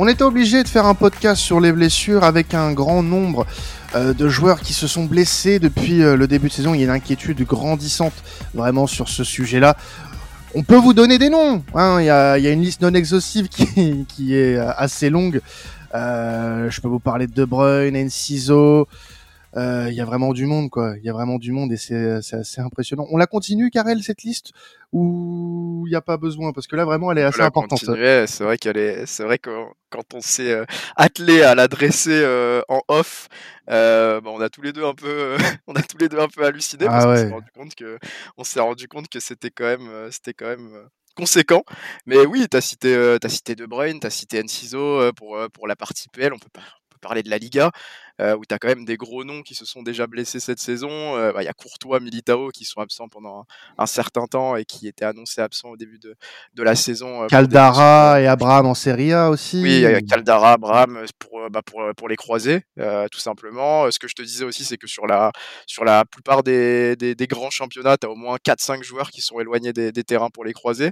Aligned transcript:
On 0.00 0.06
était 0.06 0.22
obligé 0.22 0.62
de 0.62 0.68
faire 0.68 0.86
un 0.86 0.94
podcast 0.94 1.42
sur 1.42 1.58
les 1.58 1.72
blessures 1.72 2.22
avec 2.22 2.54
un 2.54 2.72
grand 2.72 3.02
nombre 3.02 3.48
euh, 3.96 4.14
de 4.14 4.28
joueurs 4.28 4.60
qui 4.60 4.72
se 4.72 4.86
sont 4.86 5.06
blessés 5.06 5.58
depuis 5.58 6.04
euh, 6.04 6.16
le 6.16 6.28
début 6.28 6.46
de 6.46 6.52
saison. 6.52 6.72
Il 6.72 6.78
y 6.78 6.82
a 6.82 6.84
une 6.84 6.92
inquiétude 6.92 7.42
grandissante 7.42 8.12
vraiment 8.54 8.86
sur 8.86 9.08
ce 9.08 9.24
sujet-là. 9.24 9.76
On 10.54 10.62
peut 10.62 10.76
vous 10.76 10.94
donner 10.94 11.18
des 11.18 11.30
noms. 11.30 11.64
Hein. 11.74 11.96
Il, 12.00 12.04
y 12.04 12.10
a, 12.10 12.38
une 12.38 12.62
liste 12.62 12.80
non 12.80 12.94
exhaustive 12.94 13.48
qui, 13.48 14.34
est 14.34 14.56
assez 14.56 15.10
longue. 15.10 15.40
je 15.92 16.80
peux 16.80 16.86
vous 16.86 17.00
parler 17.00 17.26
de 17.26 17.32
De 17.32 17.44
Bruyne, 17.44 17.96
Enciso, 17.96 18.86
euh, 19.56 19.86
il 19.88 19.94
y 19.94 20.00
a 20.00 20.04
vraiment 20.04 20.32
du 20.32 20.46
monde, 20.46 20.70
quoi. 20.70 20.94
Il 20.98 21.04
y 21.04 21.08
a 21.08 21.12
vraiment 21.12 21.38
du 21.38 21.52
monde 21.52 21.72
et 21.72 21.76
c'est 21.76 22.20
assez 22.20 22.60
impressionnant. 22.60 23.06
On 23.10 23.16
la 23.16 23.26
continue, 23.26 23.70
Karel, 23.70 24.02
cette 24.02 24.22
liste? 24.22 24.52
Ou 24.92 25.84
il 25.86 25.90
n'y 25.90 25.96
a 25.96 26.00
pas 26.00 26.16
besoin 26.16 26.52
Parce 26.52 26.66
que 26.66 26.76
là, 26.76 26.84
vraiment, 26.84 27.12
elle 27.12 27.18
est 27.18 27.22
assez 27.22 27.42
importante. 27.42 27.78
C'est 27.78 28.44
vrai 28.44 28.58
qu'elle 28.58 28.76
est. 28.76 29.06
C'est 29.06 29.24
vrai 29.24 29.38
que 29.38 29.50
quand 29.90 30.14
on 30.14 30.20
s'est 30.20 30.52
euh, 30.52 30.64
attelé 30.96 31.42
à 31.42 31.54
l'adresser 31.54 32.22
euh, 32.22 32.62
en 32.68 32.80
off, 32.88 33.28
bah, 33.66 34.20
on 34.24 34.40
a 34.40 34.48
tous 34.48 34.62
les 34.62 34.72
deux 34.72 34.84
un 34.84 34.94
peu, 34.94 35.36
on 35.66 35.74
a 35.74 35.82
tous 35.82 35.98
les 35.98 36.08
deux 36.08 36.18
un 36.18 36.28
peu 36.28 36.44
halluciné 36.44 36.86
parce 36.86 37.04
ah 37.04 37.08
qu'on 37.08 37.16
s'est 37.16 37.30
rendu 37.30 37.50
compte 37.54 37.74
que, 37.74 37.98
on 38.36 38.44
s'est 38.44 38.60
rendu 38.60 38.88
compte 38.88 39.08
que 39.08 39.20
c'était 39.20 39.50
quand 39.50 39.64
même, 39.64 40.08
c'était 40.10 40.34
quand 40.34 40.46
même 40.46 40.88
conséquent. 41.14 41.64
Mais 42.06 42.24
oui, 42.26 42.46
tu 42.50 42.56
as 42.56 42.60
cité, 42.60 43.18
as 43.22 43.28
cité 43.28 43.54
De 43.54 43.66
Bruyne, 43.66 44.00
tu 44.00 44.06
as 44.06 44.10
cité 44.10 44.42
Enciso 44.42 45.12
pour, 45.14 45.38
pour 45.52 45.66
la 45.66 45.76
partie 45.76 46.08
PL. 46.08 46.32
On 46.32 46.38
peut, 46.38 46.50
pas, 46.52 46.60
on 46.60 46.94
peut 46.94 47.00
parler 47.00 47.22
de 47.22 47.30
la 47.30 47.38
Liga. 47.38 47.70
Euh, 48.20 48.36
où 48.36 48.44
tu 48.44 48.52
as 48.52 48.58
quand 48.58 48.68
même 48.68 48.84
des 48.84 48.96
gros 48.96 49.22
noms 49.22 49.42
qui 49.42 49.54
se 49.54 49.64
sont 49.64 49.82
déjà 49.82 50.08
blessés 50.08 50.40
cette 50.40 50.58
saison. 50.58 50.90
Euh, 50.90 51.32
bah, 51.32 51.42
il 51.42 51.46
y 51.46 51.48
a 51.48 51.52
Courtois, 51.52 52.00
Militao 52.00 52.48
qui 52.48 52.64
sont 52.64 52.80
absents 52.80 53.08
pendant 53.08 53.46
un, 53.78 53.86
certain 53.86 54.26
temps 54.26 54.56
et 54.56 54.64
qui 54.64 54.88
étaient 54.88 55.04
annoncés 55.04 55.40
absents 55.40 55.68
au 55.68 55.76
début 55.76 56.00
de, 56.00 56.16
de 56.54 56.62
la 56.64 56.74
saison. 56.74 57.22
Euh, 57.22 57.26
Caldara 57.28 58.20
et 58.20 58.26
Abraham 58.26 58.66
en 58.66 58.74
Serie 58.74 59.12
A 59.12 59.30
aussi. 59.30 59.62
Oui, 59.62 59.76
il 59.76 59.80
y 59.82 59.86
a 59.86 60.00
Caldara, 60.00 60.54
Abraham 60.54 61.04
pour, 61.20 61.48
bah, 61.50 61.62
pour, 61.62 61.82
pour 61.96 62.08
les 62.08 62.16
croiser, 62.16 62.62
tout 63.12 63.20
simplement. 63.20 63.88
Ce 63.90 64.00
que 64.00 64.08
je 64.08 64.14
te 64.14 64.22
disais 64.22 64.44
aussi, 64.44 64.64
c'est 64.64 64.78
que 64.78 64.88
sur 64.88 65.06
la, 65.06 65.30
sur 65.66 65.84
la 65.84 66.04
plupart 66.04 66.42
des, 66.42 66.96
des, 66.96 67.14
des 67.14 67.26
grands 67.28 67.50
championnats, 67.50 67.96
tu 67.96 68.06
as 68.06 68.10
au 68.10 68.16
moins 68.16 68.36
4-5 68.36 68.82
joueurs 68.82 69.10
qui 69.10 69.20
sont 69.20 69.38
éloignés 69.38 69.72
des, 69.72 69.92
des 69.92 70.02
terrains 70.04 70.30
pour 70.30 70.44
les 70.44 70.52
croiser 70.52 70.90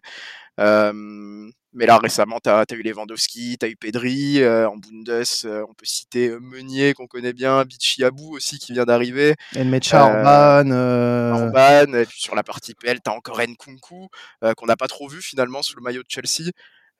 mais 1.76 1.86
là 1.86 1.98
récemment, 1.98 2.38
tu 2.42 2.50
as, 2.50 2.64
eu 2.72 2.82
Lewandowski, 2.82 3.56
tu 3.58 3.66
as 3.66 3.68
eu 3.68 3.76
Pedri, 3.76 4.44
en 4.44 4.76
Bundes, 4.76 5.24
on 5.44 5.74
peut 5.74 5.84
citer 5.84 6.30
Meunier 6.40 6.94
qu'on 6.94 7.06
connaît 7.06 7.32
bien, 7.32 7.64
Bichiabou 7.64 8.34
aussi 8.34 8.58
qui 8.58 8.72
vient 8.72 8.84
d'arriver. 8.84 9.34
Enmecha 9.56 10.04
Orban. 10.04 10.70
Orban, 10.70 11.94
et 11.94 12.06
puis 12.06 12.20
sur 12.20 12.34
la 12.34 12.42
partie 12.42 12.74
PL, 12.74 12.98
tu 13.04 13.10
as 13.10 13.14
encore 13.14 13.40
Nkunku, 13.40 14.08
qu'on 14.56 14.66
n'a 14.66 14.76
pas 14.76 14.88
trop 14.88 15.08
vu 15.08 15.22
finalement 15.22 15.62
sous 15.62 15.76
le 15.76 15.82
maillot 15.82 16.02
de 16.02 16.08
Chelsea. 16.08 16.50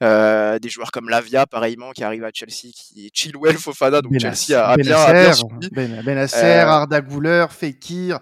des 0.01 0.69
joueurs 0.69 0.91
comme 0.93 1.09
Lavia, 1.09 1.47
pareillement, 1.47 1.93
qui 1.93 2.05
arrive 2.05 2.25
à 2.25 2.31
Chelsea, 2.33 2.73
qui 2.75 3.07
est 3.07 3.11
Chilwell 3.15 3.57
Fofana, 3.57 4.03
donc 4.03 4.13
Chelsea 4.19 4.63
a, 4.63 4.77
bien, 4.77 4.97
a 4.97 5.13
bien 5.13 5.33
suivi. 5.33 5.71
Ben, 5.73 6.03
Benasser, 6.03 6.61
Arda 6.61 7.01
Güler, 7.01 7.47
Fekir, 7.51 8.19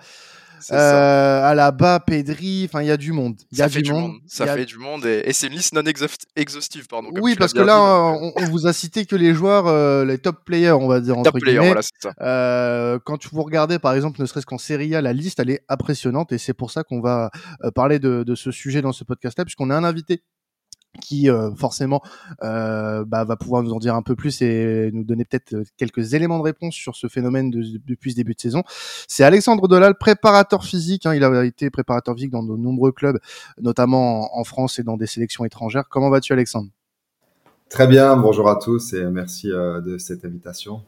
euh, 0.73 1.43
à 1.43 1.55
la 1.55 1.71
bas, 1.71 2.01
Pedri, 2.01 2.65
enfin 2.65 2.83
il 2.83 2.89
y 2.89 2.91
a 2.91 2.97
du 2.97 3.13
monde. 3.13 3.37
Y 3.53 3.63
a 3.63 3.65
ça 3.65 3.69
fait 3.69 3.83
du 3.83 3.93
monde. 3.93 4.15
Ça 4.27 4.47
fait 4.47 4.65
du 4.65 4.79
monde 4.79 5.05
et, 5.07 5.33
c'est 5.33 5.49
une 5.49 5.55
liste 5.55 5.75
non 5.75 5.83
exhaustive, 6.37 6.87
pardon. 6.87 7.11
Oui, 7.21 7.35
parce 7.37 7.53
que 7.53 7.61
là, 7.61 7.81
on, 7.81 8.45
vous 8.47 8.67
a 8.67 8.73
cité 8.73 9.07
que 9.07 9.17
les 9.17 9.35
joueurs, 9.35 9.67
euh, 9.67 10.05
les 10.05 10.19
top 10.19 10.45
players, 10.45 10.73
on 10.73 10.89
va 10.89 11.01
dire. 11.01 11.17
Top 11.23 11.39
players, 11.39 11.59
voilà, 11.59 11.83
c'est 11.83 11.91
ça. 12.01 12.13
Euh, 12.21 12.99
quand 13.05 13.27
vous 13.33 13.43
regardez, 13.43 13.79
par 13.79 13.95
exemple, 13.95 14.21
ne 14.21 14.27
serait-ce 14.27 14.47
qu'en 14.47 14.59
Serie 14.59 14.95
A, 14.95 15.01
la 15.01 15.13
liste, 15.13 15.41
elle 15.41 15.51
est 15.51 15.63
impressionnante 15.69 16.33
et 16.33 16.39
c'est 16.39 16.55
pour 16.55 16.71
ça 16.71 16.85
qu'on 16.85 17.01
va 17.01 17.31
parler 17.75 17.99
de, 17.99 18.23
de, 18.23 18.35
ce 18.35 18.51
sujet 18.51 18.83
dans 18.83 18.93
ce 18.93 19.05
podcast-là, 19.05 19.45
puisqu'on 19.45 19.71
a 19.71 19.77
un 19.77 19.85
invité 19.85 20.23
qui 21.01 21.29
euh, 21.29 21.55
forcément 21.55 22.03
euh, 22.43 23.05
bah, 23.05 23.25
va 23.25 23.37
pouvoir 23.37 23.63
nous 23.63 23.73
en 23.73 23.79
dire 23.79 23.95
un 23.95 24.03
peu 24.03 24.17
plus 24.17 24.43
et 24.43 24.91
nous 24.93 25.05
donner 25.05 25.25
peut-être 25.25 25.55
euh, 25.55 25.65
quelques 25.77 26.15
éléments 26.15 26.39
de 26.39 26.45
réponse 26.45 26.75
sur 26.75 26.97
ce 26.97 27.09
phénomène 27.09 27.51
depuis 27.51 28.13
ce 28.13 28.17
début 28.17 28.35
de 28.35 28.41
saison. 28.41 28.63
C'est 29.09 29.25
Alexandre 29.25 29.69
Delal, 29.69 29.97
préparateur 29.97 30.65
physique. 30.65 31.07
Hein, 31.07 31.15
il 31.15 31.25
a 31.25 31.45
été 31.45 31.71
préparateur 31.71 32.15
physique 32.15 32.31
dans 32.31 32.43
de 32.43 32.57
nombreux 32.57 32.93
clubs, 32.93 33.19
notamment 33.61 34.37
en, 34.39 34.45
France 34.45 34.79
et 34.79 34.83
dans 34.83 34.97
des 34.97 35.07
sélections 35.07 35.45
étrangères. 35.45 35.89
Comment 35.89 36.11
vas-tu, 36.11 36.33
Alexandre? 36.33 36.69
Très 37.71 37.87
bien. 37.87 38.17
Bonjour 38.17 38.49
à 38.49 38.57
tous 38.57 38.93
et 38.93 39.05
merci 39.07 39.49
de 39.49 39.97
cette 39.99 40.25
invitation. 40.25 40.83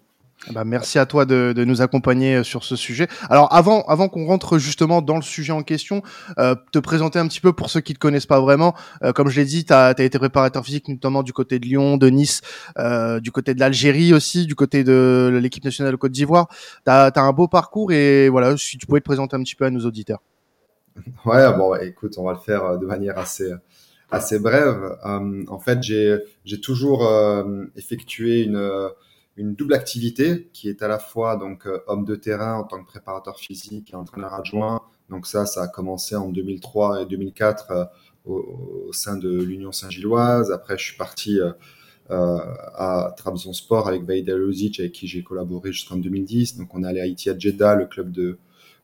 Bah, 0.53 0.65
merci 0.65 0.99
à 0.99 1.07
toi 1.07 1.25
de, 1.25 1.53
de, 1.57 1.65
nous 1.65 1.83
accompagner 1.83 2.37
euh, 2.37 2.45
sur 2.45 2.63
ce 2.63 2.77
sujet. 2.77 3.09
Alors 3.31 3.53
avant, 3.53 3.83
avant 3.87 4.09
qu'on 4.09 4.27
rentre 4.27 4.59
justement 4.59 5.03
dans 5.03 5.17
le 5.17 5.23
sujet 5.23 5.53
en 5.53 5.63
question, 5.63 6.03
euh, 6.39 6.55
te 6.73 6.79
présenter 6.79 7.19
un 7.19 7.27
petit 7.27 7.41
peu 7.41 7.53
pour 7.53 7.69
ceux 7.71 7.81
qui 7.81 7.93
ne 7.93 7.95
te 7.95 8.01
connaissent 8.01 8.27
pas 8.27 8.41
vraiment. 8.41 8.75
Euh, 9.03 9.13
comme 9.13 9.29
je 9.29 9.41
l'ai 9.41 9.47
dit, 9.47 9.65
tu 9.65 9.73
as, 9.73 9.91
été 9.99 10.19
préparateur 10.19 10.65
physique 10.65 10.89
notamment 10.89 11.23
du 11.23 11.33
côté 11.33 11.59
de 11.59 11.65
Lyon, 11.65 11.97
de 11.97 12.09
Nice, 12.09 12.43
euh, 12.79 13.19
du 13.19 13.33
côté 13.33 13.55
de 13.55 13.61
l'Algérie 13.61 14.15
aussi, 14.15 14.47
du 14.47 14.55
côté 14.55 14.85
de 14.85 15.37
l'équipe 15.43 15.65
nationale 15.65 15.93
de 15.93 15.97
Côte 15.97 16.13
d'Ivoire. 16.13 16.49
Tu 16.85 16.91
as, 16.91 17.13
un 17.17 17.33
beau 17.33 17.49
parcours 17.49 17.91
et 17.93 18.29
voilà, 18.29 18.57
si 18.57 18.79
tu 18.79 18.87
pouvais 18.87 19.01
te 19.01 19.07
présenter 19.07 19.37
un 19.37 19.43
petit 19.43 19.57
peu 19.57 19.65
à 19.65 19.71
nos 19.71 19.85
auditeurs. 19.85 20.21
Ouais, 21.25 21.53
bon, 21.57 21.75
écoute, 21.77 22.15
on 22.19 22.25
va 22.25 22.33
le 22.33 22.39
faire 22.39 22.79
de 22.79 22.87
manière 22.87 23.19
assez 23.19 23.51
assez 24.11 24.39
brève. 24.39 24.97
en 25.03 25.59
fait, 25.59 25.83
j'ai 25.83 26.61
toujours 26.61 27.11
effectué 27.75 28.43
une 28.43 28.89
une 29.37 29.55
double 29.55 29.75
activité 29.75 30.49
qui 30.53 30.69
est 30.69 30.83
à 30.83 30.89
la 30.89 30.99
fois 30.99 31.37
donc 31.37 31.67
euh, 31.67 31.81
homme 31.87 32.05
de 32.05 32.17
terrain 32.17 32.55
en 32.55 32.65
tant 32.65 32.83
que 32.83 32.87
préparateur 32.87 33.39
physique 33.39 33.93
et 33.93 33.97
entraîneur 33.97 34.35
adjoint. 34.35 34.83
Donc 35.11 35.27
ça, 35.27 35.47
ça 35.47 35.63
a 35.63 35.69
commencé 35.69 36.17
en 36.17 36.31
2003 36.31 37.03
et 37.03 37.07
2004 37.07 37.71
euh, 37.71 37.85
au, 38.25 38.93
sein 38.93 39.17
de 39.17 39.31
l'Union 39.31 39.73
Saint-Gilloise. 39.73 40.51
Après, 40.51 40.77
je 40.79 40.85
suis 40.85 40.97
parti 40.97 41.39
euh, 41.39 41.53
à 42.09 43.15
Trabzonspor 43.17 43.89
avec 43.89 44.05
Vaida 44.05 44.35
Lozic 44.37 44.81
avec 44.81 44.93
qui 44.93 45.07
j'ai 45.07 45.23
collaboré 45.23 45.71
jusqu'en 45.71 45.97
2010. 45.97 46.57
Donc 46.57 46.75
on 46.75 46.83
est 46.83 46.87
allé 46.87 47.01
à 47.01 47.07
Ittihad 47.07 47.39
Jeddah, 47.39 47.77
le 47.77 47.87
club 47.87 48.11
de, 48.11 48.39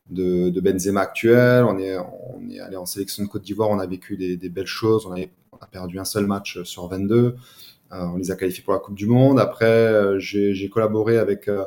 Benzema 0.09 1.01
actuel. 1.01 1.65
On 1.65 1.77
est, 1.79 1.97
on 1.97 2.49
est 2.49 2.59
allé 2.59 2.77
en 2.77 2.85
sélection 2.85 3.23
de 3.23 3.27
Côte 3.27 3.43
d'Ivoire, 3.43 3.69
on 3.69 3.79
a 3.79 3.87
vécu 3.87 4.17
des, 4.17 4.49
belles 4.49 4.65
choses. 4.65 5.05
On 5.07 5.13
a 5.13 5.67
perdu 5.71 5.99
un 5.99 6.05
seul 6.05 6.27
match 6.27 6.61
sur 6.63 6.87
22. 6.87 7.35
Euh, 7.93 8.05
on 8.07 8.17
les 8.17 8.31
a 8.31 8.35
qualifiés 8.35 8.63
pour 8.63 8.73
la 8.73 8.79
Coupe 8.79 8.95
du 8.95 9.05
Monde. 9.05 9.39
Après, 9.39 9.65
euh, 9.65 10.17
j'ai 10.19 10.69
collaboré 10.69 11.17
avec 11.17 11.47
euh, 11.47 11.65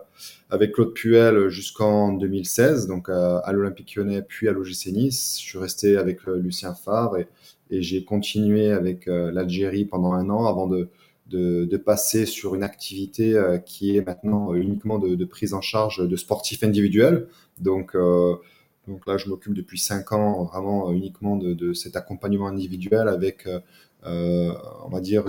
avec 0.50 0.72
Claude 0.72 0.92
Puel 0.92 1.48
jusqu'en 1.48 2.12
2016, 2.12 2.86
donc 2.88 3.08
à 3.08 3.52
l'Olympique 3.52 3.94
Lyonnais 3.96 4.22
puis 4.22 4.48
à 4.48 4.52
l'OGC 4.52 4.92
Nice. 4.92 5.38
Je 5.40 5.44
suis 5.44 5.58
resté 5.58 5.96
avec 5.96 6.24
Lucien 6.26 6.74
Favre 6.74 7.18
et, 7.18 7.26
j'ai 7.70 8.04
continué 8.04 8.70
avec 8.70 9.06
l'Algérie 9.06 9.86
pendant 9.86 10.12
un 10.12 10.30
an 10.30 10.46
avant 10.46 10.68
de, 10.68 10.88
de, 11.26 11.76
passer 11.76 12.26
sur 12.26 12.54
une 12.54 12.62
activité 12.62 13.36
qui 13.66 13.96
est 13.96 14.06
maintenant 14.06 14.54
uniquement 14.54 15.00
de, 15.00 15.24
prise 15.24 15.52
en 15.52 15.60
charge 15.60 16.08
de 16.08 16.16
sportifs 16.16 16.62
individuels. 16.62 17.26
Donc, 17.58 17.96
donc 18.86 19.04
là, 19.08 19.16
je 19.16 19.28
m'occupe 19.28 19.52
depuis 19.52 19.80
cinq 19.80 20.12
ans 20.12 20.44
vraiment 20.44 20.92
uniquement 20.92 21.34
de, 21.36 21.72
cet 21.72 21.96
accompagnement 21.96 22.46
individuel 22.46 23.08
avec 23.08 23.48
on 24.06 24.88
va 24.88 25.00
dire, 25.00 25.24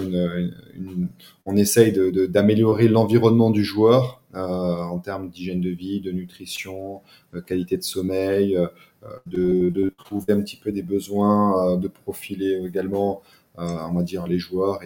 on 1.45 1.55
essaye 1.55 1.93
d'améliorer 2.29 2.87
l'environnement 2.87 3.49
du 3.49 3.63
joueur 3.63 4.21
euh, 4.35 4.39
en 4.39 4.99
termes 4.99 5.29
d'hygiène 5.29 5.61
de 5.61 5.69
vie, 5.69 5.99
de 5.99 6.11
nutrition, 6.11 7.01
de 7.33 7.39
qualité 7.39 7.77
de 7.77 7.83
sommeil, 7.83 8.55
euh, 8.55 8.67
de, 9.25 9.91
trouver 9.97 10.33
un 10.33 10.41
petit 10.41 10.57
peu 10.57 10.71
des 10.71 10.83
besoins, 10.83 11.77
de 11.77 11.87
profiler 11.87 12.61
également, 12.65 13.21
on 13.57 13.93
va 13.93 14.03
dire, 14.03 14.27
les 14.27 14.37
joueurs. 14.37 14.79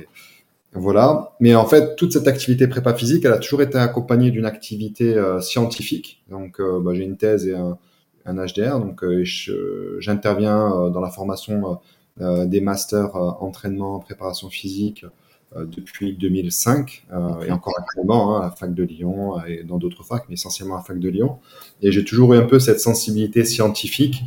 Voilà. 0.74 1.34
Mais 1.42 1.54
en 1.56 1.66
fait, 1.66 1.96
toute 1.98 2.14
cette 2.14 2.28
activité 2.28 2.68
prépa 2.68 2.94
physique, 2.94 3.26
elle 3.26 3.34
a 3.34 3.40
toujours 3.40 3.62
été 3.62 3.78
accompagnée 3.78 4.32
d'une 4.32 4.46
activité 4.46 5.22
scientifique. 5.42 6.24
Donc, 6.30 6.62
bah, 6.62 6.94
j'ai 6.94 7.04
une 7.04 7.18
thèse 7.18 7.48
et 7.48 7.56
un, 7.56 7.78
HDR. 8.26 8.80
Donc, 8.80 9.04
j'interviens 10.00 10.90
dans 10.92 11.02
la 11.02 11.10
formation 11.10 11.72
euh, 11.72 11.76
des 12.22 12.62
masters 12.62 13.16
euh, 13.16 13.32
entraînement, 13.40 14.00
préparation 14.00 14.50
physique 14.50 15.06
euh, 15.56 15.66
depuis 15.66 16.14
2005 16.14 17.06
et 17.46 17.52
encore 17.52 17.74
actuellement 17.78 18.38
hein, 18.38 18.42
à 18.42 18.44
la 18.46 18.52
fac 18.52 18.74
de 18.74 18.84
Lyon 18.84 19.44
et 19.46 19.64
dans 19.64 19.78
d'autres 19.78 20.04
facs, 20.04 20.24
mais 20.30 20.36
essentiellement 20.36 20.76
à 20.76 20.78
la 20.78 20.84
fac 20.84 21.00
de 21.00 21.10
Lyon. 21.10 21.40
Et 21.82 21.92
j'ai 21.92 22.06
toujours 22.06 22.34
eu 22.34 22.38
un 22.38 22.46
peu 22.46 22.60
cette 22.60 22.80
sensibilité 22.80 23.44
scientifique 23.44 24.24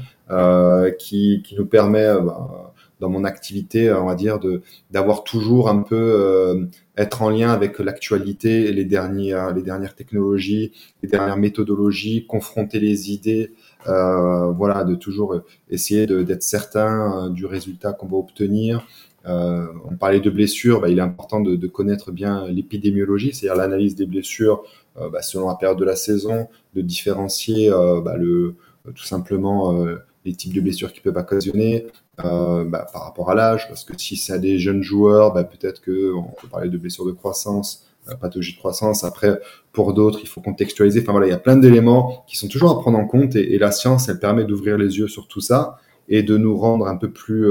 qui, 0.98 1.42
qui, 1.44 1.54
nous 1.56 1.66
permet 1.66 2.14
bah, 2.20 2.72
dans 3.00 3.08
mon 3.08 3.24
activité, 3.24 3.92
on 3.92 4.06
va 4.06 4.14
dire, 4.14 4.38
de 4.38 4.62
d'avoir 4.90 5.24
toujours 5.24 5.68
un 5.68 5.82
peu 5.82 6.68
être 6.96 7.22
en 7.22 7.30
lien 7.30 7.50
avec 7.50 7.78
l'actualité, 7.78 8.72
les 8.72 8.84
dernières 8.84 9.52
les 9.54 9.62
dernières 9.62 9.94
technologies, 9.94 10.72
les 11.02 11.08
dernières 11.08 11.36
méthodologies, 11.36 12.26
confronter 12.26 12.80
les 12.80 13.12
idées 13.12 13.52
euh, 13.52 13.63
voilà, 13.84 14.84
de 14.84 14.94
toujours 14.94 15.40
essayer 15.70 16.06
d'être 16.06 16.42
certain 16.42 17.26
euh, 17.26 17.28
du 17.30 17.46
résultat 17.46 17.92
qu'on 17.92 18.06
va 18.06 18.16
obtenir. 18.16 18.86
Euh, 19.26 19.66
on 19.90 19.96
parlait 19.96 20.20
de 20.20 20.30
blessures, 20.30 20.80
bah, 20.80 20.88
il 20.90 20.98
est 20.98 21.02
important 21.02 21.40
de, 21.40 21.56
de 21.56 21.66
connaître 21.66 22.12
bien 22.12 22.46
l'épidémiologie, 22.48 23.32
c'est-à-dire 23.32 23.56
l'analyse 23.56 23.94
des 23.94 24.06
blessures 24.06 24.64
euh, 24.98 25.08
bah, 25.08 25.22
selon 25.22 25.48
la 25.48 25.54
période 25.54 25.78
de 25.78 25.84
la 25.84 25.96
saison, 25.96 26.48
de 26.74 26.82
différencier 26.82 27.70
euh, 27.72 28.00
bah, 28.02 28.16
le, 28.16 28.56
tout 28.94 29.04
simplement 29.04 29.86
les 30.26 30.34
types 30.34 30.52
de 30.52 30.60
blessures 30.60 30.92
qui 30.92 31.00
peuvent 31.00 31.16
occasionner 31.16 31.86
par 32.16 33.02
rapport 33.02 33.30
à 33.30 33.34
l'âge, 33.34 33.66
parce 33.68 33.82
que 33.82 33.98
si 33.98 34.16
c'est 34.16 34.38
des 34.38 34.58
jeunes 34.58 34.82
joueurs, 34.82 35.32
peut-être 35.32 35.80
que 35.80 36.12
on 36.12 36.28
peut 36.38 36.48
parler 36.48 36.68
de 36.68 36.76
blessures 36.76 37.06
de 37.06 37.12
croissance, 37.12 37.86
pathologie 38.20 38.52
de 38.52 38.58
croissance. 38.58 39.04
Après, 39.04 39.40
pour 39.72 39.94
d'autres, 39.94 40.20
il 40.22 40.28
faut 40.28 40.40
contextualiser. 40.40 41.00
Enfin 41.00 41.12
voilà, 41.12 41.26
il 41.26 41.30
y 41.30 41.34
a 41.34 41.38
plein 41.38 41.56
d'éléments 41.56 42.24
qui 42.26 42.36
sont 42.36 42.48
toujours 42.48 42.70
à 42.70 42.80
prendre 42.80 42.98
en 42.98 43.06
compte 43.06 43.36
et, 43.36 43.58
la 43.58 43.70
science, 43.70 44.08
elle 44.08 44.18
permet 44.18 44.44
d'ouvrir 44.44 44.78
les 44.78 44.98
yeux 44.98 45.08
sur 45.08 45.28
tout 45.28 45.40
ça 45.40 45.78
et 46.08 46.22
de 46.22 46.36
nous 46.36 46.56
rendre 46.56 46.86
un 46.86 46.96
peu 46.96 47.10
plus, 47.10 47.50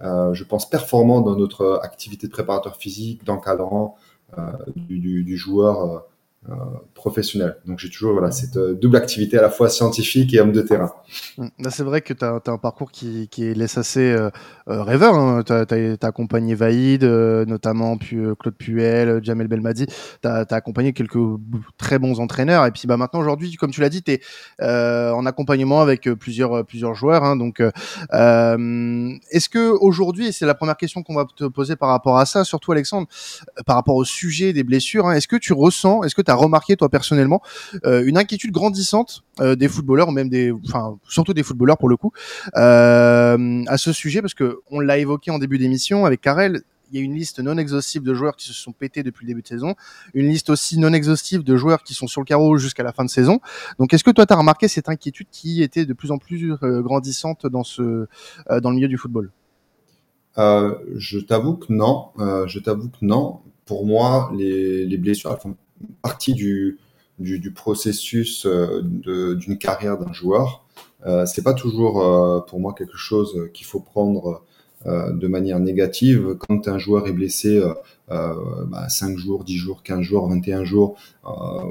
je 0.00 0.44
pense, 0.44 0.70
performants 0.70 1.20
dans 1.20 1.36
notre 1.36 1.80
activité 1.82 2.28
de 2.28 2.32
préparateur 2.32 2.76
physique, 2.76 3.24
d'encadrant 3.24 3.96
du, 4.76 4.98
du, 4.98 5.24
du, 5.24 5.36
joueur 5.36 5.80
euh, 5.80 5.98
professionnel. 6.94 7.56
Donc 7.66 7.78
j'ai 7.78 7.88
toujours 7.88 8.12
voilà, 8.12 8.30
cette 8.30 8.56
euh, 8.56 8.74
double 8.74 8.96
activité 8.96 9.38
à 9.38 9.42
la 9.42 9.48
fois 9.48 9.68
scientifique 9.68 10.32
et 10.34 10.40
homme 10.40 10.52
de 10.52 10.60
terrain. 10.60 10.92
Mmh. 11.38 11.48
C'est 11.70 11.82
vrai 11.82 12.02
que 12.02 12.12
tu 12.12 12.24
as, 12.24 12.40
un 12.46 12.58
parcours 12.58 12.90
qui, 12.90 13.28
qui 13.28 13.54
laisse 13.54 13.78
assez 13.78 14.12
euh, 14.12 14.30
rêveur. 14.66 15.14
Hein. 15.14 15.42
Tu 15.42 15.52
as, 15.52 16.06
accompagné 16.06 16.54
Vaïd, 16.54 17.02
notamment 17.02 17.96
puis, 17.96 18.18
Claude 18.38 18.56
Puel, 18.56 19.24
Jamel 19.24 19.48
Belmadi. 19.48 19.86
Tu 19.86 20.28
as, 20.28 20.46
accompagné 20.50 20.92
quelques 20.92 21.18
très 21.78 21.98
bons 21.98 22.20
entraîneurs. 22.20 22.66
Et 22.66 22.70
puis 22.70 22.82
bah, 22.86 22.96
maintenant, 22.96 23.20
aujourd'hui, 23.20 23.54
comme 23.54 23.70
tu 23.70 23.80
l'as 23.80 23.88
dit, 23.88 24.02
tu 24.02 24.12
es 24.12 24.20
en 24.60 25.24
accompagnement 25.26 25.80
avec 25.80 26.10
plusieurs, 26.14 26.64
plusieurs 26.66 26.94
joueurs. 26.94 27.24
Hein. 27.24 27.36
Donc 27.36 27.60
est-ce 27.60 29.48
que 29.48 29.70
aujourd'hui, 29.80 30.28
et 30.28 30.32
c'est 30.32 30.46
la 30.46 30.54
première 30.54 30.76
question 30.76 31.02
qu'on 31.02 31.14
va 31.14 31.26
te 31.36 31.44
poser 31.44 31.76
par 31.76 31.88
rapport 31.88 32.18
à 32.18 32.26
ça, 32.26 32.44
surtout 32.44 32.72
Alexandre, 32.72 33.08
par 33.66 33.76
rapport 33.76 33.96
au 33.96 34.04
sujet 34.04 34.52
des 34.52 34.62
blessures, 34.62 35.06
hein, 35.06 35.14
est-ce 35.14 35.28
que 35.28 35.36
tu 35.36 35.52
ressens, 35.52 36.02
est-ce 36.02 36.14
que 36.14 36.22
tu 36.22 36.30
remarqué 36.34 36.76
toi 36.76 36.88
personnellement 36.88 37.42
euh, 37.84 38.04
une 38.04 38.18
inquiétude 38.18 38.52
grandissante 38.52 39.24
euh, 39.40 39.56
des 39.56 39.68
footballeurs 39.68 40.12
même 40.12 40.28
des, 40.28 40.52
enfin 40.66 40.98
surtout 41.08 41.34
des 41.34 41.42
footballeurs 41.42 41.78
pour 41.78 41.88
le 41.88 41.96
coup 41.96 42.12
euh, 42.56 43.62
à 43.66 43.78
ce 43.78 43.92
sujet 43.92 44.20
parce 44.20 44.34
que 44.34 44.60
on 44.70 44.80
l'a 44.80 44.98
évoqué 44.98 45.30
en 45.30 45.38
début 45.38 45.58
d'émission 45.58 46.04
avec 46.04 46.20
Karel 46.20 46.62
il 46.92 46.98
y 46.98 47.00
a 47.00 47.04
une 47.04 47.14
liste 47.14 47.40
non 47.40 47.56
exhaustive 47.58 48.02
de 48.02 48.14
joueurs 48.14 48.36
qui 48.36 48.46
se 48.46 48.52
sont 48.52 48.72
pétés 48.72 49.02
depuis 49.02 49.24
le 49.24 49.28
début 49.28 49.42
de 49.42 49.48
saison, 49.48 49.74
une 50.12 50.28
liste 50.28 50.50
aussi 50.50 50.78
non 50.78 50.92
exhaustive 50.92 51.42
de 51.42 51.56
joueurs 51.56 51.82
qui 51.82 51.92
sont 51.94 52.06
sur 52.06 52.20
le 52.20 52.24
carreau 52.24 52.56
jusqu'à 52.58 52.84
la 52.84 52.92
fin 52.92 53.04
de 53.04 53.10
saison. 53.10 53.40
Donc 53.78 53.92
est-ce 53.92 54.04
que 54.04 54.10
toi 54.10 54.26
tu 54.26 54.32
as 54.32 54.36
remarqué 54.36 54.68
cette 54.68 54.88
inquiétude 54.88 55.26
qui 55.32 55.62
était 55.62 55.86
de 55.86 55.92
plus 55.92 56.12
en 56.12 56.18
plus 56.18 56.54
grandissante 56.60 57.46
dans 57.46 57.64
ce 57.64 58.06
dans 58.60 58.70
le 58.70 58.76
milieu 58.76 58.86
du 58.86 58.98
football? 58.98 59.32
Je 60.36 61.18
t'avoue 61.18 61.56
que 61.56 61.72
non, 61.72 62.10
je 62.46 62.58
t'avoue 62.60 62.90
que 62.90 62.98
non. 63.02 63.40
Pour 63.64 63.86
moi, 63.86 64.30
les, 64.36 64.84
les 64.84 64.98
blessures 64.98 65.32
partie 66.02 66.34
du, 66.34 66.78
du, 67.18 67.50
processus 67.52 68.46
euh, 68.46 68.82
d'une 68.82 69.58
carrière 69.58 69.98
d'un 69.98 70.12
joueur. 70.12 70.64
Euh, 71.06 71.26
c'est 71.26 71.42
pas 71.42 71.54
toujours 71.54 72.02
euh, 72.02 72.40
pour 72.40 72.60
moi 72.60 72.74
quelque 72.76 72.96
chose 72.96 73.50
qu'il 73.52 73.66
faut 73.66 73.80
prendre 73.80 74.42
de 74.86 75.28
manière 75.28 75.60
négative. 75.60 76.36
Quand 76.38 76.68
un 76.68 76.76
joueur 76.76 77.06
est 77.06 77.12
blessé 77.12 77.58
euh, 78.10 78.34
bah, 78.66 78.86
5 78.90 79.16
jours, 79.16 79.42
10 79.42 79.56
jours, 79.56 79.82
15 79.82 80.02
jours, 80.02 80.28
21 80.28 80.64
jours 80.64 80.98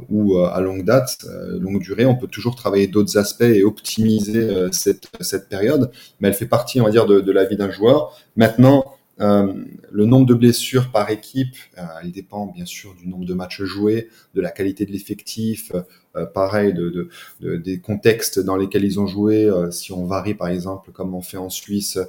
ou 0.10 0.40
à 0.40 0.60
longue 0.62 0.84
date, 0.84 1.24
longue 1.60 1.80
durée, 1.80 2.08
on 2.08 2.16
peut 2.16 2.26
toujours 2.26 2.56
travailler 2.56 2.88
d'autres 2.88 3.20
aspects 3.20 3.44
et 3.44 3.64
optimiser 3.64 4.50
cette, 4.72 5.10
cette 5.22 5.48
période. 5.48 5.92
Mais 6.20 6.30
elle 6.30 6.34
fait 6.34 6.48
partie, 6.48 6.82
on 6.82 6.86
va 6.86 6.90
dire, 6.90 7.06
de, 7.06 7.32
la 7.32 7.46
vie 7.46 7.56
d'un 7.56 7.70
joueur. 7.70 8.18
Maintenant, 8.36 8.84
euh, 8.84 9.03
le 9.24 10.06
nombre 10.06 10.26
de 10.26 10.34
blessures 10.34 10.92
par 10.92 11.10
équipe, 11.10 11.56
euh, 11.78 11.84
il 12.04 12.12
dépend 12.12 12.48
bien 12.48 12.66
sûr 12.66 12.94
du 12.96 13.08
nombre 13.08 13.26
de 13.26 13.34
matchs 13.34 13.62
joués, 13.64 14.10
de 14.34 14.42
la 14.42 14.52
qualité 14.52 14.86
de 14.86 14.92
l'effectif, 14.92 15.72
euh, 16.16 16.26
pareil 16.26 16.74
de, 16.74 17.10
de, 17.40 17.58
des 17.58 17.80
contextes 17.80 18.40
dans 18.40 18.56
lesquels 18.56 18.84
ils 18.84 19.00
ont 19.00 19.08
joué. 19.08 19.50
si 19.72 19.92
on 19.92 20.06
varie 20.06 20.34
par 20.34 20.48
exemple, 20.48 20.92
comme 20.92 21.14
on 21.14 21.22
fait 21.22 21.38
en 21.38 21.50
Suisse, 21.50 22.00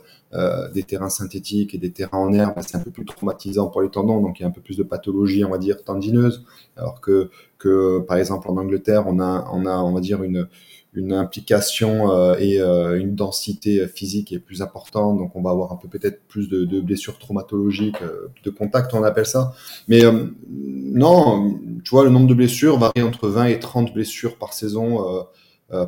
des 0.75 0.83
terrains 0.83 1.11
synthétiques 1.11 1.75
et 1.75 1.79
des 1.79 1.93
terrains 1.93 2.19
en 2.19 2.33
herbe, 2.33 2.55
c'est 2.67 2.77
un 2.77 2.81
peu 2.81 2.91
plus 2.91 3.05
traumatisant 3.05 3.69
pour 3.69 3.83
les 3.83 3.89
tendons, 3.89 4.21
donc 4.21 4.41
il 4.41 4.43
y 4.43 4.45
a 4.45 4.49
un 4.49 4.53
peu 4.53 4.61
plus 4.61 4.77
de 4.77 4.83
pathologie, 4.83 5.45
on 5.45 5.51
va 5.51 5.59
dire 5.59 5.85
tendineuse, 5.85 6.45
alors 6.77 7.01
que 7.01 7.31
que 7.59 8.01
par 8.01 8.17
exemple 8.17 8.51
en 8.51 8.57
Angleterre, 8.57 9.05
on 9.07 9.21
a 9.21 9.49
on 9.53 9.65
a 9.65 9.77
on 9.77 9.93
va 9.93 10.01
dire 10.01 10.25
une 10.25 10.49
une 10.95 11.13
implication 11.13 12.13
euh, 12.13 12.37
et 12.39 12.61
euh, 12.61 12.99
une 12.99 13.15
densité 13.15 13.87
physique 13.89 14.33
est 14.33 14.39
plus 14.39 14.63
importante, 14.63 15.19
donc 15.19 15.35
on 15.35 15.43
va 15.43 15.51
avoir 15.51 15.73
un 15.73 15.77
peu 15.77 15.89
peut-être 15.89 16.23
plus 16.27 16.49
de, 16.49 16.81
blessures 16.81 17.19
traumatologiques, 17.19 18.01
euh, 18.03 18.29
de 18.45 18.51
contact 18.51 18.95
on 18.95 19.03
appelle 19.03 19.27
ça. 19.27 19.53
Mais 19.89 20.03
non, 20.49 21.59
tu 21.85 21.91
vois, 21.91 22.05
le 22.05 22.11
nombre 22.11 22.29
de 22.29 22.35
blessures 22.35 22.79
varie 22.79 23.03
entre 23.03 23.29
20 23.29 23.47
et 23.47 23.59
30 23.59 23.93
blessures 23.93 24.39
par 24.39 24.53
saison 24.53 25.27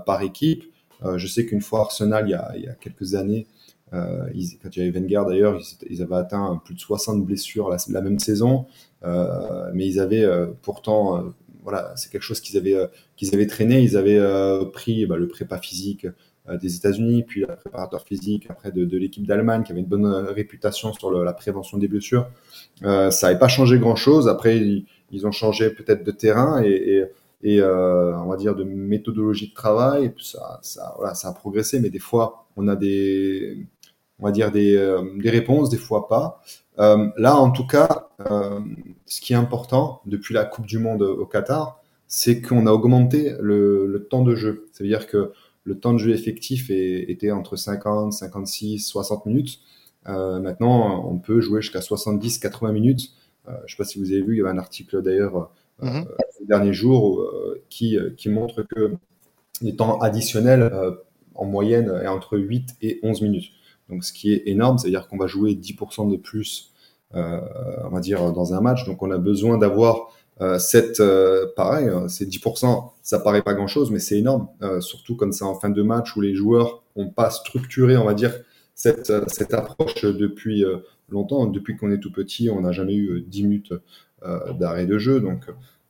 par 0.04 0.22
équipe. 0.22 0.64
je 1.16 1.26
sais 1.26 1.46
qu'une 1.46 1.60
fois 1.60 1.80
Arsenal, 1.80 2.26
il 2.26 2.62
y 2.62 2.68
a, 2.68 2.74
quelques 2.74 3.14
années, 3.14 3.46
quand 3.92 4.76
il 4.76 4.78
y 4.78 4.80
avait 4.80 4.98
Wenger 4.98 5.22
d'ailleurs, 5.28 5.60
ils, 5.88 6.02
avaient 6.02 6.16
atteint 6.16 6.60
plus 6.64 6.74
de 6.74 6.80
60 6.80 7.24
blessures 7.24 7.74
la 7.90 8.00
même 8.00 8.18
saison, 8.18 8.66
mais 9.04 9.86
ils 9.86 10.00
avaient 10.00 10.26
pourtant 10.62 11.32
voilà, 11.66 11.92
c'est 11.96 12.12
quelque 12.12 12.22
chose 12.22 12.40
qu'ils 12.40 12.56
avaient, 12.56 12.74
euh, 12.74 13.46
traîné. 13.48 13.80
Ils 13.82 13.96
avaient 13.96 14.20
euh, 14.20 14.66
pris 14.66 15.04
bah, 15.04 15.16
le 15.16 15.26
prépa 15.26 15.58
physique 15.58 16.06
euh, 16.48 16.56
des 16.58 16.76
États-Unis, 16.76 17.24
puis 17.24 17.40
le 17.40 17.56
préparateur 17.56 18.04
physique 18.04 18.46
après 18.48 18.70
de, 18.70 18.96
l'équipe 18.96 19.26
d'Allemagne 19.26 19.64
qui 19.64 19.72
avait 19.72 19.80
une 19.80 19.88
bonne 19.88 20.06
réputation 20.06 20.92
sur 20.92 21.10
la 21.10 21.32
prévention 21.32 21.76
des 21.76 21.88
blessures. 21.88 22.30
ça 22.82 23.10
n'avait 23.22 23.38
pas 23.40 23.48
changé 23.48 23.80
grand-chose. 23.80 24.28
Après, 24.28 24.56
ils, 25.10 25.26
ont 25.26 25.32
changé 25.32 25.70
peut-être 25.70 26.04
de 26.04 26.12
terrain 26.12 26.62
et, 26.62 27.02
on 27.42 28.26
va 28.28 28.36
dire 28.36 28.54
de 28.54 28.62
méthodologie 28.62 29.48
de 29.48 29.54
travail. 29.54 30.14
ça, 30.20 30.60
a 31.02 31.32
progressé, 31.32 31.80
mais 31.80 31.90
des 31.90 31.98
fois, 31.98 32.46
on 32.54 32.68
a 32.68 32.76
des 32.76 33.66
réponses, 35.24 35.68
des 35.68 35.78
fois 35.78 36.06
pas. 36.06 36.40
Euh, 36.78 37.08
là, 37.16 37.36
en 37.36 37.50
tout 37.50 37.66
cas, 37.66 38.08
euh, 38.30 38.60
ce 39.06 39.20
qui 39.20 39.32
est 39.32 39.36
important 39.36 40.02
depuis 40.06 40.34
la 40.34 40.44
Coupe 40.44 40.66
du 40.66 40.78
Monde 40.78 41.02
au 41.02 41.26
Qatar, 41.26 41.80
c'est 42.06 42.40
qu'on 42.40 42.66
a 42.66 42.72
augmenté 42.72 43.34
le, 43.40 43.86
le, 43.86 44.06
temps 44.06 44.22
de 44.22 44.34
jeu. 44.34 44.66
C'est-à-dire 44.72 45.06
que 45.06 45.32
le 45.64 45.78
temps 45.78 45.92
de 45.92 45.98
jeu 45.98 46.12
effectif 46.12 46.70
est, 46.70 47.10
était 47.10 47.32
entre 47.32 47.56
50, 47.56 48.12
56, 48.12 48.78
60 48.80 49.26
minutes. 49.26 49.58
Euh, 50.08 50.38
maintenant, 50.38 51.04
on 51.08 51.18
peut 51.18 51.40
jouer 51.40 51.62
jusqu'à 51.62 51.80
70, 51.80 52.38
80 52.38 52.72
minutes. 52.72 53.10
Euh, 53.48 53.52
je 53.58 53.62
ne 53.62 53.68
sais 53.68 53.76
pas 53.76 53.84
si 53.84 53.98
vous 53.98 54.10
avez 54.12 54.22
vu, 54.22 54.34
il 54.34 54.38
y 54.38 54.40
avait 54.40 54.50
un 54.50 54.58
article 54.58 55.02
d'ailleurs 55.02 55.50
euh, 55.82 55.86
mm 55.86 56.02
-hmm. 56.02 56.46
dernier 56.46 56.72
jour 56.72 57.20
euh, 57.20 57.62
qui, 57.68 57.98
qui 58.16 58.28
montre 58.28 58.62
que 58.62 58.94
les 59.62 59.74
temps 59.76 59.98
additionnels 60.00 60.70
en 61.34 61.44
moyenne 61.46 61.88
est 62.02 62.08
entre 62.08 62.38
8 62.38 62.76
et 62.82 63.00
11 63.02 63.22
minutes 63.22 63.50
donc 63.88 64.04
ce 64.04 64.12
qui 64.12 64.32
est 64.32 64.42
énorme, 64.46 64.78
c'est-à-dire 64.78 65.08
qu'on 65.08 65.16
va 65.16 65.26
jouer 65.26 65.54
10% 65.54 66.10
de 66.10 66.16
plus, 66.16 66.72
euh, 67.14 67.40
on 67.84 67.90
va 67.90 68.00
dire, 68.00 68.32
dans 68.32 68.54
un 68.54 68.60
match. 68.60 68.84
Donc 68.86 69.02
on 69.02 69.10
a 69.10 69.18
besoin 69.18 69.58
d'avoir 69.58 70.10
euh, 70.40 70.58
cette, 70.58 71.00
euh, 71.00 71.46
pareil, 71.56 71.88
hein, 71.88 72.08
c'est 72.08 72.28
10%, 72.28 72.92
ça 73.02 73.18
paraît 73.18 73.42
pas 73.42 73.54
grand-chose, 73.54 73.90
mais 73.90 73.98
c'est 73.98 74.18
énorme, 74.18 74.48
euh, 74.62 74.80
surtout 74.80 75.16
comme 75.16 75.32
ça 75.32 75.46
en 75.46 75.54
fin 75.54 75.70
de 75.70 75.82
match 75.82 76.14
où 76.14 76.20
les 76.20 76.34
joueurs 76.34 76.82
n'ont 76.96 77.10
pas 77.10 77.30
structuré, 77.30 77.96
on 77.96 78.04
va 78.04 78.14
dire, 78.14 78.34
cette, 78.74 79.08
euh, 79.10 79.24
cette 79.28 79.54
approche 79.54 80.02
depuis 80.02 80.64
longtemps. 81.08 81.46
Depuis 81.46 81.76
qu'on 81.76 81.90
est 81.90 82.00
tout 82.00 82.12
petit, 82.12 82.50
on 82.50 82.60
n'a 82.60 82.72
jamais 82.72 82.94
eu 82.94 83.22
10 83.26 83.42
minutes 83.44 83.74
d'arrêt 84.58 84.86
de 84.86 84.98
jeu, 84.98 85.20
donc 85.20 85.46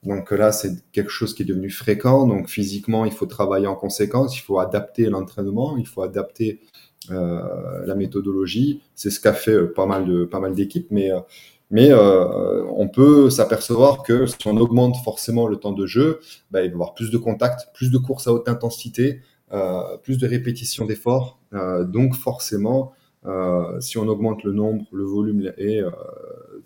donc 0.07 0.31
là, 0.31 0.53
c'est 0.53 0.89
quelque 0.93 1.11
chose 1.11 1.35
qui 1.35 1.43
est 1.43 1.47
devenu 1.47 1.69
fréquent. 1.69 2.27
Donc 2.29 2.49
physiquement, 2.49 3.05
il 3.05 3.13
faut 3.13 3.27
travailler 3.27 3.67
en 3.67 3.75
conséquence, 3.75 4.39
il 4.39 4.43
faut 4.43 4.61
adapter 4.61 5.07
l'entraînement, 5.07 5.77
il 5.77 5.87
faut 5.87 6.03
adapter 6.03 6.61
euh, 6.61 6.86
la 7.11 7.95
méthodologie. 7.95 8.83
C'est 8.95 9.11
ce 9.11 9.21
qu'a 9.21 9.33
fait 9.33 9.53
euh, 9.53 9.73
pas 9.73 9.87
mal 9.87 10.07
de 10.07 10.25
pas 10.25 10.41
mal 10.41 10.55
d'équipes, 10.55 10.89
mais 10.91 11.11
euh, 11.11 11.21
mais 11.71 11.93
on 11.93 12.87
peut 12.87 13.29
s'apercevoir 13.29 14.05
que 14.05 14.27
si 14.27 14.37
on 14.47 14.57
augmente 14.57 14.95
forcément 15.03 15.49
le 15.49 15.57
temps 15.57 15.73
de 15.73 15.85
jeu, 15.85 16.21
bah, 16.53 16.61
il 16.63 16.67
va 16.67 16.71
y 16.71 16.73
avoir 16.73 16.95
plus 16.95 17.11
de 17.11 17.19
contacts, 17.19 17.75
plus 17.75 17.91
de 17.91 17.99
courses 17.99 18.29
à 18.29 18.33
haute 18.33 18.49
intensité, 18.49 19.21
plus 20.05 20.17
de 20.17 20.29
répétitions 20.29 20.87
d'efforts. 20.87 21.41
donc 21.89 22.15
forcément, 22.15 22.93
si 23.81 23.99
on 23.99 24.07
augmente 24.07 24.45
le 24.45 24.53
nombre, 24.53 24.85
le 24.93 25.03
volume 25.03 25.53
et 25.59 25.83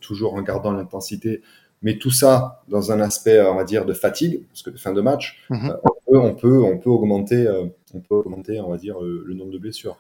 toujours 0.01 0.35
en 0.35 0.43
gardant 0.43 0.73
l'intensité, 0.73 1.41
mais 1.81 1.97
tout 1.97 2.11
ça 2.11 2.63
dans 2.69 2.93
un 2.93 3.01
aspect, 3.01 3.41
on 3.41 3.55
va 3.55 3.65
dire, 3.65 3.87
de 3.87 3.95
fatigue, 3.95 4.45
parce 4.49 4.63
que 4.63 4.69
de 4.69 4.77
fin 4.77 4.93
de 4.93 5.01
match, 5.01 5.43
mm-hmm. 5.49 5.79
on, 6.09 6.35
peut, 6.35 6.63
on, 6.63 6.77
peut, 6.77 6.91
augmenter, 6.91 7.49
on 7.95 8.01
peut 8.01 8.17
augmenter, 8.17 8.61
on 8.61 8.69
va 8.69 8.77
dire, 8.77 9.01
le 9.01 9.33
nombre 9.33 9.51
de 9.51 9.59
blessures. 9.59 9.97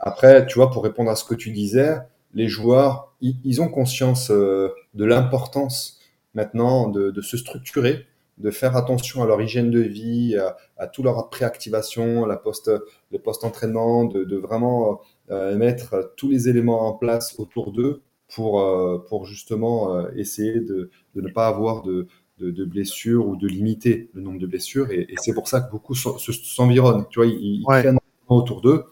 Après, 0.00 0.46
tu 0.46 0.54
vois, 0.54 0.70
pour 0.70 0.82
répondre 0.82 1.10
à 1.10 1.16
ce 1.16 1.24
que 1.24 1.34
tu 1.34 1.50
disais, 1.50 1.98
les 2.32 2.48
joueurs, 2.48 3.14
ils, 3.20 3.60
ont 3.60 3.68
conscience 3.68 4.30
euh, 4.30 4.70
de 4.94 5.04
l'importance 5.04 5.98
maintenant 6.34 6.88
de, 6.88 7.10
de, 7.10 7.20
se 7.20 7.36
structurer, 7.36 8.06
de 8.38 8.50
faire 8.50 8.76
attention 8.76 9.22
à 9.22 9.26
leur 9.26 9.42
hygiène 9.42 9.70
de 9.70 9.80
vie, 9.80 10.36
à, 10.36 10.56
à 10.78 10.86
tout 10.86 11.02
leur 11.02 11.28
préactivation, 11.28 12.24
la 12.24 12.36
post, 12.36 12.70
le 13.10 13.18
post-entraînement, 13.18 14.04
de, 14.04 14.24
de, 14.24 14.36
vraiment 14.36 15.00
euh, 15.30 15.56
mettre 15.56 16.14
tous 16.16 16.30
les 16.30 16.48
éléments 16.48 16.88
en 16.88 16.92
place 16.94 17.38
autour 17.38 17.72
d'eux 17.72 18.02
pour, 18.34 18.60
euh, 18.60 19.04
pour 19.08 19.26
justement 19.26 19.94
euh, 19.96 20.08
essayer 20.16 20.60
de, 20.60 20.90
de, 21.14 21.20
ne 21.20 21.28
pas 21.28 21.46
avoir 21.46 21.82
de, 21.82 22.06
de, 22.38 22.64
blessures 22.64 23.26
ou 23.26 23.36
de 23.36 23.46
limiter 23.46 24.08
le 24.14 24.22
nombre 24.22 24.38
de 24.38 24.46
blessures. 24.46 24.90
Et, 24.90 25.06
et 25.08 25.14
c'est 25.18 25.34
pour 25.34 25.48
ça 25.48 25.60
que 25.60 25.70
beaucoup 25.70 25.94
s'environnent. 25.94 27.06
Tu 27.10 27.18
vois, 27.18 27.26
ils, 27.26 27.62
ouais. 27.66 27.82
ils 27.84 27.98
autour 28.28 28.60
d'eux. 28.60 28.84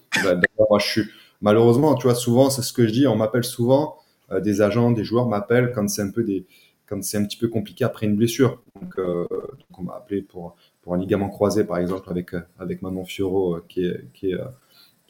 Malheureusement, 1.41 1.95
tu 1.95 2.07
vois, 2.07 2.15
souvent, 2.15 2.51
c'est 2.51 2.63
ce 2.63 2.73
que 2.73 2.87
je 2.87 2.93
dis. 2.93 3.07
On 3.07 3.17
m'appelle 3.17 3.45
souvent, 3.45 3.97
euh, 4.33 4.41
des 4.41 4.61
agents, 4.61 4.91
des 4.91 5.05
joueurs 5.05 5.29
m'appellent 5.29 5.73
quand 5.75 5.89
c'est 5.89 6.03
un 6.03 6.11
peu 6.11 6.25
des, 6.25 6.47
quand 6.87 7.03
c'est 7.03 7.19
un 7.19 7.25
petit 7.25 7.37
peu 7.37 7.49
compliqué 7.49 7.85
après 7.85 8.07
une 8.07 8.17
blessure. 8.17 8.61
Donc, 8.81 8.95
on 9.79 9.83
m'a 9.83 9.95
appelé 9.95 10.23
pour, 10.23 10.57
pour 10.83 10.95
un 10.95 10.99
ligament 10.99 11.29
croisé, 11.29 11.65
par 11.65 11.79
exemple, 11.79 12.11
avec, 12.11 12.31
avec 12.59 12.83
Manon 12.83 13.05
Fioro, 13.05 13.59
qui 13.69 13.85
est, 13.85 14.05
qui 14.13 14.33
est 14.33 14.39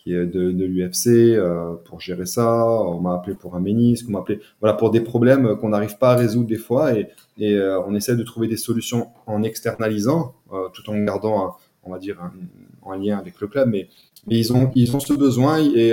de, 0.09 0.65
l'UFC 0.65 1.37
euh, 1.37 1.75
pour 1.85 2.01
gérer 2.01 2.27
ça. 2.27 2.67
On 2.67 3.01
m'a 3.01 3.15
appelé 3.15 3.35
pour 3.35 3.57
un 3.57 3.61
ménisque, 3.61 4.07
on 4.09 4.13
m'a 4.13 4.21
appelé 4.21 4.41
voilà 4.61 4.75
pour 4.75 4.91
des 4.91 5.01
problèmes 5.01 5.57
qu'on 5.57 5.71
n'arrive 5.71 5.99
pas 5.99 6.13
à 6.13 6.17
résoudre 6.17 6.49
des 6.49 6.57
fois 6.57 6.95
et, 6.95 7.09
et 7.39 7.55
euh, 7.55 7.81
on 7.83 7.95
essaie 7.95 8.17
de 8.17 8.23
trouver 8.23 8.49
des 8.49 8.57
solutions 8.57 9.09
en 9.27 9.43
externalisant 9.43 10.35
euh, 10.53 10.69
tout 10.73 10.89
en 10.91 10.97
gardant 10.99 11.57
on 11.83 11.91
va 11.91 11.99
dire 11.99 12.21
un, 12.21 12.97
lien 12.97 13.19
avec 13.19 13.39
le 13.41 13.49
club 13.49 13.69
mais, 13.69 13.89
mais 14.27 14.39
ils 14.39 14.53
ont 14.53 14.71
ils 14.75 14.97
ont 14.97 15.01
ce 15.01 15.13
besoin 15.13 15.59
et 15.59 15.93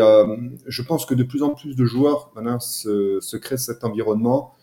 je 0.66 0.82
pense 0.82 1.06
que 1.06 1.14
de 1.14 1.24
plus 1.24 1.44
en 1.44 1.50
plus 1.50 1.76
de 1.76 1.86
joueurs 1.86 2.32
maintenant 2.36 2.60
se, 2.60 3.20
se 3.20 3.36
créent 3.36 3.58
cet 3.58 3.84
environnement 3.84 4.54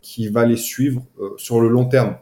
qui 0.00 0.28
va 0.28 0.46
les 0.46 0.56
suivre 0.56 1.02
sur 1.36 1.60
le 1.60 1.68
long 1.68 1.84
terme 1.84 2.16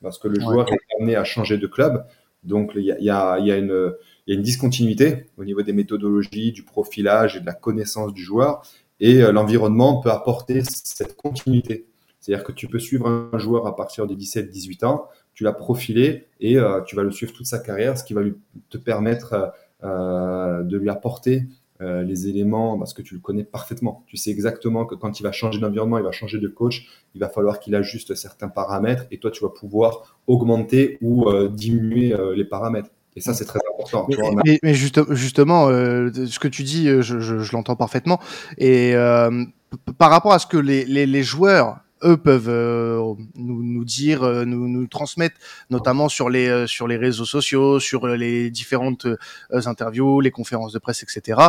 parce 0.00 0.18
que 0.18 0.28
le 0.28 0.38
joueur 0.38 0.68
est 0.70 0.78
amené 1.00 1.16
à 1.16 1.24
changer 1.24 1.58
de 1.58 1.66
club 1.66 2.06
donc 2.44 2.72
il 2.76 2.82
y 2.82 2.92
a, 2.92 3.00
y, 3.00 3.10
a, 3.10 3.38
y 3.40 3.50
a 3.50 3.56
une 3.56 3.94
il 4.26 4.32
y 4.32 4.36
a 4.36 4.38
une 4.38 4.44
discontinuité 4.44 5.26
au 5.36 5.44
niveau 5.44 5.62
des 5.62 5.72
méthodologies, 5.72 6.52
du 6.52 6.62
profilage 6.62 7.36
et 7.36 7.40
de 7.40 7.46
la 7.46 7.52
connaissance 7.52 8.12
du 8.12 8.22
joueur. 8.22 8.62
Et 9.00 9.22
euh, 9.22 9.32
l'environnement 9.32 10.00
peut 10.00 10.10
apporter 10.10 10.62
cette 10.64 11.16
continuité. 11.16 11.86
C'est-à-dire 12.20 12.44
que 12.44 12.52
tu 12.52 12.68
peux 12.68 12.78
suivre 12.78 13.06
un 13.06 13.38
joueur 13.38 13.66
à 13.66 13.76
partir 13.76 14.06
de 14.06 14.14
17-18 14.14 14.86
ans, 14.86 15.08
tu 15.34 15.44
l'as 15.44 15.52
profilé 15.52 16.26
et 16.40 16.56
euh, 16.56 16.80
tu 16.82 16.96
vas 16.96 17.02
le 17.02 17.10
suivre 17.10 17.32
toute 17.32 17.46
sa 17.46 17.58
carrière, 17.58 17.98
ce 17.98 18.04
qui 18.04 18.14
va 18.14 18.22
te 18.70 18.78
permettre 18.78 19.52
euh, 19.82 20.62
de 20.62 20.76
lui 20.76 20.90
apporter 20.90 21.46
les 21.80 22.28
éléments 22.28 22.78
parce 22.78 22.94
que 22.94 23.02
tu 23.02 23.12
le 23.12 23.20
connais 23.20 23.44
parfaitement. 23.44 24.04
Tu 24.06 24.16
sais 24.16 24.30
exactement 24.30 24.86
que 24.86 24.94
quand 24.94 25.20
il 25.20 25.22
va 25.22 25.32
changer 25.32 25.60
d'environnement, 25.60 25.98
il 25.98 26.04
va 26.04 26.12
changer 26.12 26.38
de 26.38 26.48
coach, 26.48 26.88
il 27.14 27.20
va 27.20 27.28
falloir 27.28 27.60
qu'il 27.60 27.74
ajuste 27.74 28.14
certains 28.14 28.48
paramètres 28.48 29.04
et 29.10 29.18
toi, 29.18 29.30
tu 29.30 29.42
vas 29.44 29.50
pouvoir 29.50 30.18
augmenter 30.26 30.96
ou 31.02 31.30
diminuer 31.50 32.16
les 32.34 32.44
paramètres. 32.46 32.88
Et 33.16 33.20
ça, 33.20 33.32
c'est 33.32 33.44
très 33.44 33.60
important. 33.72 34.06
Mais, 34.44 34.74
justement, 34.74 35.68
euh, 35.68 36.10
ce 36.26 36.38
que 36.38 36.48
tu 36.48 36.62
dis, 36.62 36.88
euh, 36.88 37.00
je, 37.02 37.52
l'entends 37.52 37.76
parfaitement. 37.76 38.20
Et 38.58 38.94
euh, 38.94 39.44
par 39.98 40.10
rapport 40.10 40.32
à 40.32 40.38
ce 40.38 40.46
que 40.46 40.56
les 40.56 41.22
joueurs 41.22 41.78
eux 42.04 42.16
peuvent 42.16 42.48
euh, 42.48 43.14
nous, 43.34 43.62
nous, 43.62 43.84
dire, 43.84 44.22
euh, 44.22 44.44
nous, 44.44 44.68
nous 44.68 44.86
transmettre, 44.86 45.36
notamment 45.70 46.08
sur 46.08 46.28
les 46.28 46.48
euh, 46.48 46.66
sur 46.66 46.86
les 46.86 46.96
réseaux 46.96 47.24
sociaux, 47.24 47.80
sur 47.80 48.06
les 48.06 48.50
différentes 48.50 49.06
interviews, 49.50 50.20
les 50.20 50.30
conférences 50.30 50.72
de 50.72 50.78
presse, 50.78 51.02
etc. 51.02 51.40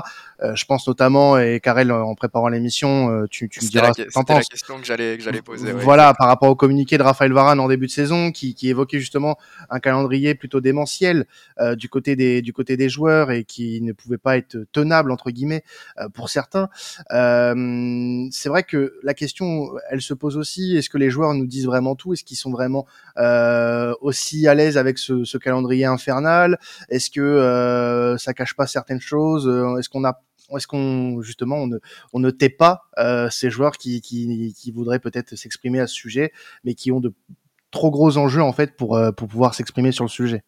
je 0.41 0.65
pense 0.65 0.87
notamment, 0.87 1.37
et 1.37 1.59
Karel, 1.59 1.91
en 1.91 2.15
préparant 2.15 2.47
l'émission, 2.47 3.25
tu, 3.29 3.49
tu 3.49 3.63
me 3.63 3.69
diras 3.69 3.93
ce 3.93 4.03
que 4.03 4.11
t'en 4.11 4.23
penses. 4.23 4.37
la 4.37 4.43
question 4.43 4.79
que 4.79 4.85
j'allais 4.85 5.17
que 5.17 5.23
j'allais 5.23 5.41
poser. 5.41 5.71
voilà, 5.73 6.13
par 6.13 6.27
rapport 6.27 6.49
au 6.49 6.55
communiqué 6.55 6.97
de 6.97 7.03
Raphaël 7.03 7.33
Varane 7.33 7.59
en 7.59 7.67
début 7.67 7.87
de 7.87 7.91
saison, 7.91 8.31
qui, 8.31 8.55
qui 8.55 8.69
évoquait 8.69 8.99
justement 8.99 9.37
un 9.69 9.79
calendrier 9.79 10.35
plutôt 10.35 10.61
démentiel 10.61 11.25
du 11.77 11.89
côté 11.89 12.15
des 12.15 12.41
du 12.41 12.53
côté 12.53 12.77
des 12.77 12.89
joueurs 12.89 13.31
et 13.31 13.43
qui 13.43 13.81
ne 13.81 13.91
pouvait 13.91 14.17
pas 14.17 14.37
être 14.37 14.57
tenable 14.71 15.11
entre 15.11 15.31
guillemets 15.31 15.63
pour 16.13 16.29
certains. 16.29 16.69
c'est 17.09 18.49
vrai 18.49 18.63
que 18.63 18.99
la 19.03 19.13
question, 19.13 19.71
elle 19.89 20.01
se 20.01 20.13
pose 20.13 20.37
aussi 20.37 20.44
est-ce 20.77 20.89
que 20.89 20.97
les 20.97 21.09
joueurs 21.09 21.33
nous 21.33 21.45
disent 21.45 21.65
vraiment 21.65 21.95
tout? 21.95 22.13
Est-ce 22.13 22.23
qu'ils 22.23 22.37
sont 22.37 22.51
vraiment 22.51 22.85
euh, 23.17 23.93
aussi 24.01 24.47
à 24.47 24.55
l'aise 24.55 24.77
avec 24.77 24.97
ce, 24.97 25.37
calendrier 25.37 25.85
infernal? 25.85 26.59
Est-ce 26.89 27.09
que 27.09 27.21
euh, 27.21 28.17
ça 28.17 28.33
cache 28.33 28.55
pas 28.55 28.67
certaines 28.67 29.01
choses? 29.01 29.47
Euh, 29.47 29.77
Est-ce 29.77 29.89
qu'on 29.89 30.03
a 30.03 30.21
est-ce 30.55 30.67
qu'on 30.67 31.21
justement 31.23 31.67
on 32.13 32.19
ne, 32.19 32.29
tait 32.29 32.49
pas 32.49 32.83
ces 33.31 33.49
joueurs 33.49 33.77
qui, 33.77 34.71
voudraient 34.75 34.99
peut-être 34.99 35.35
s'exprimer 35.35 35.79
à 35.79 35.87
ce 35.87 35.95
sujet, 35.95 36.31
mais 36.63 36.75
qui 36.75 36.91
ont 36.91 36.99
de 36.99 37.15
trop 37.71 37.89
gros 37.89 38.17
enjeux 38.17 38.43
en 38.43 38.53
fait 38.53 38.75
pour 38.75 38.99
pouvoir 39.17 39.55
s'exprimer 39.55 39.91
sur 39.91 40.03
le 40.03 40.09
sujet? 40.09 40.43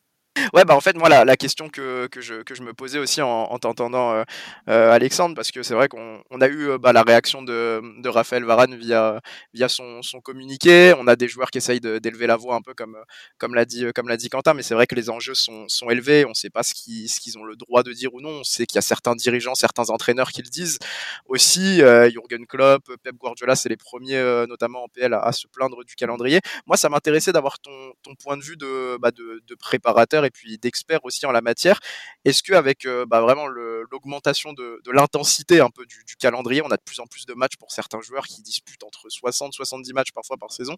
Ouais, 0.54 0.66
bah 0.66 0.76
en 0.76 0.82
fait, 0.82 0.96
moi, 0.96 1.10
la, 1.10 1.38
question 1.38 1.70
que, 1.70 2.08
que, 2.08 2.22
je, 2.22 2.42
que 2.44 2.56
je 2.56 2.64
me 2.64 2.74
posais 2.74 3.00
aussi 3.00 3.22
en, 3.22 3.28
en 3.28 3.60
t'entendant, 3.60 4.14
euh, 4.14 4.24
euh, 4.70 4.92
Alexandre, 4.92 5.36
parce 5.36 5.52
que 5.52 5.64
c'est 5.64 5.74
vrai 5.74 5.88
qu'on 5.88 6.22
on 6.30 6.42
a 6.42 6.48
eu 6.48 6.70
euh, 6.70 6.78
bah, 6.78 6.94
la 6.94 7.04
réaction 7.04 7.42
de, 7.42 7.82
de 8.02 8.10
Raphaël 8.10 8.44
Varane 8.44 8.76
via, 8.76 9.20
via 9.54 9.70
son, 9.70 10.02
son 10.02 10.22
communiqué. 10.22 10.94
On 10.98 11.08
a 11.08 11.16
des 11.16 11.28
joueurs 11.28 11.52
qui 11.52 11.58
essayent 11.58 11.80
d'élever 11.80 12.28
la 12.28 12.36
voix 12.38 12.56
un 12.56 12.62
peu 12.62 12.74
comme, 12.74 12.98
comme 13.38 13.56
l'a 13.56 13.66
dit, 13.66 13.86
l'a 13.86 14.18
dit 14.18 14.30
Quentin, 14.30 14.54
mais 14.54 14.64
c'est 14.64 14.74
vrai 14.74 14.88
que 14.88 14.96
les 14.96 15.10
enjeux 15.10 15.36
sont, 15.36 15.66
sont 15.68 15.90
élevés. 15.90 16.26
On 16.26 16.30
ne 16.30 16.34
sait 16.34 16.50
pas 16.50 16.64
ce 16.64 16.74
qu'ils, 16.74 17.10
qu'ils 17.10 17.38
ont 17.38 17.44
le 17.44 17.56
droit 17.56 17.84
de 17.84 17.94
dire 17.94 18.14
ou 18.14 18.22
non. 18.22 18.30
On 18.30 18.44
sait 18.44 18.66
qu'il 18.66 18.76
y 18.76 18.80
a 18.80 18.84
certains 18.84 19.16
dirigeants, 19.16 19.56
certains 19.56 19.90
entraîneurs 19.90 20.32
qui 20.32 20.42
le 20.42 20.50
disent 20.50 20.80
aussi. 21.26 21.78
Jürgen 21.78 22.46
Klopp, 22.48 22.84
Pep 23.04 23.16
Guardiola, 23.16 23.56
c'est 23.56 23.70
les 23.70 23.78
premiers, 23.78 24.22
notamment 24.48 24.84
en 24.84 24.88
PL, 24.88 25.14
à, 25.14 25.32
se 25.32 25.48
plaindre 25.48 25.84
du 25.84 25.96
calendrier. 25.96 26.40
Moi, 26.66 26.78
ça 26.78 26.90
m'intéressait 26.90 27.32
d'avoir 27.32 27.60
ton, 27.60 27.94
ton 28.04 28.16
point 28.16 28.38
de 28.38 28.44
vue 28.44 28.58
de, 28.58 28.98
bah, 29.00 29.12
de 29.12 29.56
préparateur 29.56 30.26
et 30.28 30.30
puis 30.30 30.58
d'experts 30.58 31.04
aussi 31.04 31.26
en 31.26 31.32
la 31.32 31.42
matière. 31.42 31.80
Est-ce 32.26 32.44
qu'avec 32.44 32.86
euh, 32.86 33.06
bah, 33.06 33.22
vraiment 33.22 33.48
l'augmentation 33.48 34.54
de, 34.54 34.80
l'intensité 34.92 35.60
un 35.60 35.70
peu 35.70 35.86
du, 35.86 36.16
calendrier, 36.20 36.62
on 36.62 36.70
a 36.70 36.78
de 36.78 36.82
plus 36.84 37.00
en 37.00 37.08
plus 37.08 37.26
de 37.26 37.34
matchs 37.34 37.58
pour 37.58 37.72
certains 37.72 38.02
joueurs 38.02 38.26
qui 38.26 38.42
disputent 38.42 38.84
entre 38.84 39.10
60 39.10 39.54
70 39.54 39.94
matchs 39.94 40.12
parfois 40.12 40.38
par 40.38 40.52
saison. 40.52 40.76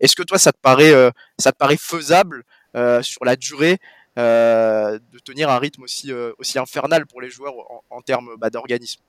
Est-ce 0.00 0.16
que 0.16 0.22
toi, 0.22 0.38
ça 0.38 0.52
te 0.52 0.58
paraît, 0.60 0.92
euh, 0.92 1.10
ça 1.38 1.52
te 1.52 1.58
paraît 1.58 1.76
faisable 1.76 2.44
euh, 2.74 3.02
sur 3.02 3.24
la 3.24 3.36
durée 3.36 3.78
de 4.16 5.18
tenir 5.24 5.50
un 5.50 5.58
rythme 5.58 5.82
aussi, 5.82 6.10
aussi 6.38 6.58
infernal 6.58 7.04
pour 7.04 7.20
les 7.20 7.28
joueurs 7.28 7.52
en, 7.90 8.00
termes 8.00 8.34
bah, 8.38 8.48
d'organisme? 8.48 9.02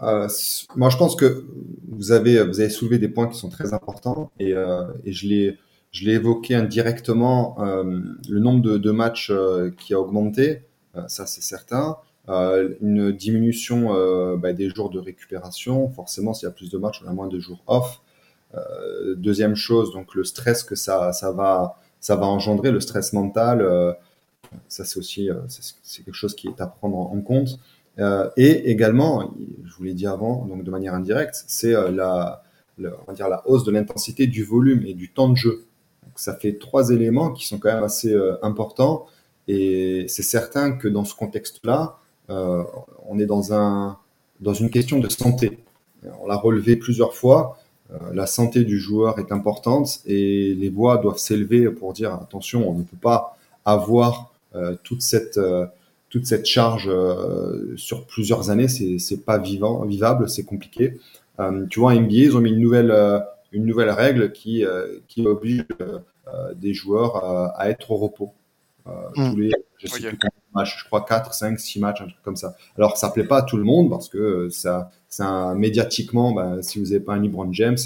Moi, 0.00 0.88
je 0.88 0.96
pense 0.96 1.16
que 1.16 1.44
vous 1.86 2.12
avez, 2.12 2.42
vous 2.42 2.60
avez 2.60 2.70
soulevé 2.70 2.98
des 2.98 3.10
points 3.10 3.28
qui 3.28 3.38
sont 3.38 3.50
très 3.50 3.74
importants 3.74 4.32
et, 4.40 4.54
et 5.04 5.12
je 5.12 5.26
les, 5.26 5.58
je 5.92 6.06
l'ai 6.06 6.12
évoqué 6.14 6.54
indirectement, 6.54 7.56
euh, 7.60 8.00
le 8.28 8.40
nombre 8.40 8.62
de, 8.62 8.78
de 8.78 8.90
matchs 8.90 9.30
euh, 9.30 9.70
qui 9.76 9.92
a 9.94 10.00
augmenté, 10.00 10.62
euh, 10.96 11.06
ça 11.06 11.26
c'est 11.26 11.42
certain. 11.42 11.96
une 12.80 13.12
diminution 13.12 13.78
bah, 14.38 14.52
des 14.52 14.70
jours 14.70 14.90
de 14.90 15.00
récupération, 15.00 15.90
forcément 15.90 16.32
s'il 16.34 16.46
y 16.46 16.50
a 16.50 16.54
plus 16.54 16.70
de 16.70 16.78
matchs, 16.78 17.02
on 17.04 17.08
a 17.08 17.12
moins 17.12 17.28
de 17.28 17.38
jours 17.40 17.62
off. 17.66 18.00
deuxième 19.16 19.56
chose, 19.56 19.92
donc 19.92 20.14
le 20.14 20.24
stress 20.24 20.62
que 20.62 20.76
ça, 20.76 21.12
ça, 21.12 21.32
va, 21.32 21.76
ça 22.00 22.14
va 22.16 22.26
engendrer, 22.26 22.70
le 22.70 22.80
stress 22.80 23.12
mental, 23.12 23.58
ça 24.68 24.84
c'est 24.84 24.98
aussi 24.98 25.30
c'est 25.82 26.04
quelque 26.04 26.14
chose 26.14 26.36
qui 26.36 26.46
est 26.48 26.60
à 26.60 26.68
prendre 26.68 26.96
en 26.96 27.20
compte. 27.22 27.58
et 28.36 28.70
également, 28.70 29.34
je 29.64 29.74
vous 29.74 29.82
l'ai 29.82 29.94
dit 29.94 30.06
avant, 30.06 30.46
donc 30.46 30.62
de 30.62 30.70
manière 30.70 30.94
indirecte, 30.94 31.42
c'est 31.48 31.74
la, 31.90 32.44
on 32.78 33.04
va 33.08 33.14
dire 33.14 33.28
la 33.28 33.42
hausse 33.48 33.64
de 33.64 33.72
l'intensité 33.72 34.28
du 34.28 34.44
volume 34.44 34.86
et 34.86 34.94
du 34.94 35.10
temps 35.10 35.28
de 35.28 35.36
jeu 35.36 35.66
ça 36.14 36.34
fait 36.34 36.58
trois 36.58 36.90
éléments 36.90 37.30
qui 37.30 37.46
sont 37.46 37.58
quand 37.58 37.72
même 37.72 37.84
assez 37.84 38.12
euh, 38.12 38.36
importants. 38.42 39.06
Et 39.48 40.06
c'est 40.08 40.22
certain 40.22 40.72
que 40.72 40.88
dans 40.88 41.04
ce 41.04 41.14
contexte-là, 41.14 41.98
euh, 42.30 42.62
on 43.08 43.18
est 43.18 43.26
dans, 43.26 43.52
un, 43.52 43.98
dans 44.40 44.54
une 44.54 44.70
question 44.70 44.98
de 44.98 45.08
santé. 45.08 45.58
On 46.22 46.26
l'a 46.26 46.36
relevé 46.36 46.76
plusieurs 46.76 47.14
fois. 47.14 47.58
Euh, 47.92 47.96
la 48.12 48.26
santé 48.26 48.64
du 48.64 48.78
joueur 48.78 49.18
est 49.18 49.32
importante 49.32 50.00
et 50.06 50.54
les 50.54 50.70
voix 50.70 50.98
doivent 50.98 51.18
s'élever 51.18 51.68
pour 51.70 51.92
dire 51.92 52.14
attention, 52.14 52.68
on 52.68 52.74
ne 52.74 52.82
peut 52.82 52.96
pas 53.00 53.36
avoir 53.64 54.32
toute 54.82 55.00
cette 55.00 55.40
toute 56.10 56.26
cette 56.26 56.44
charge 56.44 56.90
sur 57.76 58.04
plusieurs 58.04 58.50
années, 58.50 58.68
c'est 58.68 59.24
pas 59.24 59.38
vivant, 59.38 59.82
vivable, 59.86 60.28
c'est 60.28 60.42
compliqué. 60.42 60.98
tu 61.70 61.80
vois, 61.80 61.94
NBA, 61.94 62.14
ils 62.14 62.36
ont 62.36 62.40
mis 62.40 62.50
une 62.50 62.60
nouvelle 62.60 62.92
une 63.52 63.66
nouvelle 63.66 63.90
règle 63.90 64.32
qui, 64.32 64.64
euh, 64.64 64.98
qui 65.08 65.26
oblige 65.26 65.66
euh, 65.80 66.54
des 66.54 66.74
joueurs 66.74 67.24
à 67.58 67.68
être 67.70 67.90
au 67.90 67.96
repos. 67.96 68.32
Euh, 68.86 68.90
mm. 69.16 69.30
Tous 69.30 69.36
les, 69.36 69.50
je, 69.78 69.86
sais 69.86 70.00
plus 70.00 70.18
matchs, 70.54 70.80
je 70.80 70.84
crois 70.86 71.04
4, 71.04 71.34
5, 71.34 71.58
6 71.58 71.80
matchs, 71.80 72.00
un 72.00 72.06
truc 72.06 72.22
comme 72.22 72.36
ça. 72.36 72.56
Alors, 72.76 72.96
ça 72.96 73.10
plaît 73.10 73.24
pas 73.24 73.38
à 73.38 73.42
tout 73.42 73.56
le 73.56 73.64
monde 73.64 73.90
parce 73.90 74.08
que 74.08 74.48
ça, 74.48 74.90
ça 75.08 75.54
médiatiquement, 75.54 76.32
bah, 76.32 76.62
si 76.62 76.78
vous 76.78 76.86
n'avez 76.86 77.00
pas 77.00 77.14
un 77.14 77.22
LeBron 77.22 77.52
James 77.52 77.78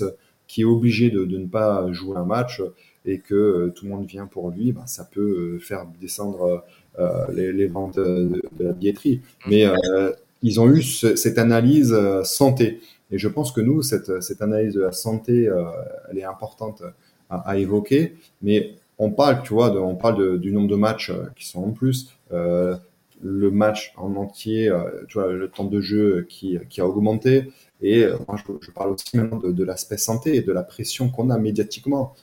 qui 0.47 0.63
est 0.63 0.65
obligé 0.65 1.11
de, 1.11 1.25
de, 1.25 1.39
ne 1.39 1.47
pas 1.47 1.91
jouer 1.93 2.17
un 2.17 2.25
match 2.25 2.63
et 3.05 3.19
que 3.19 3.73
tout 3.75 3.85
le 3.85 3.91
monde 3.91 4.07
vient 4.07 4.27
pour 4.27 4.51
lui, 4.51 4.73
bah, 4.73 4.85
ça 4.87 5.05
peut 5.05 5.59
faire 5.59 5.87
descendre 6.01 6.65
euh, 6.99 7.27
les, 7.33 7.53
les, 7.53 7.67
ventes 7.67 7.97
de, 7.97 8.41
de, 8.59 8.65
la 8.65 8.73
billetterie. 8.73 9.21
Mm. 9.47 9.51
Mais 9.51 9.67
euh, 9.67 10.13
ils 10.43 10.61
ont 10.61 10.71
eu 10.71 10.83
ce, 10.83 11.17
cette 11.17 11.39
analyse 11.39 11.95
santé. 12.25 12.81
Et 13.11 13.19
je 13.19 13.29
pense 13.29 13.53
que 13.53 13.61
nous, 13.61 13.83
cette, 13.83 14.23
cette 14.23 14.43
analyse 14.43 14.75
de 14.75 14.81
la 14.81 14.93
santé, 14.93 15.49
euh, 15.49 15.65
elle 16.11 16.19
est 16.19 16.25
importante 16.25 16.83
à, 17.31 17.59
évoquer. 17.59 18.15
Mais 18.43 18.75
on 18.99 19.11
parle, 19.11 19.43
tu 19.43 19.55
vois, 19.55 19.71
on 19.81 19.97
parle 19.97 20.39
du 20.39 20.53
nombre 20.53 20.69
de 20.69 20.77
matchs 20.77 21.11
euh, 21.11 21.27
qui 21.37 21.47
sont 21.47 21.63
en 21.63 21.71
plus. 21.71 22.11
Euh, 22.33 22.77
le 23.23 23.51
match 23.51 23.95
en 23.97 24.15
entier, 24.17 24.71
tu 25.09 25.19
vois, 25.19 25.33
le 25.33 25.49
temps 25.49 25.65
de 25.65 25.81
jeu 25.81 26.27
qui, 26.29 26.59
a 26.77 26.87
augmenté. 26.87 27.51
Et 27.81 28.05
moi, 28.29 28.37
je, 28.61 28.71
parle 28.71 28.91
aussi 28.91 29.17
maintenant 29.17 29.39
de, 29.39 29.53
de 29.53 29.65
l'aspect 29.65 29.97
santé 29.97 30.37
et 30.37 30.43
de 30.43 30.53
la 30.53 30.63
pression 30.63 31.09
qu'on 31.09 31.31
a 31.31 31.39
médiatiquement. 31.39 32.15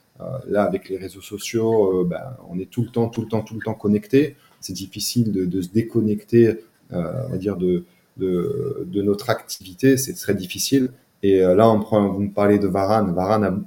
là, 0.48 0.64
avec 0.64 0.90
les 0.90 0.98
réseaux 0.98 1.22
sociaux, 1.22 2.06
ben, 2.06 2.38
on 2.48 2.60
est 2.60 2.70
tout 2.70 2.84
le 2.84 2.90
temps, 2.90 3.10
tout 3.10 3.22
le 3.22 3.28
temps, 3.28 3.42
tout 3.42 3.56
le 3.56 3.62
temps 3.62 3.74
connecté. 3.74 4.36
C'est 4.60 4.74
difficile 4.74 5.32
de, 5.32 5.62
se 5.64 5.70
déconnecter, 5.70 6.60
on 6.92 7.30
va 7.30 7.38
dire, 7.38 7.58
de, 7.58 7.86
de, 8.18 8.86
de 8.86 9.02
notre 9.02 9.30
activité, 9.30 9.98
c'est 9.98 10.14
très 10.14 10.36
difficile. 10.36 10.90
Et 11.24 11.40
là, 11.40 11.70
on 11.70 11.80
prend, 11.80 12.10
vous 12.10 12.20
me 12.20 12.34
parlez 12.34 12.60
de 12.60 12.68
Varane. 12.68 13.14
Varane, 13.16 13.64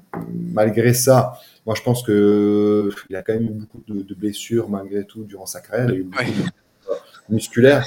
malgré 0.52 0.92
ça, 0.92 1.38
moi, 1.64 1.74
je 1.74 1.82
pense 1.82 2.02
que 2.02 2.90
il 3.08 3.16
a 3.16 3.22
quand 3.22 3.32
même 3.32 3.44
eu 3.44 3.52
beaucoup 3.52 3.82
de, 3.88 4.14
blessures 4.14 4.68
malgré 4.68 5.04
tout 5.04 5.24
durant 5.24 5.46
sa 5.46 5.62
carrière. 5.62 5.88
Il 5.88 5.94
a 5.94 5.96
eu 5.96 6.02
beaucoup 6.04 6.22
de 7.30 7.34
musculaires. 7.34 7.86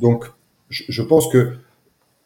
donc, 0.00 0.26
je, 0.70 0.84
je 0.88 1.02
pense 1.02 1.26
que 1.32 1.54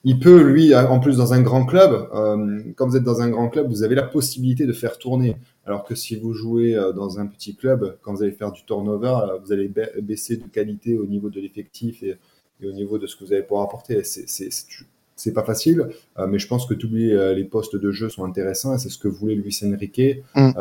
il 0.05 0.19
peut, 0.19 0.43
lui, 0.43 0.75
en 0.75 0.99
plus 0.99 1.17
dans 1.17 1.33
un 1.33 1.43
grand 1.43 1.65
club, 1.65 2.09
euh, 2.13 2.61
quand 2.75 2.89
vous 2.89 2.97
êtes 2.97 3.05
dans 3.05 3.21
un 3.23 3.31
grand 3.31 3.49
club, 3.49 3.69
vous 3.69 3.85
avez 3.85 3.95
la 3.95 4.03
possibilité 4.03 4.67
de 4.67 4.73
faire 4.73 4.99
tourner. 4.99 5.37
Alors 5.65 5.85
que 5.85 5.95
si 5.95 6.17
vous 6.17 6.35
jouez 6.35 6.75
euh, 6.75 6.93
dans 6.93 7.21
un 7.21 7.27
petit 7.27 7.55
club, 7.55 7.97
quand 8.03 8.13
vous 8.13 8.23
allez 8.25 8.33
faire 8.33 8.51
du 8.51 8.65
turnover, 8.65 9.15
euh, 9.31 9.39
vous 9.39 9.53
allez 9.53 9.71
baisser 10.01 10.39
de 10.39 10.49
qualité 10.49 10.99
au 10.99 11.07
niveau 11.07 11.31
de 11.31 11.41
l'effectif 11.41 12.03
et, 12.03 12.17
au 12.67 12.73
niveau 12.73 12.99
de 12.99 13.07
ce 13.07 13.17
que 13.17 13.25
vous 13.25 13.33
allez 13.33 13.43
pouvoir 13.43 13.67
apporter. 13.67 14.03
C'est 14.05 15.33
pas 15.33 15.45
facile, 15.45 15.89
mais 16.29 16.39
je 16.39 16.49
pense 16.49 16.67
que 16.67 16.75
tous 16.75 16.89
les, 16.89 17.35
les, 17.35 17.45
postes 17.45 17.77
de 17.77 17.91
jeu 17.93 18.09
sont 18.09 18.25
intéressants 18.25 18.75
et 18.75 18.79
c'est 18.79 18.89
ce 18.89 18.99
que 18.99 19.09
voulait 19.09 19.35
Luis 19.35 19.59
Enrique, 19.65 20.23
mm. 20.35 20.53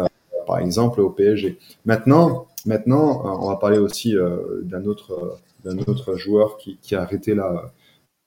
par 0.46 0.60
exemple, 0.60 1.01
au 1.01 1.10
PSG. 1.10 1.58
Maintenant, 1.86 2.48
maintenant 2.65 3.41
on 3.41 3.50
va 3.50 3.55
parler 3.55 3.77
aussi 3.77 4.15
d'un 4.63 4.86
autre, 4.86 5.39
d'un 5.63 5.77
autre 5.79 6.15
joueur 6.15 6.58
qui, 6.58 6.77
qui, 6.81 6.96
a 6.96 7.01
arrêté 7.01 7.34
là 7.34 7.72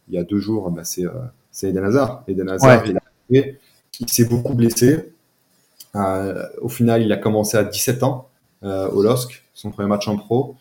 il 0.09 0.15
y 0.15 0.19
a 0.19 0.25
deux 0.25 0.39
jours, 0.39 0.71
bah, 0.71 0.83
c'est 0.85 1.05
euh, 1.05 1.11
Eden 1.63 1.85
Hazard. 1.85 2.25
Eden 2.29 2.49
Hazard, 2.49 2.85
il, 3.31 4.09
s'est 4.09 4.25
beaucoup 4.25 4.55
blessé. 4.55 5.13
Euh, 5.95 6.47
au 6.61 6.69
final, 6.69 7.03
il 7.03 7.13
a 7.13 7.17
commencé 7.17 7.57
à 7.57 7.65
17 7.65 8.03
ans 8.03 8.29
euh, 8.65 8.89
au 8.91 9.03
LOSC, 9.03 9.45
son 9.55 9.71
premier 9.71 9.89
match 9.89 10.09
en 10.09 10.17
pro. 10.17 10.57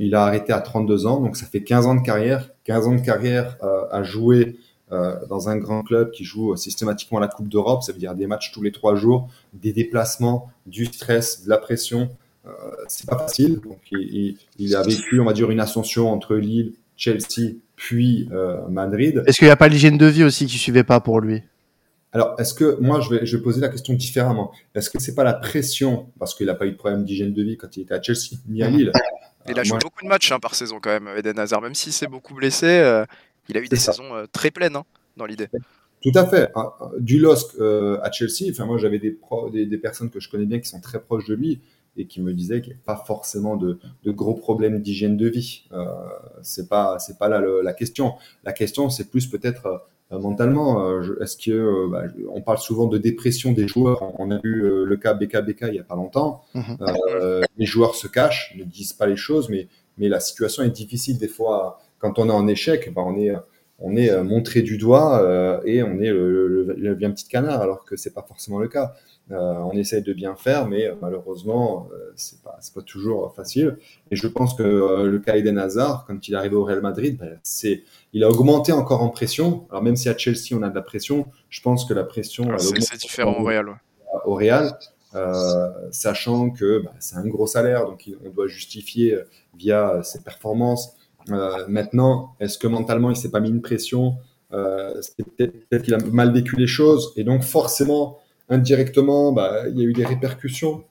Il 0.00 0.14
a 0.14 0.24
arrêté 0.24 0.52
à 0.52 0.60
32 0.60 1.06
ans, 1.06 1.20
donc 1.20 1.36
ça 1.36 1.46
fait 1.46 1.62
15 1.62 1.86
ans 1.86 1.94
de 1.94 2.02
carrière. 2.02 2.50
15 2.64 2.86
ans 2.86 2.94
de 2.94 3.00
carrière 3.00 3.56
à 3.90 4.02
jouer 4.02 4.56
dans 4.90 5.48
un 5.48 5.56
grand 5.56 5.82
club 5.82 6.10
qui 6.12 6.24
joue 6.24 6.54
systématiquement 6.56 7.18
la 7.18 7.28
Coupe 7.28 7.48
d'Europe, 7.48 7.82
ça 7.82 7.92
veut 7.92 7.98
dire 7.98 8.14
des 8.14 8.26
matchs 8.26 8.52
tous 8.52 8.62
les 8.62 8.72
trois 8.72 8.94
jours, 8.94 9.28
des 9.52 9.72
déplacements, 9.72 10.50
du 10.66 10.86
stress, 10.86 11.44
de 11.44 11.50
la 11.50 11.58
pression. 11.58 12.10
Euh, 12.46 12.50
c'est 12.88 13.08
pas 13.08 13.18
facile. 13.18 13.60
Donc, 13.60 13.78
il, 13.90 14.36
il, 14.58 14.76
a 14.76 14.82
vécu, 14.82 15.20
on 15.20 15.24
va 15.24 15.32
dire, 15.32 15.50
une 15.50 15.60
ascension 15.60 16.12
entre 16.12 16.36
Lille, 16.36 16.74
Chelsea, 16.96 17.56
puis 17.76 18.28
euh, 18.32 18.66
Madrid. 18.68 19.22
Est-ce 19.26 19.38
qu'il 19.38 19.48
n'y 19.48 19.52
a 19.52 19.56
pas 19.56 19.68
l'hygiène 19.68 19.98
de 19.98 20.06
vie 20.06 20.24
aussi 20.24 20.46
qui 20.46 20.58
suivait 20.58 20.84
pas 20.84 21.00
pour 21.00 21.20
lui? 21.20 21.42
Alors, 22.12 22.36
est-ce 22.38 22.54
que 22.54 22.78
moi, 22.80 23.00
je 23.00 23.10
vais, 23.10 23.26
je 23.26 23.36
vais 23.36 23.42
poser 23.42 23.60
la 23.60 23.68
question 23.68 23.94
différemment. 23.94 24.52
Est-ce 24.74 24.88
que 24.88 25.00
c'est 25.00 25.14
pas 25.14 25.24
la 25.24 25.32
pression 25.32 26.06
parce 26.18 26.34
qu'il 26.34 26.46
n'a 26.46 26.54
pas 26.54 26.66
eu 26.66 26.72
de 26.72 26.76
problème 26.76 27.04
d'hygiène 27.04 27.32
de 27.32 27.42
vie 27.42 27.56
quand 27.56 27.76
il 27.76 27.82
était 27.82 27.94
à 27.94 28.02
Chelsea 28.02 28.36
ni 28.48 28.62
à 28.62 28.70
Lille? 28.70 28.92
Il 29.48 29.58
a 29.58 29.60
euh, 29.60 29.64
joué 29.64 29.78
beaucoup 29.82 30.02
de 30.02 30.08
matchs 30.08 30.32
hein, 30.32 30.40
par 30.40 30.54
saison 30.54 30.78
quand 30.80 30.90
même, 30.90 31.08
Eden 31.16 31.38
Hazard. 31.38 31.60
Même 31.60 31.74
s'il 31.74 31.92
s'est 31.92 32.06
beaucoup 32.06 32.34
blessé, 32.34 32.66
euh, 32.66 33.04
il 33.48 33.56
a 33.56 33.60
eu 33.60 33.68
des 33.68 33.76
saisons 33.76 34.26
très 34.32 34.50
pleines 34.50 34.76
hein, 34.76 34.84
dans 35.16 35.26
l'idée. 35.26 35.48
Tout 36.02 36.12
à 36.14 36.26
fait. 36.26 36.50
Ah, 36.54 36.76
du 36.98 37.18
LOSC 37.18 37.60
à 37.60 38.10
Chelsea, 38.12 38.50
enfin 38.50 38.66
moi 38.66 38.78
j'avais 38.78 38.98
des, 38.98 39.18
des, 39.52 39.66
des, 39.66 39.78
personnes 39.78 40.10
que 40.10 40.20
je 40.20 40.28
connais 40.28 40.44
bien 40.44 40.60
qui 40.60 40.68
sont 40.68 40.80
très 40.80 41.00
proches 41.00 41.26
de 41.26 41.34
lui 41.34 41.60
et 41.96 42.06
qui 42.06 42.20
me 42.20 42.32
disait 42.32 42.60
qu'il 42.60 42.72
n'y 42.72 42.78
a 42.78 42.82
pas 42.84 43.02
forcément 43.06 43.56
de, 43.56 43.78
de 44.02 44.10
gros 44.10 44.34
problèmes 44.34 44.80
d'hygiène 44.80 45.16
de 45.16 45.28
vie. 45.28 45.64
Euh, 45.72 45.84
c'est 46.42 46.68
pas 46.68 46.98
c'est 46.98 47.18
pas 47.18 47.28
là 47.28 47.40
la 47.40 47.72
question. 47.72 48.14
La 48.44 48.52
question 48.52 48.90
c'est 48.90 49.10
plus 49.10 49.26
peut-être 49.26 49.66
euh, 49.66 49.78
mentalement. 50.10 50.88
Euh, 50.88 51.18
est-ce 51.22 51.36
que 51.36 51.50
euh, 51.50 51.88
bah, 51.90 52.04
on 52.30 52.40
parle 52.40 52.58
souvent 52.58 52.86
de 52.86 52.98
dépression 52.98 53.52
des 53.52 53.68
joueurs 53.68 54.18
On 54.20 54.30
a 54.30 54.38
vu 54.42 54.84
le 54.84 54.96
cas 54.96 55.14
BKBK 55.14 55.66
il 55.68 55.74
y 55.74 55.78
a 55.78 55.84
pas 55.84 55.96
longtemps. 55.96 56.42
Mhm. 56.54 56.76
les 57.56 57.66
joueurs 57.66 57.94
se 57.94 58.06
cachent, 58.06 58.54
ne 58.56 58.64
disent 58.64 58.92
pas 58.92 59.06
les 59.06 59.16
choses, 59.16 59.48
mais 59.48 59.68
mais 59.96 60.08
la 60.08 60.20
situation 60.20 60.62
est 60.62 60.70
difficile 60.70 61.18
des 61.18 61.28
fois. 61.28 61.80
Quand 61.98 62.18
on 62.18 62.28
est 62.28 62.32
en 62.32 62.46
échec, 62.48 62.92
bah, 62.92 63.02
on 63.04 63.16
est 63.16 63.34
on 63.78 63.96
est 63.96 64.22
montré 64.22 64.62
du 64.62 64.78
doigt 64.78 65.60
et 65.64 65.82
on 65.82 66.00
est 66.00 66.10
le, 66.10 66.48
le, 66.48 66.74
le, 66.74 66.94
bien 66.94 67.10
petit 67.10 67.28
canard, 67.28 67.60
alors 67.60 67.84
que 67.84 67.96
c'est 67.96 68.14
pas 68.14 68.24
forcément 68.26 68.58
le 68.58 68.68
cas. 68.68 68.94
Euh, 69.30 69.54
on 69.64 69.72
essaye 69.72 70.02
de 70.02 70.12
bien 70.12 70.36
faire, 70.36 70.68
mais 70.68 70.86
euh, 70.86 70.94
malheureusement, 71.00 71.88
euh, 71.92 72.12
c'est 72.14 72.42
pas, 72.42 72.58
pas 72.74 72.82
toujours 72.82 73.34
facile. 73.34 73.78
Et 74.10 74.16
je 74.16 74.28
pense 74.28 74.54
que 74.54 74.62
le 74.62 75.18
cas 75.18 75.36
Eden 75.36 75.56
Hazard, 75.56 76.04
quand 76.06 76.28
il 76.28 76.34
est 76.34 76.36
arrivé 76.36 76.56
au 76.56 76.64
Real 76.64 76.82
Madrid, 76.82 77.16
ben, 77.18 77.38
c'est, 77.42 77.84
il 78.12 78.22
a 78.22 78.28
augmenté 78.28 78.72
encore 78.72 79.02
en 79.02 79.08
pression. 79.08 79.66
Alors 79.70 79.82
même 79.82 79.96
si 79.96 80.10
à 80.10 80.16
Chelsea 80.16 80.52
on 80.52 80.62
a 80.62 80.68
de 80.68 80.74
la 80.74 80.82
pression, 80.82 81.26
je 81.48 81.62
pense 81.62 81.86
que 81.86 81.94
la 81.94 82.04
pression 82.04 82.48
ah, 82.52 82.58
c'est 82.58 82.98
différent 82.98 83.40
au 83.40 83.44
Real. 83.44 83.80
Au 84.26 84.34
Real, 84.34 84.78
euh, 85.14 85.70
sachant 85.90 86.50
que 86.50 86.80
bah, 86.80 86.92
c'est 86.98 87.16
un 87.16 87.26
gros 87.26 87.46
salaire, 87.46 87.86
donc 87.86 88.10
on 88.26 88.28
doit 88.28 88.46
justifier 88.46 89.18
via 89.56 90.02
ses 90.02 90.22
performances. 90.22 90.96
Euh, 91.30 91.64
maintenant, 91.68 92.34
est-ce 92.40 92.58
que 92.58 92.66
mentalement 92.66 93.10
il 93.10 93.16
s'est 93.16 93.30
pas 93.30 93.40
mis 93.40 93.48
une 93.48 93.62
pression? 93.62 94.14
Euh, 94.52 95.00
Peut-être 95.36 95.82
qu'il 95.82 95.94
a 95.94 95.98
mal 95.98 96.32
vécu 96.32 96.56
les 96.56 96.66
choses, 96.66 97.12
et 97.16 97.24
donc 97.24 97.42
forcément 97.42 98.18
indirectement, 98.48 99.32
bah, 99.32 99.68
il 99.68 99.78
y 99.78 99.82
a 99.82 99.84
eu 99.84 99.92
des 99.92 100.04
répercussions 100.04 100.84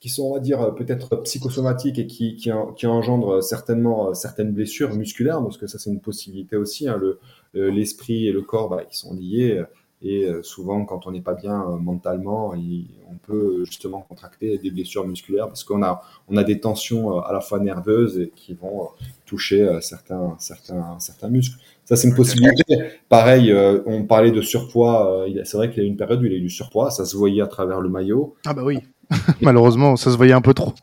qui 0.00 0.08
sont, 0.08 0.24
on 0.24 0.34
va 0.34 0.40
dire, 0.40 0.74
peut-être 0.74 1.16
psychosomatiques 1.16 1.98
et 1.98 2.06
qui, 2.06 2.50
engendrent 2.84 3.42
certainement 3.42 4.12
certaines 4.14 4.52
blessures 4.52 4.94
musculaires, 4.94 5.42
parce 5.42 5.58
que 5.58 5.66
ça, 5.66 5.78
c'est 5.78 5.90
une 5.90 6.00
possibilité 6.00 6.56
aussi. 6.56 6.88
Hein, 6.88 6.98
le, 6.98 7.18
l'esprit 7.54 8.26
et 8.26 8.32
le 8.32 8.42
corps, 8.42 8.68
bah, 8.68 8.82
ils 8.90 8.96
sont 8.96 9.14
liés. 9.14 9.62
Et 10.02 10.24
euh, 10.24 10.42
souvent, 10.42 10.84
quand 10.84 11.06
on 11.06 11.10
n'est 11.10 11.22
pas 11.22 11.34
bien 11.34 11.62
euh, 11.62 11.76
mentalement, 11.76 12.54
on 12.54 13.16
peut 13.26 13.64
justement 13.64 14.04
contracter 14.08 14.58
des 14.58 14.70
blessures 14.70 15.06
musculaires 15.06 15.48
parce 15.48 15.64
qu'on 15.64 15.82
a, 15.82 16.02
on 16.28 16.36
a 16.36 16.44
des 16.44 16.60
tensions 16.60 17.16
euh, 17.16 17.20
à 17.20 17.32
la 17.32 17.40
fois 17.40 17.60
nerveuses 17.60 18.18
et 18.18 18.32
qui 18.36 18.54
vont 18.54 18.90
toucher 19.24 19.78
certains, 19.80 20.36
certains, 20.38 20.96
certains 21.00 21.28
muscles. 21.28 21.58
Ça, 21.86 21.94
c'est 21.94 22.08
une 22.08 22.16
possibilité. 22.16 22.78
Pareil, 23.08 23.52
euh, 23.52 23.80
on 23.86 24.02
parlait 24.04 24.32
de 24.32 24.42
surpoids. 24.42 25.24
Euh, 25.24 25.44
c'est 25.44 25.56
vrai 25.56 25.70
qu'il 25.70 25.84
y 25.84 25.86
a 25.86 25.88
une 25.88 25.96
période 25.96 26.20
où 26.20 26.26
il 26.26 26.32
a 26.32 26.36
eu 26.36 26.40
du 26.40 26.50
surpoids. 26.50 26.90
Ça 26.90 27.04
se 27.04 27.16
voyait 27.16 27.42
à 27.42 27.46
travers 27.46 27.80
le 27.80 27.88
maillot. 27.88 28.34
Ah 28.44 28.54
bah 28.54 28.62
oui. 28.64 28.80
Malheureusement, 29.40 29.94
ça 29.94 30.10
se 30.10 30.16
voyait 30.16 30.32
un 30.32 30.40
peu 30.40 30.52
trop. 30.52 30.74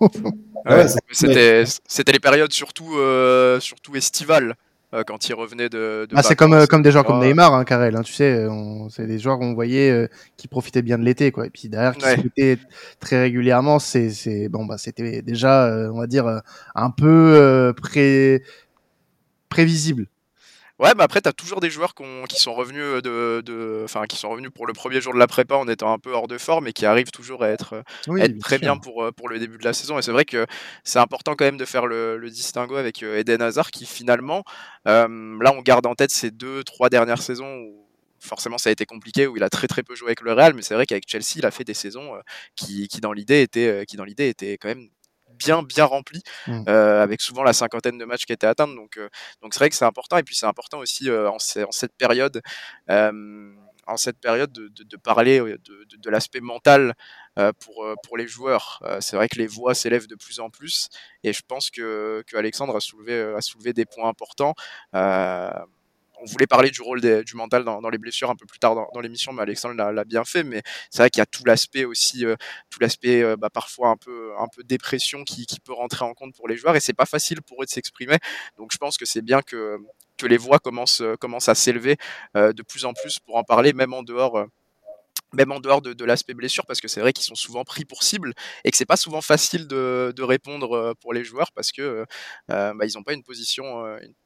ouais, 0.65 0.85
c'était, 1.11 1.65
c'était 1.85 2.13
les 2.13 2.19
périodes 2.19 2.53
surtout, 2.53 2.95
euh, 2.95 3.59
surtout 3.59 3.97
estivales 3.97 4.55
quand 5.07 5.27
il 5.29 5.33
revenait 5.33 5.69
de. 5.69 6.07
ah, 6.13 6.23
c'est 6.23 6.35
comme, 6.35 6.67
comme 6.67 6.81
des 6.81 6.91
joueurs 6.91 7.05
comme 7.05 7.19
Neymar, 7.19 7.53
hein, 7.53 7.63
Karel. 7.63 7.95
Hein, 7.95 8.01
tu 8.03 8.13
sais, 8.13 8.47
c'est 8.89 9.07
des 9.07 9.19
joueurs 9.19 9.39
qu'on 9.39 9.53
voyait 9.53 10.09
qui 10.37 10.47
profitaient 10.47 10.81
bien 10.81 10.97
de 10.97 11.03
l'été, 11.03 11.31
quoi. 11.31 11.45
Et 11.47 11.49
puis 11.49 11.69
derrière, 11.69 11.95
qui 11.95 12.05
ouais. 12.05 12.57
très 12.99 13.19
régulièrement, 13.21 13.79
c'est, 13.79 14.09
c'est 14.09 14.49
bon, 14.49 14.65
bah, 14.65 14.77
c'était 14.77 15.21
déjà, 15.21 15.89
on 15.91 15.99
va 15.99 16.07
dire, 16.07 16.41
un 16.75 16.89
peu 16.91 17.73
pré... 17.81 18.43
prévisible. 19.49 20.07
Ouais, 20.79 20.91
mais 20.97 21.03
après, 21.03 21.21
tu 21.21 21.29
as 21.29 21.33
toujours 21.33 21.59
des 21.59 21.69
joueurs 21.69 21.93
qui 22.27 22.39
sont 22.39 22.53
revenus 22.53 23.03
de, 23.03 23.41
de, 23.45 23.81
enfin, 23.83 24.05
qui 24.07 24.17
sont 24.17 24.29
revenus 24.29 24.49
pour 24.51 24.65
le 24.65 24.73
premier 24.73 25.01
jour 25.01 25.13
de 25.13 25.19
la 25.19 25.27
prépa 25.27 25.55
en 25.55 25.67
étant 25.67 25.93
un 25.93 25.99
peu 25.99 26.11
hors 26.11 26.27
de 26.27 26.37
forme 26.39 26.67
et 26.67 26.73
qui 26.73 26.85
arrivent 26.87 27.11
toujours 27.11 27.43
à 27.43 27.49
être, 27.49 27.83
être 28.17 28.39
très 28.39 28.57
bien 28.57 28.77
pour, 28.77 29.07
pour 29.15 29.29
le 29.29 29.37
début 29.37 29.59
de 29.59 29.63
la 29.63 29.73
saison. 29.73 29.99
Et 29.99 30.01
c'est 30.01 30.11
vrai 30.11 30.25
que 30.25 30.47
c'est 30.83 30.97
important 30.99 31.35
quand 31.35 31.45
même 31.45 31.57
de 31.57 31.65
faire 31.65 31.85
le, 31.85 32.17
le 32.17 32.29
distinguo 32.29 32.75
avec 32.75 33.03
Eden 33.03 33.41
Hazard 33.43 33.69
qui 33.69 33.85
finalement, 33.85 34.43
là, 34.85 35.07
on 35.07 35.61
garde 35.61 35.85
en 35.85 35.93
tête 35.93 36.11
ces 36.11 36.31
deux, 36.31 36.63
trois 36.63 36.89
dernières 36.89 37.21
saisons 37.21 37.55
où 37.59 37.87
forcément 38.19 38.57
ça 38.57 38.69
a 38.69 38.71
été 38.71 38.85
compliqué 38.85 39.27
où 39.27 39.35
il 39.35 39.43
a 39.43 39.49
très 39.49 39.67
très 39.67 39.83
peu 39.83 39.95
joué 39.95 40.07
avec 40.07 40.21
le 40.21 40.31
Real 40.31 40.53
mais 40.53 40.61
c'est 40.61 40.73
vrai 40.75 40.85
qu'avec 40.85 41.03
Chelsea 41.09 41.33
il 41.35 41.45
a 41.45 41.51
fait 41.51 41.65
des 41.65 41.73
saisons 41.73 42.13
qui, 42.55 42.87
qui 42.87 43.01
dans 43.01 43.11
l'idée 43.11 43.41
étaient 43.41 43.85
qui 43.85 43.97
dans 43.97 44.05
l'idée 44.05 44.29
étaient 44.29 44.57
quand 44.57 44.69
même 44.69 44.87
bien 45.37 45.63
bien 45.63 45.85
rempli 45.85 46.21
mmh. 46.47 46.63
euh, 46.67 47.03
avec 47.03 47.21
souvent 47.21 47.43
la 47.43 47.53
cinquantaine 47.53 47.97
de 47.97 48.05
matchs 48.05 48.25
qui 48.25 48.33
étaient 48.33 48.47
atteints 48.47 48.67
donc 48.67 48.97
euh, 48.97 49.09
donc 49.41 49.53
c'est 49.53 49.59
vrai 49.59 49.69
que 49.69 49.75
c'est 49.75 49.85
important 49.85 50.17
et 50.17 50.23
puis 50.23 50.35
c'est 50.35 50.45
important 50.45 50.79
aussi 50.79 51.09
euh, 51.09 51.29
en, 51.29 51.35
en, 51.35 51.71
cette 51.71 51.95
période 51.97 52.41
en 53.85 53.97
cette 53.97 54.17
période 54.19 54.51
de, 54.53 54.69
de, 54.69 54.83
de 54.83 54.97
parler 54.97 55.39
de, 55.39 55.97
de 55.97 56.09
l'aspect 56.09 56.39
mental 56.39 56.93
pour, 57.59 57.85
pour 58.03 58.15
les 58.15 58.27
joueurs. 58.27 58.81
c'est 59.01 59.17
vrai 59.17 59.27
que 59.27 59.37
les 59.37 59.47
voix 59.47 59.73
s'élèvent 59.73 60.07
de 60.07 60.15
plus 60.15 60.39
en 60.39 60.49
plus 60.49 60.87
et 61.23 61.33
je 61.33 61.41
pense 61.45 61.69
que, 61.69 62.23
que 62.27 62.37
Alexandre 62.37 62.77
a 62.77 62.79
soulevé, 62.79 63.33
a 63.35 63.41
soulevé 63.41 63.73
des 63.73 63.85
points 63.85 64.07
importants 64.07 64.53
on 66.21 66.25
voulait 66.25 66.47
parler 66.47 66.69
du 66.69 66.81
rôle 66.81 67.01
du 67.01 67.35
mental 67.35 67.63
dans, 67.63 67.89
les 67.89 67.97
blessures 67.97 68.29
un 68.29 68.35
peu 68.35 68.45
plus 68.45 68.59
tard 68.59 68.75
dans, 68.75 68.99
l'émission, 69.01 69.33
mais 69.33 69.41
Alexandre 69.41 69.75
l'a 69.75 70.03
bien 70.05 70.23
fait. 70.23 70.43
Mais 70.43 70.61
c'est 70.89 71.01
vrai 71.01 71.09
qu'il 71.09 71.19
y 71.19 71.23
a 71.23 71.25
tout 71.25 71.43
l'aspect 71.45 71.85
aussi, 71.85 72.25
euh, 72.25 72.35
tout 72.69 72.79
l'aspect 72.79 73.21
euh, 73.21 73.35
bah, 73.35 73.49
parfois 73.49 73.89
un 73.89 73.97
peu, 73.97 74.31
un 74.37 74.47
peu 74.47 74.63
dépression 74.63 75.23
qui, 75.23 75.45
peut 75.63 75.73
rentrer 75.73 76.03
en 76.03 76.13
compte 76.13 76.35
pour 76.35 76.47
les 76.47 76.57
joueurs 76.57 76.75
et 76.75 76.79
c'est 76.79 76.93
pas 76.93 77.05
facile 77.05 77.41
pour 77.41 77.61
eux 77.61 77.65
de 77.65 77.69
s'exprimer. 77.69 78.17
Donc 78.57 78.71
je 78.73 78.77
pense 78.77 78.97
que 78.97 79.05
c'est 79.05 79.21
bien 79.21 79.41
que, 79.41 79.77
les 80.23 80.37
voix 80.37 80.59
commencent, 80.59 81.01
euh, 81.01 81.15
à 81.47 81.55
s'élever 81.55 81.97
de 82.35 82.63
plus 82.63 82.85
en 82.85 82.93
plus 82.93 83.19
pour 83.19 83.35
en 83.35 83.43
parler, 83.43 83.73
même 83.73 83.93
en 83.93 84.03
dehors 84.03 84.45
même 85.33 85.51
en 85.51 85.59
dehors 85.59 85.81
de, 85.81 86.05
l'aspect 86.05 86.33
blessure, 86.35 86.65
parce 86.65 86.79
que 86.79 86.87
c'est 86.87 87.01
vrai 87.01 87.11
qu'ils 87.11 87.25
sont 87.25 87.35
souvent 87.35 87.63
pris 87.63 87.85
pour 87.85 88.03
cible 88.03 88.33
et 88.63 88.71
que 88.71 88.77
c'est 88.77 88.85
pas 88.85 88.97
souvent 88.97 89.21
facile 89.21 89.67
de, 89.67 90.21
répondre 90.21 90.93
pour 91.01 91.13
les 91.13 91.23
joueurs 91.23 91.51
parce 91.53 91.71
que 91.71 92.05
bah, 92.47 92.73
ils 92.83 92.93
n'ont 92.95 93.03
pas 93.03 93.13
une 93.13 93.23
position, 93.23 93.83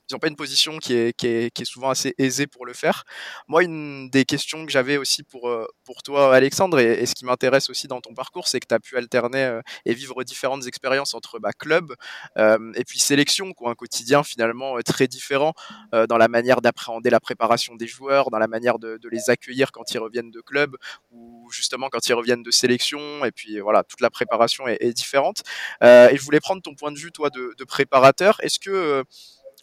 ils 0.10 0.14
n'ont 0.14 0.20
pas 0.20 0.28
une 0.28 0.36
position 0.36 0.78
qui 0.78 0.94
est, 0.94 1.14
qui, 1.14 1.28
est, 1.28 1.52
qui 1.54 1.64
est, 1.64 1.66
souvent 1.66 1.90
assez 1.90 2.16
aisée 2.18 2.48
pour 2.48 2.66
le 2.66 2.74
faire. 2.74 3.04
Moi, 3.48 3.64
une 3.64 4.10
des 4.10 4.26
questions 4.26 4.66
que 4.66 4.72
j'avais 4.72 4.98
aussi 4.98 5.24
pour, 5.24 5.50
euh, 5.50 5.66
pour 5.84 6.02
toi, 6.02 6.34
Alexandre, 6.34 6.80
et, 6.80 7.06
ce 7.06 7.14
qui 7.14 7.26
m'intéresse 7.26 7.70
aussi 7.70 7.88
dans 7.88 8.00
ton 8.00 8.14
parcours, 8.14 8.48
c'est 8.48 8.60
que 8.60 8.68
tu 8.68 8.76
as 8.76 8.80
pu 8.80 8.98
alterner 8.98 9.44
euh, 9.44 9.62
et 9.86 9.94
vivre 9.94 10.24
différentes 10.24 10.66
expériences 10.66 11.14
entre 11.14 11.40
bah, 11.40 11.52
club 11.52 11.94
euh, 12.38 12.72
et 12.76 12.84
puis 12.86 13.00
sélection, 13.00 13.54
quoi, 13.54 13.72
un 13.72 13.76
quotidien 13.76 14.24
finalement 14.24 14.78
très 14.86 15.08
différent 15.08 15.54
dans 15.92 16.18
la 16.18 16.28
manière 16.28 16.62
d'appréhender 16.62 17.10
la 17.10 17.20
préparation 17.20 17.76
des 17.76 17.88
joueurs, 17.88 18.30
dans 18.30 18.40
la 18.40 18.48
manière 18.48 18.80
de, 18.80 18.98
de, 18.98 19.10
les 19.10 19.30
accueillir 19.30 19.72
quand 19.72 19.92
ils 19.92 20.00
reviennent 20.00 20.32
de 20.32 20.42
club 20.42 20.76
ou 21.12 21.50
justement 21.52 21.90
quand 21.90 22.08
ils 22.08 22.14
reviennent 22.14 22.44
de 22.44 22.52
sélection. 22.52 23.26
Et 23.26 23.32
puis 23.32 23.60
voilà, 23.60 23.84
toute 23.84 24.02
la 24.02 24.10
préparation 24.10 24.68
est, 24.68 24.78
est 24.80 24.94
différente. 24.94 25.44
et 25.82 26.16
je 26.16 26.22
voulais 26.24 26.40
prendre 26.40 26.62
ton 26.62 26.76
point 26.76 26.92
de 26.92 26.98
vue, 26.98 27.12
toi, 27.12 27.30
de, 27.30 27.54
de 27.58 27.64
préparateur. 27.64 28.38
Est-ce 28.42 28.60
que 28.60 29.04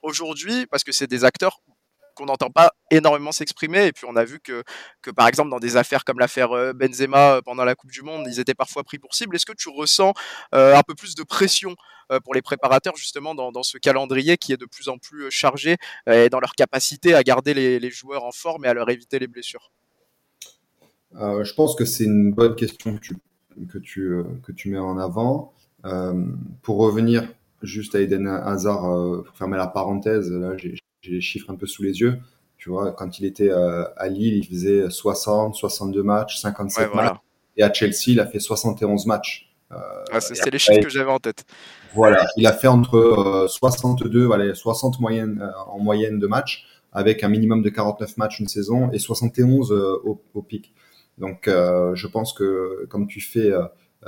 aujourd'hui, 0.04 0.66
parce 0.66 0.84
que 0.84 0.92
c'est 0.92 1.06
des 1.06 1.24
acteurs 1.24 1.60
qu'on 2.14 2.26
n'entend 2.26 2.50
pas 2.50 2.72
énormément 2.90 3.32
s'exprimer. 3.32 3.86
Et 3.86 3.92
puis 3.92 4.06
on 4.08 4.16
a 4.16 4.24
vu 4.24 4.40
que, 4.40 4.62
que, 5.02 5.10
par 5.10 5.28
exemple, 5.28 5.50
dans 5.50 5.58
des 5.58 5.76
affaires 5.76 6.04
comme 6.04 6.18
l'affaire 6.18 6.52
euh, 6.52 6.72
Benzema 6.72 7.36
euh, 7.36 7.42
pendant 7.42 7.64
la 7.64 7.74
Coupe 7.74 7.90
du 7.90 8.02
Monde, 8.02 8.26
ils 8.26 8.40
étaient 8.40 8.54
parfois 8.54 8.84
pris 8.84 8.98
pour 8.98 9.14
cible. 9.14 9.36
Est-ce 9.36 9.46
que 9.46 9.52
tu 9.52 9.68
ressens 9.68 10.14
euh, 10.54 10.76
un 10.76 10.82
peu 10.82 10.94
plus 10.94 11.14
de 11.14 11.22
pression 11.22 11.74
pour 12.22 12.34
les 12.34 12.42
préparateurs, 12.42 12.94
justement, 12.96 13.34
dans, 13.34 13.62
ce 13.62 13.78
calendrier 13.78 14.36
qui 14.36 14.52
est 14.52 14.58
de 14.58 14.66
plus 14.66 14.90
en 14.90 14.98
plus 14.98 15.30
chargé 15.30 15.78
et 16.06 16.28
dans 16.28 16.38
leur 16.38 16.52
capacité 16.52 17.14
à 17.14 17.22
garder 17.22 17.54
les, 17.54 17.90
joueurs 17.90 18.24
en 18.24 18.30
forme 18.30 18.66
et 18.66 18.68
à 18.68 18.74
leur 18.74 18.90
éviter 18.90 19.18
les 19.18 19.26
blessures? 19.26 19.72
Je 21.14 21.54
pense 21.54 21.74
que 21.74 21.86
c'est 21.86 22.04
une 22.04 22.34
bonne 22.34 22.54
question 22.56 22.98
que 22.98 23.00
tu, 23.00 23.16
que 23.72 23.78
tu, 23.78 24.22
que 24.42 24.52
tu 24.52 24.68
mets 24.68 24.78
en 24.78 24.98
avant. 24.98 25.54
pour 26.62 26.76
revenir 26.76 27.26
juste 27.64 27.94
à 27.94 28.00
Eden 28.00 28.26
Hazard, 28.26 28.84
euh, 28.84 29.22
pour 29.22 29.36
fermer 29.36 29.56
la 29.56 29.66
parenthèse, 29.66 30.30
là 30.30 30.56
j'ai 30.56 30.76
les 31.04 31.20
chiffres 31.20 31.50
un 31.50 31.56
peu 31.56 31.66
sous 31.66 31.82
les 31.82 32.00
yeux. 32.00 32.18
Tu 32.56 32.70
vois, 32.70 32.92
quand 32.92 33.18
il 33.18 33.26
était 33.26 33.50
euh, 33.50 33.84
à 33.96 34.08
Lille, 34.08 34.36
il 34.36 34.46
faisait 34.46 34.88
60, 34.88 35.54
62 35.54 36.02
matchs, 36.02 36.38
57 36.38 36.94
matchs. 36.94 37.16
Et 37.56 37.62
à 37.62 37.72
Chelsea, 37.72 38.08
il 38.08 38.20
a 38.20 38.26
fait 38.26 38.40
71 38.40 39.06
matchs. 39.06 39.52
Euh, 39.70 39.76
ah, 40.12 40.20
c'est 40.20 40.50
les 40.50 40.58
chiffres 40.58 40.80
que 40.80 40.88
j'avais 40.88 41.10
en 41.10 41.18
tête. 41.18 41.44
Voilà, 41.94 42.26
il 42.36 42.46
a 42.46 42.52
fait 42.52 42.68
entre 42.68 43.46
62, 43.48 44.24
voilà, 44.24 44.54
60 44.54 44.98
moyenne, 45.00 45.52
en 45.66 45.78
moyenne 45.78 46.18
de 46.18 46.26
matchs, 46.26 46.64
avec 46.92 47.22
un 47.22 47.28
minimum 47.28 47.62
de 47.62 47.68
49 47.68 48.16
matchs 48.16 48.40
une 48.40 48.48
saison 48.48 48.90
et 48.92 48.98
71 48.98 49.72
au, 49.72 50.20
au, 50.32 50.42
pic. 50.42 50.72
Donc, 51.18 51.44
je 51.46 52.06
pense 52.06 52.32
que 52.32 52.86
comme 52.88 53.06
tu 53.06 53.20
fais 53.20 53.52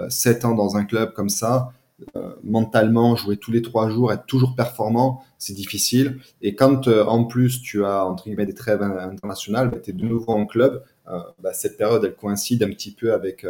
7 0.08 0.44
ans 0.44 0.54
dans 0.54 0.76
un 0.76 0.84
club 0.84 1.12
comme 1.12 1.28
ça, 1.28 1.72
euh, 2.14 2.34
mentalement, 2.44 3.16
jouer 3.16 3.38
tous 3.38 3.52
les 3.52 3.62
trois 3.62 3.88
jours, 3.88 4.12
être 4.12 4.26
toujours 4.26 4.54
performant, 4.54 5.24
c'est 5.38 5.54
difficile. 5.54 6.18
Et 6.42 6.54
quand 6.54 6.88
euh, 6.88 7.04
en 7.04 7.24
plus 7.24 7.62
tu 7.62 7.86
as 7.86 8.04
entre 8.04 8.24
guillemets 8.24 8.44
des 8.44 8.52
trêves 8.52 8.82
internationales, 8.82 9.70
bah, 9.70 9.78
tu 9.82 9.90
es 9.90 9.92
de 9.94 10.04
nouveau 10.04 10.32
en 10.32 10.44
club, 10.44 10.84
euh, 11.08 11.18
bah, 11.42 11.54
cette 11.54 11.78
période 11.78 12.04
elle 12.04 12.14
coïncide 12.14 12.62
un 12.62 12.68
petit 12.68 12.90
peu 12.92 13.14
avec 13.14 13.46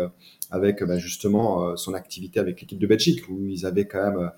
avec 0.52 0.84
bah, 0.84 0.96
justement 0.96 1.76
son 1.76 1.92
activité 1.94 2.38
avec 2.38 2.60
l'équipe 2.60 2.78
de 2.78 2.86
Belgique 2.86 3.28
où 3.28 3.46
ils 3.46 3.66
avaient 3.66 3.86
quand 3.86 4.12
même 4.12 4.30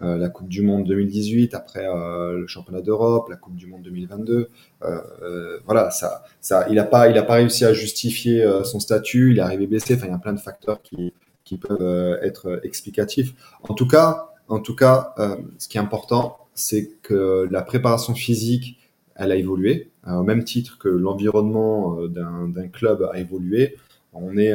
la 0.00 0.28
Coupe 0.28 0.48
du 0.48 0.62
Monde 0.62 0.84
2018, 0.84 1.54
après 1.54 1.86
le 1.86 2.48
Championnat 2.48 2.82
d'Europe, 2.82 3.28
la 3.30 3.36
Coupe 3.36 3.54
du 3.54 3.68
Monde 3.68 3.82
2022. 3.82 4.50
voilà, 5.64 5.92
ça, 5.92 6.24
ça, 6.40 6.66
il 6.68 6.80
a 6.80 6.84
pas, 6.84 7.08
il 7.08 7.16
a 7.16 7.22
pas 7.22 7.34
réussi 7.34 7.64
à 7.64 7.72
justifier 7.72 8.44
son 8.64 8.80
statut, 8.80 9.30
il 9.30 9.38
est 9.38 9.42
arrivé 9.42 9.68
blessé. 9.68 9.94
Enfin, 9.94 10.06
il 10.06 10.10
y 10.10 10.14
a 10.14 10.18
plein 10.18 10.32
de 10.32 10.40
facteurs 10.40 10.82
qui 10.82 11.12
peuvent 11.58 11.78
euh, 11.80 12.20
être 12.22 12.60
explicatifs. 12.64 13.34
En 13.62 13.74
tout 13.74 13.86
cas, 13.86 14.30
en 14.48 14.60
tout 14.60 14.74
cas, 14.74 15.14
euh, 15.18 15.36
ce 15.58 15.68
qui 15.68 15.78
est 15.78 15.80
important, 15.80 16.38
c'est 16.54 16.90
que 17.02 17.48
la 17.50 17.62
préparation 17.62 18.14
physique, 18.14 18.78
elle 19.14 19.32
a 19.32 19.36
évolué, 19.36 19.90
euh, 20.06 20.16
au 20.16 20.22
même 20.22 20.44
titre 20.44 20.78
que 20.78 20.88
l'environnement 20.88 21.96
d'un 22.06 22.68
club 22.68 23.08
a 23.12 23.18
évolué. 23.18 23.76
On, 24.14 24.36
est, 24.36 24.54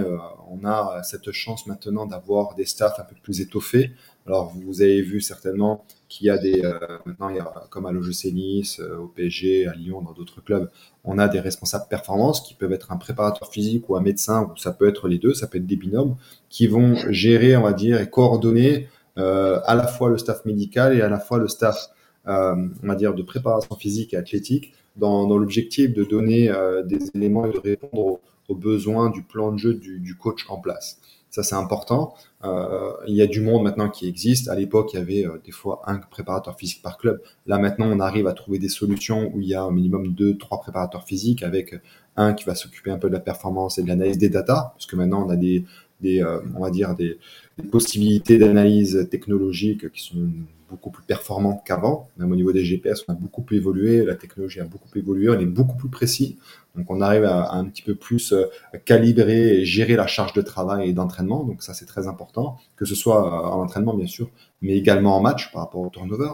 on 0.51 0.63
a 0.65 1.01
cette 1.01 1.31
chance 1.31 1.65
maintenant 1.65 2.05
d'avoir 2.05 2.53
des 2.53 2.65
staffs 2.65 2.99
un 2.99 3.03
peu 3.03 3.15
plus 3.23 3.41
étoffés. 3.41 3.91
Alors, 4.27 4.53
vous 4.53 4.81
avez 4.81 5.01
vu 5.01 5.21
certainement 5.21 5.85
qu'il 6.09 6.27
y 6.27 6.29
a 6.29 6.37
des, 6.37 6.61
maintenant, 7.05 7.29
il 7.29 7.37
y 7.37 7.39
a, 7.39 7.65
comme 7.69 7.85
à 7.85 7.91
l'OGC 7.91 8.33
Nice, 8.33 8.79
au 8.79 9.07
PSG, 9.07 9.67
à 9.67 9.73
Lyon, 9.73 10.01
dans 10.01 10.11
d'autres 10.11 10.41
clubs, 10.41 10.69
on 11.03 11.17
a 11.17 11.27
des 11.29 11.39
responsables 11.39 11.85
performance 11.89 12.41
qui 12.41 12.53
peuvent 12.53 12.73
être 12.73 12.91
un 12.91 12.97
préparateur 12.97 13.49
physique 13.49 13.89
ou 13.89 13.95
un 13.95 14.01
médecin, 14.01 14.51
ou 14.53 14.57
ça 14.57 14.71
peut 14.73 14.87
être 14.87 15.07
les 15.07 15.17
deux, 15.17 15.33
ça 15.33 15.47
peut 15.47 15.57
être 15.57 15.65
des 15.65 15.77
binômes, 15.77 16.17
qui 16.49 16.67
vont 16.67 16.95
gérer, 17.09 17.55
on 17.55 17.63
va 17.63 17.73
dire, 17.73 18.01
et 18.01 18.09
coordonner 18.09 18.89
euh, 19.17 19.59
à 19.65 19.75
la 19.75 19.87
fois 19.87 20.09
le 20.09 20.17
staff 20.17 20.45
médical 20.45 20.95
et 20.95 21.01
à 21.01 21.09
la 21.09 21.19
fois 21.19 21.39
le 21.39 21.47
staff, 21.47 21.87
euh, 22.27 22.55
on 22.83 22.87
va 22.87 22.95
dire, 22.95 23.13
de 23.13 23.23
préparation 23.23 23.75
physique 23.75 24.13
et 24.13 24.17
athlétique, 24.17 24.73
dans, 24.95 25.27
l'objectif 25.27 25.93
de 25.93 26.03
donner 26.03 26.49
euh, 26.49 26.83
des 26.83 26.99
éléments 27.15 27.45
et 27.45 27.51
de 27.51 27.59
répondre 27.59 28.19
aux, 28.49 28.55
besoins 28.55 29.09
du 29.09 29.23
plan 29.23 29.51
de 29.51 29.57
jeu 29.57 29.73
du 29.73 30.15
coach 30.15 30.45
en 30.49 30.57
place. 30.57 30.99
Ça, 31.29 31.43
c'est 31.43 31.55
important. 31.55 32.13
Euh, 32.43 32.91
il 33.07 33.15
y 33.15 33.21
a 33.21 33.27
du 33.27 33.41
monde 33.41 33.63
maintenant 33.63 33.89
qui 33.89 34.07
existe. 34.07 34.47
À 34.47 34.55
l'époque, 34.55 34.91
il 34.93 34.99
y 34.99 35.01
avait 35.01 35.25
euh, 35.25 35.41
des 35.45 35.51
fois 35.51 35.81
un 35.85 35.97
préparateur 35.97 36.57
physique 36.57 36.81
par 36.81 36.97
club. 36.97 37.21
Là, 37.45 37.57
maintenant, 37.57 37.87
on 37.91 37.99
arrive 37.99 38.27
à 38.27 38.33
trouver 38.33 38.59
des 38.59 38.69
solutions 38.69 39.31
où 39.33 39.41
il 39.41 39.47
y 39.47 39.55
a 39.55 39.61
un 39.61 39.71
minimum 39.71 40.13
deux, 40.13 40.37
trois 40.37 40.59
préparateurs 40.59 41.03
physiques 41.03 41.43
avec 41.43 41.75
un 42.15 42.33
qui 42.33 42.45
va 42.45 42.55
s'occuper 42.55 42.91
un 42.91 42.97
peu 42.97 43.09
de 43.09 43.13
la 43.13 43.19
performance 43.19 43.77
et 43.77 43.83
de 43.83 43.87
l'analyse 43.87 44.17
des 44.17 44.29
data, 44.29 44.71
parce 44.73 44.85
que 44.85 44.95
maintenant, 44.95 45.25
on 45.25 45.29
a 45.29 45.35
des, 45.35 45.65
des 46.01 46.23
euh, 46.23 46.39
on 46.55 46.61
va 46.61 46.71
dire, 46.71 46.95
des, 46.95 47.19
des 47.57 47.67
possibilités 47.67 48.37
d'analyse 48.37 49.07
technologique 49.11 49.91
qui 49.91 50.01
sont 50.01 50.27
beaucoup 50.69 50.91
plus 50.91 51.03
performante 51.03 51.61
qu'avant. 51.65 52.09
Même 52.17 52.31
au 52.31 52.35
niveau 52.35 52.51
des 52.51 52.63
GPS, 52.63 53.03
on 53.07 53.13
a 53.13 53.15
beaucoup 53.15 53.45
évolué, 53.51 54.03
la 54.03 54.15
technologie 54.15 54.59
a 54.59 54.65
beaucoup 54.65 54.89
évolué, 54.95 55.29
on 55.29 55.39
est 55.39 55.45
beaucoup 55.45 55.77
plus 55.77 55.89
précis. 55.89 56.37
Donc 56.75 56.91
on 56.91 57.01
arrive 57.01 57.23
à, 57.23 57.53
un 57.53 57.65
petit 57.65 57.81
peu 57.81 57.95
plus 57.95 58.33
euh, 58.33 58.45
calibrer 58.85 59.59
et 59.59 59.65
gérer 59.65 59.95
la 59.95 60.07
charge 60.07 60.33
de 60.33 60.41
travail 60.41 60.89
et 60.89 60.93
d'entraînement. 60.93 61.43
Donc 61.43 61.63
ça 61.63 61.73
c'est 61.73 61.85
très 61.85 62.07
important, 62.07 62.57
que 62.75 62.85
ce 62.85 62.95
soit 62.95 63.25
euh, 63.25 63.47
en 63.47 63.63
entraînement 63.63 63.95
bien 63.95 64.07
sûr, 64.07 64.29
mais 64.61 64.77
également 64.77 65.17
en 65.17 65.21
match 65.21 65.51
par 65.51 65.63
rapport 65.63 65.81
au 65.81 65.89
turnover. 65.89 66.31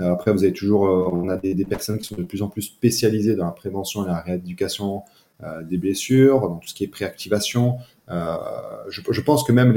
Euh, 0.00 0.12
après, 0.12 0.32
vous 0.32 0.44
avez 0.44 0.52
toujours, 0.52 0.82
on 0.82 1.28
a 1.28 1.36
des, 1.36 1.54
personnes 1.64 1.98
qui 1.98 2.04
sont 2.04 2.16
de 2.16 2.22
plus 2.22 2.42
en 2.42 2.48
plus 2.48 2.62
spécialisées 2.62 3.34
dans 3.34 3.46
la 3.46 3.52
prévention 3.52 4.04
et 4.04 4.08
la 4.08 4.20
rééducation 4.20 5.02
des 5.70 5.78
blessures, 5.78 6.40
dans 6.40 6.56
tout 6.56 6.66
ce 6.66 6.74
qui 6.74 6.82
est 6.82 6.88
préactivation. 6.88 7.78
Je, 8.08 9.20
pense 9.20 9.44
que 9.44 9.52
même 9.52 9.72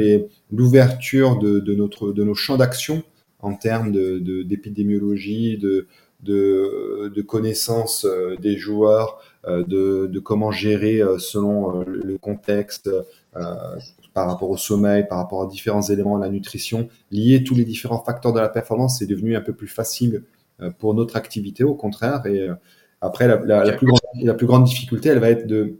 l'ouverture 0.51 1.37
de, 1.37 1.73
notre, 1.75 2.11
de 2.11 2.23
nos 2.23 2.33
champs 2.33 2.57
d'action 2.57 3.03
en 3.41 3.55
termes 3.55 3.91
d'épidémiologie, 3.91 5.57
de, 5.57 5.87
de, 6.23 7.11
de, 7.13 7.21
connaissances 7.21 8.05
euh, 8.05 8.35
des 8.37 8.57
joueurs, 8.57 9.19
euh, 9.47 9.63
de, 9.63 10.07
de, 10.07 10.19
comment 10.19 10.51
gérer 10.51 11.01
euh, 11.01 11.17
selon 11.17 11.81
le 11.81 12.17
contexte 12.17 12.89
par 14.13 14.27
rapport 14.27 14.49
au 14.49 14.57
sommeil, 14.57 15.07
par 15.07 15.17
rapport 15.17 15.43
à 15.43 15.47
différents 15.47 15.81
éléments 15.81 16.17
de 16.17 16.23
la 16.23 16.29
nutrition, 16.29 16.89
lier 17.11 17.43
tous 17.43 17.55
les 17.55 17.63
différents 17.63 18.03
facteurs 18.03 18.33
de 18.33 18.39
la 18.39 18.49
performance, 18.49 18.99
c'est 18.99 19.05
devenu 19.05 19.37
un 19.37 19.41
peu 19.41 19.53
plus 19.53 19.69
facile 19.69 20.23
pour 20.79 20.93
notre 20.93 21.15
activité, 21.15 21.63
au 21.63 21.75
contraire. 21.75 22.25
Et 22.25 22.49
après, 22.99 23.29
la, 23.29 23.37
la, 23.63 23.71
plus 24.33 24.45
grande, 24.45 24.65
difficulté, 24.65 25.07
elle 25.09 25.19
va 25.19 25.29
être 25.29 25.47
de, 25.47 25.79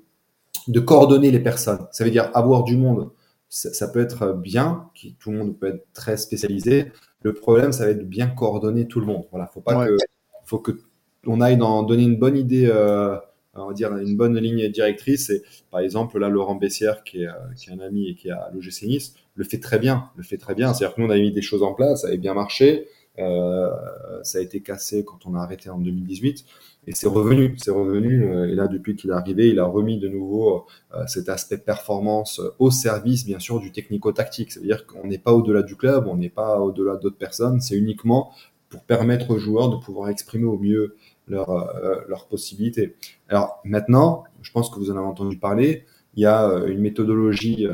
de 0.69 0.79
coordonner 0.79 1.29
les 1.29 1.41
personnes. 1.41 1.85
Ça 1.91 2.05
veut 2.05 2.09
dire 2.09 2.31
avoir 2.33 2.63
du 2.63 2.77
monde. 2.77 3.11
Ça, 3.49 3.89
peut 3.89 3.99
être 3.99 4.31
bien, 4.31 4.89
tout 5.19 5.31
le 5.31 5.37
monde 5.37 5.59
peut 5.59 5.67
être 5.67 5.85
très 5.93 6.15
spécialisé. 6.15 6.93
Le 7.21 7.33
problème, 7.33 7.71
ça 7.71 7.85
va 7.85 7.91
être 7.91 7.99
de 7.99 8.03
bien 8.03 8.27
coordonner 8.27 8.87
tout 8.87 8.99
le 8.99 9.05
monde. 9.05 9.25
Voilà, 9.31 9.47
faut 9.47 9.61
pas 9.61 9.85
que, 9.85 9.97
faut 10.45 10.59
que 10.59 10.71
on 11.27 11.39
aille 11.41 11.57
dans, 11.57 11.83
donner 11.83 12.03
une 12.03 12.17
bonne 12.17 12.35
idée, 12.35 12.65
euh, 12.65 13.15
on 13.53 13.67
va 13.67 13.73
dire 13.73 13.95
une 13.95 14.17
bonne 14.17 14.37
ligne 14.37 14.69
directrice. 14.69 15.29
Et 15.29 15.43
par 15.69 15.81
exemple, 15.81 16.17
là, 16.19 16.29
Laurent 16.29 16.55
Bessière, 16.55 17.03
qui 17.03 17.23
est, 17.23 17.27
euh, 17.27 17.33
qui 17.55 17.69
est 17.69 17.73
un 17.73 17.79
ami 17.79 18.09
et 18.09 18.15
qui 18.15 18.29
est 18.29 18.31
à 18.31 18.49
l'OGC 18.53 18.83
Nice, 18.83 19.15
le 19.35 19.43
fait 19.43 19.59
très 19.59 19.77
bien, 19.77 20.09
le 20.15 20.23
fait 20.23 20.37
très 20.37 20.55
bien. 20.55 20.73
C'est-à-dire 20.73 20.95
que 20.95 21.01
nous, 21.01 21.07
on 21.07 21.11
a 21.11 21.17
mis 21.17 21.31
des 21.31 21.41
choses 21.41 21.63
en 21.63 21.73
place, 21.73 22.01
ça 22.01 22.07
avait 22.07 22.17
bien 22.17 22.33
marché. 22.33 22.87
Euh, 23.19 23.69
ça 24.23 24.37
a 24.37 24.41
été 24.41 24.61
cassé 24.61 25.03
quand 25.03 25.25
on 25.25 25.35
a 25.35 25.39
arrêté 25.39 25.69
en 25.69 25.79
2018 25.79 26.45
et 26.87 26.95
c'est 26.95 27.07
revenu, 27.07 27.55
c'est 27.57 27.71
revenu. 27.71 28.23
Euh, 28.23 28.49
et 28.49 28.55
là, 28.55 28.67
depuis 28.67 28.95
qu'il 28.95 29.09
est 29.09 29.13
arrivé, 29.13 29.49
il 29.49 29.59
a 29.59 29.65
remis 29.65 29.99
de 29.99 30.07
nouveau 30.07 30.65
euh, 30.93 31.05
cet 31.07 31.29
aspect 31.29 31.57
performance 31.57 32.41
au 32.59 32.71
service, 32.71 33.25
bien 33.25 33.39
sûr, 33.39 33.59
du 33.59 33.71
technico-tactique. 33.71 34.51
C'est-à-dire 34.51 34.85
qu'on 34.85 35.07
n'est 35.07 35.17
pas 35.17 35.33
au-delà 35.33 35.61
du 35.61 35.75
club, 35.75 36.07
on 36.07 36.15
n'est 36.15 36.29
pas 36.29 36.59
au-delà 36.59 36.95
d'autres 36.95 37.17
personnes. 37.17 37.59
C'est 37.59 37.75
uniquement 37.75 38.31
pour 38.69 38.83
permettre 38.83 39.31
aux 39.31 39.37
joueurs 39.37 39.69
de 39.69 39.75
pouvoir 39.75 40.09
exprimer 40.09 40.45
au 40.45 40.57
mieux 40.57 40.95
leurs 41.27 42.05
leur 42.07 42.27
possibilités. 42.27 42.95
Alors 43.27 43.59
maintenant, 43.63 44.23
je 44.41 44.51
pense 44.51 44.69
que 44.69 44.79
vous 44.79 44.91
en 44.91 44.97
avez 44.97 45.05
entendu 45.05 45.37
parler. 45.37 45.85
Il 46.15 46.23
y 46.23 46.25
a 46.25 46.63
une 46.67 46.79
méthodologie 46.79 47.67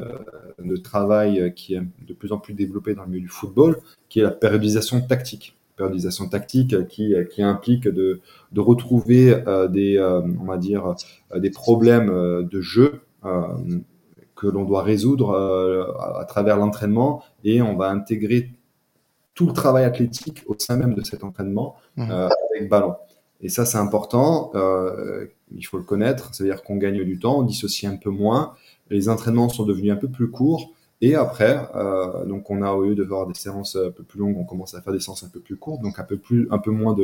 de 0.60 0.78
travail 0.78 1.54
qui 1.56 1.74
est 1.76 1.82
de 2.08 2.14
plus 2.14 2.32
en 2.32 2.38
plus 2.38 2.54
développée 2.54 2.94
dans 2.94 3.04
le 3.04 3.10
milieu 3.10 3.22
du 3.22 3.30
football, 3.30 3.78
qui 4.10 4.20
est 4.20 4.24
la 4.24 4.32
périodisation 4.32 5.02
tactique. 5.02 5.58
Périodisation 5.76 6.28
tactique 6.28 6.88
qui, 6.88 7.16
qui 7.32 7.44
implique 7.44 7.88
de, 7.88 8.22
de 8.52 8.62
retrouver 8.62 9.34
euh, 9.48 9.68
des, 9.68 9.98
euh, 9.98 10.22
on 10.42 10.46
va 10.46 10.58
dire, 10.58 10.96
euh, 11.34 11.40
des 11.40 11.52
problèmes 11.52 12.10
de 12.44 12.62
jeu 12.62 13.02
que 14.36 14.48
l'on 14.48 14.64
doit 14.64 14.84
résoudre 14.84 15.36
à 16.18 16.24
travers 16.26 16.56
l'entraînement 16.58 17.24
et 17.44 17.62
on 17.62 17.76
va 17.76 17.90
intégrer 17.90 18.52
tout 19.34 19.48
le 19.48 19.54
travail 19.54 19.84
athlétique 19.84 20.44
au 20.48 20.56
sein 20.58 20.78
même 20.78 20.94
de 20.94 21.04
cet 21.04 21.24
entraînement 21.24 21.76
mmh. 21.98 22.12
avec 22.12 22.70
ballon. 22.70 22.96
Et 23.42 23.50
ça, 23.50 23.66
c'est 23.66 23.80
important. 23.80 24.52
Il 25.56 25.64
faut 25.64 25.78
le 25.78 25.84
connaître. 25.84 26.34
C'est-à-dire 26.34 26.64
qu'on 26.64 26.78
gagne 26.78 27.04
du 27.04 27.20
temps, 27.20 27.40
on 27.40 27.44
dissocie 27.44 27.92
un 27.92 27.98
peu 27.98 28.10
moins. 28.10 28.54
Les 28.90 29.10
entraînements 29.10 29.50
sont 29.50 29.66
devenus 29.66 29.92
un 29.92 29.98
peu 29.98 30.08
plus 30.08 30.30
courts. 30.30 30.72
Et 31.02 31.16
après, 31.16 31.60
euh, 31.76 32.26
donc 32.26 32.50
on 32.50 32.62
a 32.64 32.72
au 32.72 32.84
lieu 32.84 32.96
de 32.96 33.04
voir 33.04 33.28
des 33.28 33.36
séances 33.36 33.76
un 33.76 33.92
peu 33.92 34.04
plus 34.04 34.20
longues, 34.20 34.38
on 34.38 34.46
commence 34.46 34.74
à 34.74 34.82
faire 34.82 34.94
des 34.94 35.00
séances 35.00 35.24
un 35.24 35.30
peu 35.30 35.40
plus 35.40 35.56
courtes, 35.56 35.82
donc 35.82 36.00
un 36.00 36.04
peu 36.04 36.18
plus, 36.18 36.48
un 36.50 36.58
peu 36.58 36.72
moins 36.72 36.96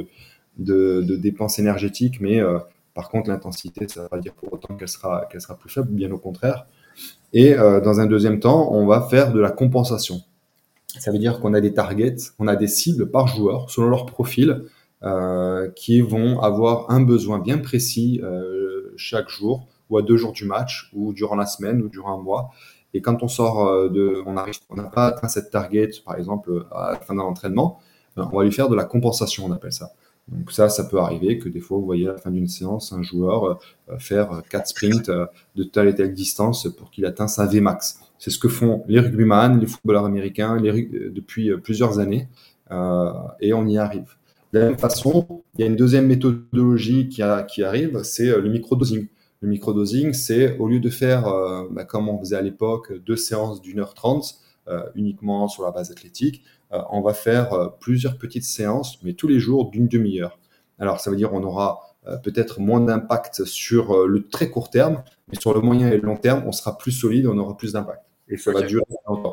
de, 0.57 1.15
dépenses 1.17 1.59
énergétiques, 1.59 2.19
mais 2.19 2.39
euh, 2.39 2.57
par 2.95 3.09
contre 3.09 3.29
l'intensité, 3.29 3.87
ça 3.87 3.99
ne 3.99 4.05
va 4.05 4.09
pas 4.09 4.19
dire 4.19 4.33
pour 4.33 4.51
autant 4.51 4.75
qu'elle 4.75 4.87
sera, 4.87 5.27
qu'elle 5.29 5.41
sera 5.41 5.55
plus 5.55 5.69
faible, 5.69 5.89
bien 5.91 6.11
au 6.11 6.17
contraire. 6.17 6.65
Et 7.33 7.53
euh, 7.53 7.81
dans 7.81 7.99
un 7.99 8.07
deuxième 8.07 8.39
temps, 8.39 8.71
on 8.71 8.87
va 8.87 9.01
faire 9.01 9.31
de 9.31 9.39
la 9.39 9.51
compensation. 9.51 10.21
Ça 10.99 11.11
veut 11.11 11.19
dire 11.19 11.39
qu'on 11.39 11.53
a 11.53 11.61
des 11.61 11.73
targets, 11.73 12.15
on 12.39 12.47
a 12.47 12.55
des 12.55 12.67
cibles 12.67 13.09
par 13.09 13.27
joueur 13.27 13.69
selon 13.69 13.89
leur 13.89 14.05
profil, 14.07 14.65
qui 15.75 16.01
vont 16.01 16.39
avoir 16.39 16.89
un 16.89 17.01
besoin 17.01 17.39
bien 17.39 17.57
précis 17.57 18.21
euh, 18.23 18.93
chaque 18.95 19.29
jour, 19.29 19.67
ou 19.89 19.97
à 19.97 20.01
deux 20.01 20.17
jours 20.17 20.31
du 20.31 20.45
match, 20.45 20.89
ou 20.93 21.13
durant 21.13 21.35
la 21.35 21.45
semaine, 21.45 21.81
ou 21.81 21.89
durant 21.89 22.17
un 22.19 22.21
mois. 22.21 22.51
Et 22.93 23.01
quand 23.01 23.23
on 23.23 23.27
sort 23.27 23.67
euh, 23.67 23.89
de, 23.89 24.21
on 24.25 24.37
arrive, 24.37 24.55
on 24.69 24.75
n'a 24.75 24.83
pas 24.83 25.07
atteint 25.07 25.27
cette 25.27 25.49
target, 25.49 25.89
par 26.05 26.17
exemple, 26.17 26.65
à 26.71 26.91
la 26.91 26.99
fin 26.99 27.15
d'un 27.15 27.23
entraînement, 27.23 27.79
on 28.15 28.37
va 28.37 28.43
lui 28.43 28.51
faire 28.51 28.69
de 28.69 28.75
la 28.75 28.85
compensation, 28.85 29.45
on 29.45 29.51
appelle 29.51 29.73
ça. 29.73 29.91
Donc 30.29 30.51
ça, 30.51 30.69
ça 30.69 30.85
peut 30.85 30.99
arriver 30.99 31.37
que 31.37 31.49
des 31.49 31.59
fois, 31.59 31.77
vous 31.77 31.85
voyez 31.85 32.07
à 32.07 32.13
la 32.13 32.17
fin 32.17 32.31
d'une 32.31 32.47
séance, 32.47 32.93
un 32.93 33.03
joueur 33.03 33.59
euh, 33.89 33.97
faire 33.97 34.41
quatre 34.49 34.67
sprints 34.67 35.09
euh, 35.09 35.25
de 35.55 35.63
telle 35.63 35.89
et 35.89 35.95
telle 35.95 36.13
distance 36.13 36.67
pour 36.77 36.91
qu'il 36.91 37.05
atteigne 37.05 37.27
sa 37.27 37.45
Vmax. 37.45 37.99
C'est 38.19 38.29
ce 38.29 38.39
que 38.39 38.47
font 38.47 38.85
les 38.87 38.99
rugbyman, 38.99 39.59
les 39.59 39.67
footballeurs 39.67 40.05
américains 40.05 40.57
les, 40.57 40.71
depuis 41.09 41.51
plusieurs 41.57 41.99
années, 41.99 42.29
euh, 42.71 43.11
et 43.41 43.53
on 43.53 43.67
y 43.67 43.77
arrive. 43.77 44.15
De 44.53 44.59
la 44.59 44.65
même 44.65 44.77
façon, 44.77 45.43
il 45.55 45.61
y 45.61 45.63
a 45.63 45.67
une 45.67 45.75
deuxième 45.75 46.05
méthodologie 46.05 47.09
qui, 47.09 47.23
a, 47.23 47.41
qui 47.41 47.63
arrive, 47.63 48.03
c'est 48.03 48.39
le 48.39 48.49
microdosing. 48.49 49.07
Le 49.41 49.49
microdosing, 49.49 50.13
c'est 50.13 50.57
au 50.59 50.67
lieu 50.67 50.79
de 50.79 50.91
faire, 50.91 51.27
euh, 51.27 51.67
bah, 51.71 51.85
comme 51.85 52.07
on 52.07 52.19
faisait 52.19 52.35
à 52.35 52.41
l'époque, 52.41 52.93
deux 53.05 53.15
séances 53.15 53.61
d'une 53.61 53.79
heure 53.79 53.95
trente, 53.95 54.35
euh, 54.67 54.83
uniquement 54.93 55.47
sur 55.47 55.63
la 55.63 55.71
base 55.71 55.91
athlétique, 55.91 56.43
euh, 56.71 56.79
on 56.91 57.01
va 57.01 57.13
faire 57.13 57.71
plusieurs 57.79 58.17
petites 58.17 58.45
séances, 58.45 59.03
mais 59.03 59.13
tous 59.13 59.27
les 59.27 59.39
jours 59.39 59.71
d'une 59.71 59.87
demi-heure. 59.87 60.37
Alors, 60.77 60.99
ça 60.99 61.09
veut 61.09 61.17
dire 61.17 61.33
on 61.33 61.43
aura 61.43 61.81
peut-être 62.23 62.59
moins 62.59 62.81
d'impact 62.81 63.45
sur 63.45 64.07
le 64.07 64.27
très 64.27 64.49
court 64.49 64.69
terme, 64.69 65.03
mais 65.29 65.39
sur 65.39 65.53
le 65.53 65.61
moyen 65.61 65.89
et 65.89 65.97
le 65.97 66.03
long 66.03 66.17
terme, 66.17 66.43
on 66.45 66.51
sera 66.51 66.77
plus 66.77 66.91
solide, 66.91 67.27
on 67.27 67.37
aura 67.37 67.57
plus 67.57 67.73
d'impact. 67.73 68.03
Et 68.27 68.37
ça 68.37 68.51
va 68.51 68.61
durer 68.61 68.83
longtemps. 69.07 69.32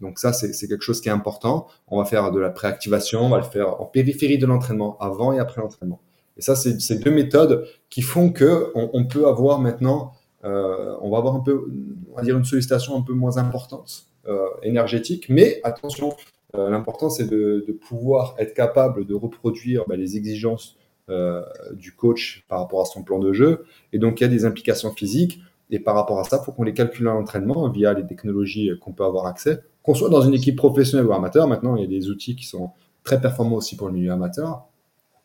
Donc 0.00 0.18
ça, 0.18 0.32
c'est 0.32 0.68
quelque 0.68 0.82
chose 0.82 1.00
qui 1.00 1.08
est 1.08 1.12
important. 1.12 1.66
On 1.88 1.98
va 1.98 2.04
faire 2.04 2.32
de 2.32 2.40
la 2.40 2.50
préactivation, 2.50 3.22
on 3.22 3.28
va 3.28 3.38
le 3.38 3.44
faire 3.44 3.80
en 3.80 3.84
périphérie 3.84 4.38
de 4.38 4.46
l'entraînement, 4.46 4.96
avant 4.98 5.32
et 5.32 5.38
après 5.38 5.60
l'entraînement. 5.60 6.00
Et 6.40 6.42
ça, 6.42 6.56
c'est 6.56 6.80
ces 6.80 6.98
deux 6.98 7.10
méthodes 7.10 7.66
qui 7.90 8.00
font 8.00 8.32
que 8.32 8.72
on, 8.74 9.04
peut 9.04 9.26
avoir 9.26 9.58
maintenant, 9.58 10.12
euh, 10.44 10.96
on 11.02 11.10
va 11.10 11.18
avoir 11.18 11.34
un 11.34 11.40
peu, 11.40 11.66
on 12.10 12.16
va 12.16 12.22
dire 12.22 12.36
une 12.36 12.44
sollicitation 12.44 12.96
un 12.96 13.02
peu 13.02 13.12
moins 13.12 13.36
importante 13.36 14.06
euh, 14.26 14.46
énergétique, 14.62 15.26
mais 15.28 15.60
attention, 15.64 16.14
euh, 16.54 16.70
l'important 16.70 17.10
c'est 17.10 17.26
de, 17.28 17.78
pouvoir 17.86 18.36
être 18.38 18.54
capable 18.54 19.04
de 19.04 19.14
reproduire 19.14 19.84
bah, 19.86 19.96
les 19.96 20.16
exigences 20.16 20.76
du 21.72 21.92
coach 21.92 22.44
par 22.48 22.60
rapport 22.60 22.82
à 22.82 22.84
son 22.84 23.02
plan 23.02 23.18
de 23.18 23.32
jeu. 23.32 23.64
Et 23.92 23.98
donc 23.98 24.20
il 24.20 24.22
y 24.22 24.26
a 24.26 24.28
des 24.28 24.44
implications 24.44 24.92
physiques. 24.92 25.40
Et 25.70 25.78
par 25.78 25.94
rapport 25.94 26.18
à 26.18 26.24
ça, 26.24 26.38
il 26.40 26.44
faut 26.44 26.52
qu'on 26.52 26.64
les 26.64 26.74
calcule 26.74 27.08
à 27.08 27.12
l'entraînement 27.12 27.68
via 27.68 27.92
les 27.92 28.06
technologies 28.06 28.70
qu'on 28.80 28.92
peut 28.92 29.04
avoir 29.04 29.26
accès. 29.26 29.60
Qu'on 29.82 29.94
soit 29.94 30.10
dans 30.10 30.20
une 30.20 30.34
équipe 30.34 30.56
professionnelle 30.56 31.06
ou 31.06 31.12
amateur, 31.12 31.46
maintenant 31.46 31.76
il 31.76 31.82
y 31.82 31.84
a 31.84 31.88
des 31.88 32.10
outils 32.10 32.36
qui 32.36 32.44
sont 32.44 32.70
très 33.04 33.20
performants 33.20 33.56
aussi 33.56 33.76
pour 33.76 33.86
le 33.86 33.94
milieu 33.94 34.12
amateur 34.12 34.66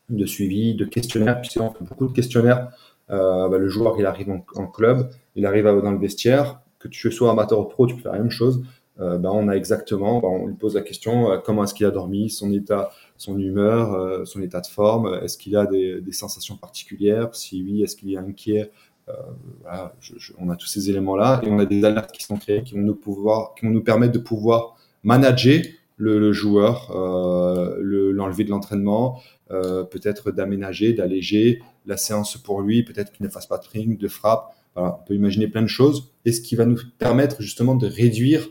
de 0.09 0.25
suivi, 0.25 0.75
de 0.75 0.85
questionnaires, 0.85 1.41
puisqu'on 1.41 1.65
on 1.65 1.71
fait 1.71 1.83
beaucoup 1.83 2.07
de 2.07 2.13
questionnaires. 2.13 2.69
Euh, 3.09 3.49
bah, 3.49 3.57
le 3.57 3.67
joueur, 3.67 3.95
il 3.99 4.05
arrive 4.05 4.29
en, 4.55 4.67
club, 4.67 5.09
il 5.35 5.45
arrive 5.45 5.65
dans 5.65 5.91
le 5.91 5.97
vestiaire, 5.97 6.61
que 6.79 6.87
tu 6.87 7.11
sois 7.11 7.31
amateur 7.31 7.59
ou 7.59 7.65
pro, 7.65 7.87
tu 7.87 7.95
peux 7.95 8.01
faire 8.01 8.13
la 8.13 8.19
même 8.19 8.29
chose. 8.29 8.63
Euh, 8.99 9.17
bah, 9.17 9.29
on 9.33 9.47
a 9.49 9.53
exactement, 9.53 10.19
bah, 10.19 10.29
on 10.29 10.47
lui 10.47 10.55
pose 10.55 10.75
la 10.75 10.81
question 10.81 11.31
euh, 11.31 11.37
comment 11.43 11.65
est-ce 11.65 11.73
qu'il 11.73 11.85
a 11.85 11.91
dormi, 11.91 12.29
son 12.29 12.51
état, 12.53 12.91
son 13.17 13.37
humeur, 13.37 13.93
euh, 13.93 14.23
son 14.23 14.41
état 14.41 14.61
de 14.61 14.67
forme, 14.67 15.19
est-ce 15.21 15.37
qu'il 15.37 15.57
a 15.57 15.65
des, 15.65 15.99
des, 15.99 16.11
sensations 16.13 16.55
particulières, 16.55 17.35
si 17.35 17.61
oui, 17.61 17.83
est-ce 17.83 17.97
qu'il 17.97 18.13
est 18.13 18.17
inquiet? 18.17 18.71
Euh, 19.07 19.13
voilà, 19.61 19.93
je, 19.99 20.13
je, 20.17 20.33
on 20.39 20.49
a 20.49 20.55
tous 20.55 20.67
ces 20.67 20.89
éléments-là 20.89 21.41
et 21.43 21.49
on 21.49 21.59
a 21.59 21.65
des 21.65 21.83
alertes 21.85 22.11
qui 22.11 22.23
sont 22.23 22.37
créées 22.37 22.63
qui 22.63 22.73
vont 22.73 22.81
nous 22.81 22.95
pouvoir, 22.95 23.53
qui 23.55 23.65
vont 23.65 23.71
nous 23.71 23.83
permettre 23.83 24.13
de 24.13 24.19
pouvoir 24.19 24.75
manager 25.03 25.61
le, 25.97 26.19
le 26.19 26.33
joueur, 26.33 26.91
l'enlever 26.91 28.43
de 28.43 28.49
l'entraînement, 28.49 29.21
euh, 29.51 29.83
peut-être 29.83 30.31
d'aménager, 30.31 30.93
d'alléger 30.93 31.61
la 31.85 31.97
séance 31.97 32.35
pour 32.35 32.61
lui, 32.61 32.83
peut-être 32.83 33.11
qu'il 33.11 33.23
ne 33.25 33.29
fasse 33.29 33.45
pas 33.45 33.59
de 33.59 33.67
ring, 33.67 33.97
de 33.97 34.07
frappe. 34.07 34.55
Voilà, 34.75 34.99
on 34.99 35.05
peut 35.05 35.13
imaginer 35.13 35.47
plein 35.47 35.61
de 35.61 35.67
choses. 35.67 36.11
Et 36.25 36.31
ce 36.31 36.41
qui 36.41 36.55
va 36.55 36.65
nous 36.65 36.79
permettre 36.97 37.41
justement 37.41 37.75
de 37.75 37.85
réduire 37.85 38.47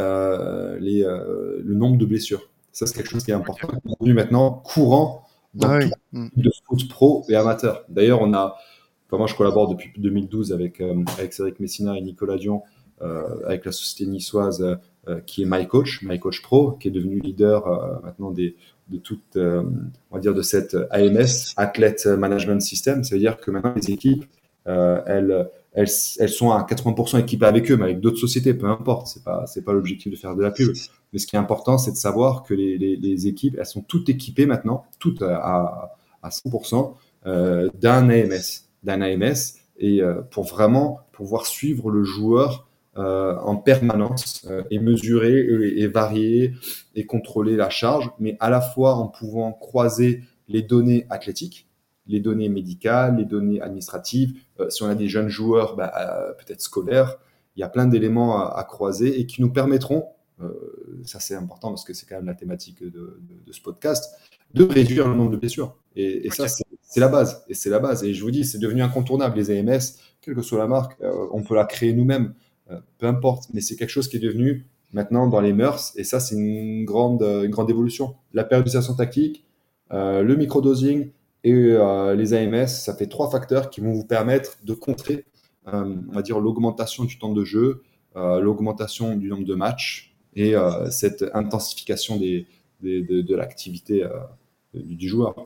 euh, 0.00 0.78
les, 0.78 1.02
euh, 1.02 1.60
le 1.64 1.74
nombre 1.74 1.98
de 1.98 2.06
blessures. 2.06 2.48
Ça, 2.70 2.86
c'est 2.86 2.94
quelque 2.94 3.10
chose 3.10 3.24
qui 3.24 3.32
est 3.32 3.34
important, 3.34 3.68
devenu 3.84 4.14
maintenant 4.14 4.50
courant 4.50 5.24
dans 5.54 5.70
ah 5.70 5.80
tout 6.12 6.30
de 6.36 6.50
foot 6.66 6.88
pro 6.88 7.24
et 7.28 7.34
amateur. 7.34 7.84
D'ailleurs, 7.88 8.20
on 8.20 8.32
a, 8.32 8.56
enfin, 9.06 9.18
moi, 9.18 9.26
je 9.26 9.34
collabore 9.34 9.68
depuis 9.68 9.90
2012 9.96 10.52
avec, 10.52 10.80
euh, 10.80 11.02
avec 11.18 11.32
Cédric 11.32 11.60
Messina 11.60 11.96
et 11.96 12.00
Nicolas 12.00 12.36
Dion, 12.36 12.62
euh, 13.02 13.46
avec 13.46 13.64
la 13.64 13.72
société 13.72 14.10
niçoise 14.10 14.78
euh, 15.08 15.20
qui 15.26 15.42
est 15.42 15.46
MyCoach, 15.46 16.02
MyCoach 16.02 16.42
Pro, 16.42 16.72
qui 16.72 16.88
est 16.88 16.90
devenu 16.90 17.20
leader 17.20 18.00
maintenant 18.02 18.30
des, 18.30 18.56
de 18.88 18.98
toute, 18.98 19.36
on 19.36 20.14
va 20.14 20.20
dire, 20.20 20.34
de 20.34 20.42
cette 20.42 20.76
AMS, 20.90 21.54
Athlete 21.56 22.06
Management 22.06 22.60
System. 22.60 23.04
Ça 23.04 23.14
veut 23.14 23.20
dire 23.20 23.36
que 23.36 23.50
maintenant, 23.50 23.74
les 23.76 23.90
équipes, 23.90 24.24
elles, 24.64 25.48
elles, 25.72 25.88
elles, 26.18 26.28
sont 26.28 26.50
à 26.50 26.62
80% 26.62 27.20
équipées 27.20 27.46
avec 27.46 27.70
eux, 27.70 27.76
mais 27.76 27.84
avec 27.84 28.00
d'autres 28.00 28.18
sociétés, 28.18 28.54
peu 28.54 28.66
importe. 28.66 29.06
C'est 29.06 29.22
pas, 29.22 29.46
c'est 29.46 29.62
pas 29.62 29.72
l'objectif 29.72 30.10
de 30.10 30.16
faire 30.16 30.34
de 30.34 30.42
la 30.42 30.50
pub. 30.50 30.72
Mais 31.12 31.20
ce 31.20 31.26
qui 31.28 31.36
est 31.36 31.38
important, 31.38 31.78
c'est 31.78 31.92
de 31.92 31.96
savoir 31.96 32.42
que 32.42 32.54
les, 32.54 32.76
les, 32.76 32.96
les, 32.96 33.26
équipes, 33.28 33.56
elles 33.58 33.66
sont 33.66 33.82
toutes 33.82 34.08
équipées 34.08 34.46
maintenant, 34.46 34.86
toutes 34.98 35.22
à, 35.22 35.96
à 36.22 36.28
100% 36.28 36.94
euh, 37.26 37.68
d'un 37.80 38.08
AMS, 38.08 38.65
d'un 38.86 39.02
AMS, 39.02 39.34
et 39.78 40.00
euh, 40.00 40.22
pour 40.22 40.44
vraiment 40.44 41.00
pouvoir 41.12 41.46
suivre 41.46 41.90
le 41.90 42.04
joueur 42.04 42.68
euh, 42.96 43.36
en 43.40 43.56
permanence 43.56 44.46
euh, 44.50 44.62
et 44.70 44.78
mesurer 44.78 45.34
et, 45.34 45.86
varier 45.86 46.54
et 46.94 47.04
contrôler 47.04 47.56
la 47.56 47.68
charge, 47.68 48.10
mais 48.18 48.36
à 48.40 48.48
la 48.48 48.60
fois 48.60 48.94
en 48.94 49.08
pouvant 49.08 49.52
croiser 49.52 50.22
les 50.48 50.62
données 50.62 51.06
athlétiques, 51.10 51.68
les 52.06 52.20
données 52.20 52.48
médicales, 52.48 53.16
les 53.16 53.24
données 53.24 53.60
administratives. 53.60 54.38
Si 54.68 54.82
on 54.82 54.88
a 54.88 54.94
des 54.94 55.08
jeunes 55.08 55.28
joueurs, 55.28 55.74
bah, 55.76 55.92
peut-être 56.38 56.60
scolaires, 56.60 57.16
il 57.56 57.60
y 57.60 57.62
a 57.64 57.68
plein 57.68 57.86
d'éléments 57.86 58.48
à, 58.48 58.62
croiser 58.62 59.18
et 59.18 59.26
qui 59.26 59.42
nous 59.42 59.52
permettront, 59.52 60.06
ça 61.04 61.18
c'est 61.18 61.34
important 61.34 61.70
parce 61.70 61.84
que 61.84 61.92
c'est 61.94 62.06
quand 62.06 62.14
même 62.14 62.26
la 62.26 62.34
thématique 62.34 62.80
de, 62.80 63.20
ce 63.50 63.60
podcast, 63.60 64.14
de 64.54 64.62
réduire 64.62 65.08
le 65.08 65.16
nombre 65.16 65.32
de 65.32 65.36
blessures. 65.36 65.76
Et, 65.96 66.26
et 66.26 66.30
ça, 66.30 66.46
c'est 66.48 67.00
la 67.00 67.08
base. 67.08 67.44
Et 67.48 67.54
c'est 67.54 67.70
la 67.70 67.78
base. 67.78 68.04
Et 68.04 68.14
je 68.14 68.22
vous 68.22 68.30
dis, 68.30 68.44
c'est 68.44 68.58
devenu 68.58 68.82
incontournable. 68.82 69.36
Les 69.36 69.50
AMS, 69.50 69.80
quelle 70.20 70.34
que 70.34 70.42
soit 70.42 70.58
la 70.58 70.68
marque, 70.68 71.00
on 71.32 71.42
peut 71.42 71.54
la 71.54 71.64
créer 71.64 71.92
nous-mêmes. 71.92 72.34
Euh, 72.70 72.80
peu 72.98 73.06
importe, 73.06 73.48
mais 73.52 73.60
c'est 73.60 73.76
quelque 73.76 73.90
chose 73.90 74.08
qui 74.08 74.16
est 74.16 74.20
devenu 74.20 74.66
maintenant 74.92 75.28
dans 75.28 75.40
les 75.40 75.52
mœurs, 75.52 75.92
et 75.96 76.04
ça, 76.04 76.20
c'est 76.20 76.34
une 76.34 76.84
grande, 76.84 77.22
euh, 77.22 77.44
une 77.44 77.50
grande 77.50 77.70
évolution. 77.70 78.16
La 78.32 78.44
périodisation 78.44 78.94
tactique, 78.94 79.44
euh, 79.92 80.22
le 80.22 80.36
microdosing 80.36 81.10
et 81.44 81.52
les 81.52 82.34
AMS, 82.34 82.66
ça 82.66 82.92
fait 82.96 83.06
trois 83.06 83.30
facteurs 83.30 83.70
qui 83.70 83.80
vont 83.80 83.92
vous 83.92 84.04
permettre 84.04 84.58
de 84.64 84.74
contrer, 84.74 85.26
on 85.64 85.94
va 86.12 86.22
dire, 86.22 86.40
l'augmentation 86.40 87.04
du 87.04 87.20
temps 87.20 87.32
de 87.32 87.44
jeu, 87.44 87.84
l'augmentation 88.16 89.14
du 89.14 89.28
nombre 89.28 89.44
de 89.44 89.54
matchs 89.54 90.16
et 90.34 90.54
cette 90.90 91.24
intensification 91.34 92.16
des, 92.16 92.48
de, 92.82 93.20
de 93.20 93.34
l'activité 93.36 94.04
du 94.74 95.08
joueur. 95.08 95.36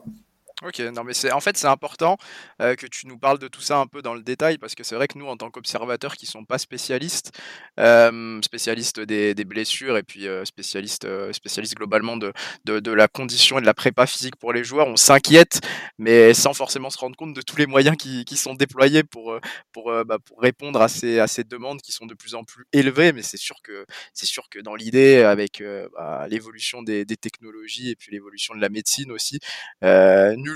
Ok, 0.63 0.77
non 0.77 1.03
mais 1.03 1.15
c'est 1.15 1.31
en 1.31 1.39
fait 1.39 1.57
c'est 1.57 1.65
important 1.65 2.17
euh, 2.61 2.75
que 2.75 2.85
tu 2.85 3.07
nous 3.07 3.17
parles 3.17 3.39
de 3.39 3.47
tout 3.47 3.61
ça 3.61 3.77
un 3.79 3.87
peu 3.87 4.03
dans 4.03 4.13
le 4.13 4.21
détail 4.21 4.59
parce 4.59 4.75
que 4.75 4.83
c'est 4.83 4.93
vrai 4.93 5.07
que 5.07 5.17
nous 5.17 5.25
en 5.25 5.35
tant 5.35 5.49
qu'observateurs 5.49 6.15
qui 6.15 6.27
sont 6.27 6.45
pas 6.45 6.59
spécialistes, 6.59 7.31
euh, 7.79 8.39
spécialistes 8.43 8.99
des, 8.99 9.33
blessures 9.43 9.97
et 9.97 10.03
puis 10.03 10.27
euh, 10.27 10.45
spécialistes 10.45 11.07
spécialistes 11.31 11.73
globalement 11.75 12.15
de, 12.15 12.31
de, 12.65 12.91
la 12.91 13.07
condition 13.07 13.57
et 13.57 13.61
de 13.61 13.65
la 13.65 13.73
prépa 13.73 14.05
physique 14.05 14.35
pour 14.35 14.53
les 14.53 14.63
joueurs, 14.63 14.87
on 14.87 14.97
s'inquiète 14.97 15.61
mais 15.97 16.35
sans 16.35 16.53
forcément 16.53 16.91
se 16.91 16.99
rendre 16.99 17.15
compte 17.15 17.33
de 17.33 17.41
tous 17.41 17.57
les 17.57 17.65
moyens 17.65 17.97
qui, 17.97 18.23
qui 18.23 18.37
sont 18.37 18.53
déployés 18.53 19.01
pour 19.01 19.39
bah, 19.73 20.19
pour 20.23 20.41
répondre 20.41 20.79
à 20.79 20.89
ces 20.89 21.17
à 21.17 21.25
ces 21.25 21.43
demandes 21.43 21.81
qui 21.81 21.91
sont 21.91 22.05
de 22.05 22.13
plus 22.13 22.35
en 22.35 22.43
plus 22.43 22.65
élevées. 22.71 23.13
Mais 23.13 23.23
c'est 23.23 23.37
sûr 23.37 23.63
que 23.63 23.87
c'est 24.13 24.27
sûr 24.27 24.47
que 24.47 24.59
dans 24.59 24.75
l'idée 24.75 25.23
avec 25.23 25.63
bah, 25.95 26.27
l'évolution 26.29 26.83
des, 26.83 27.03
des, 27.03 27.17
technologies 27.17 27.89
et 27.89 27.95
puis 27.95 28.11
l'évolution 28.11 28.53
de 28.53 28.61
la 28.61 28.69
médecine 28.69 29.11
aussi, 29.11 29.39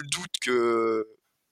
doute 0.04 0.40
que 0.42 1.06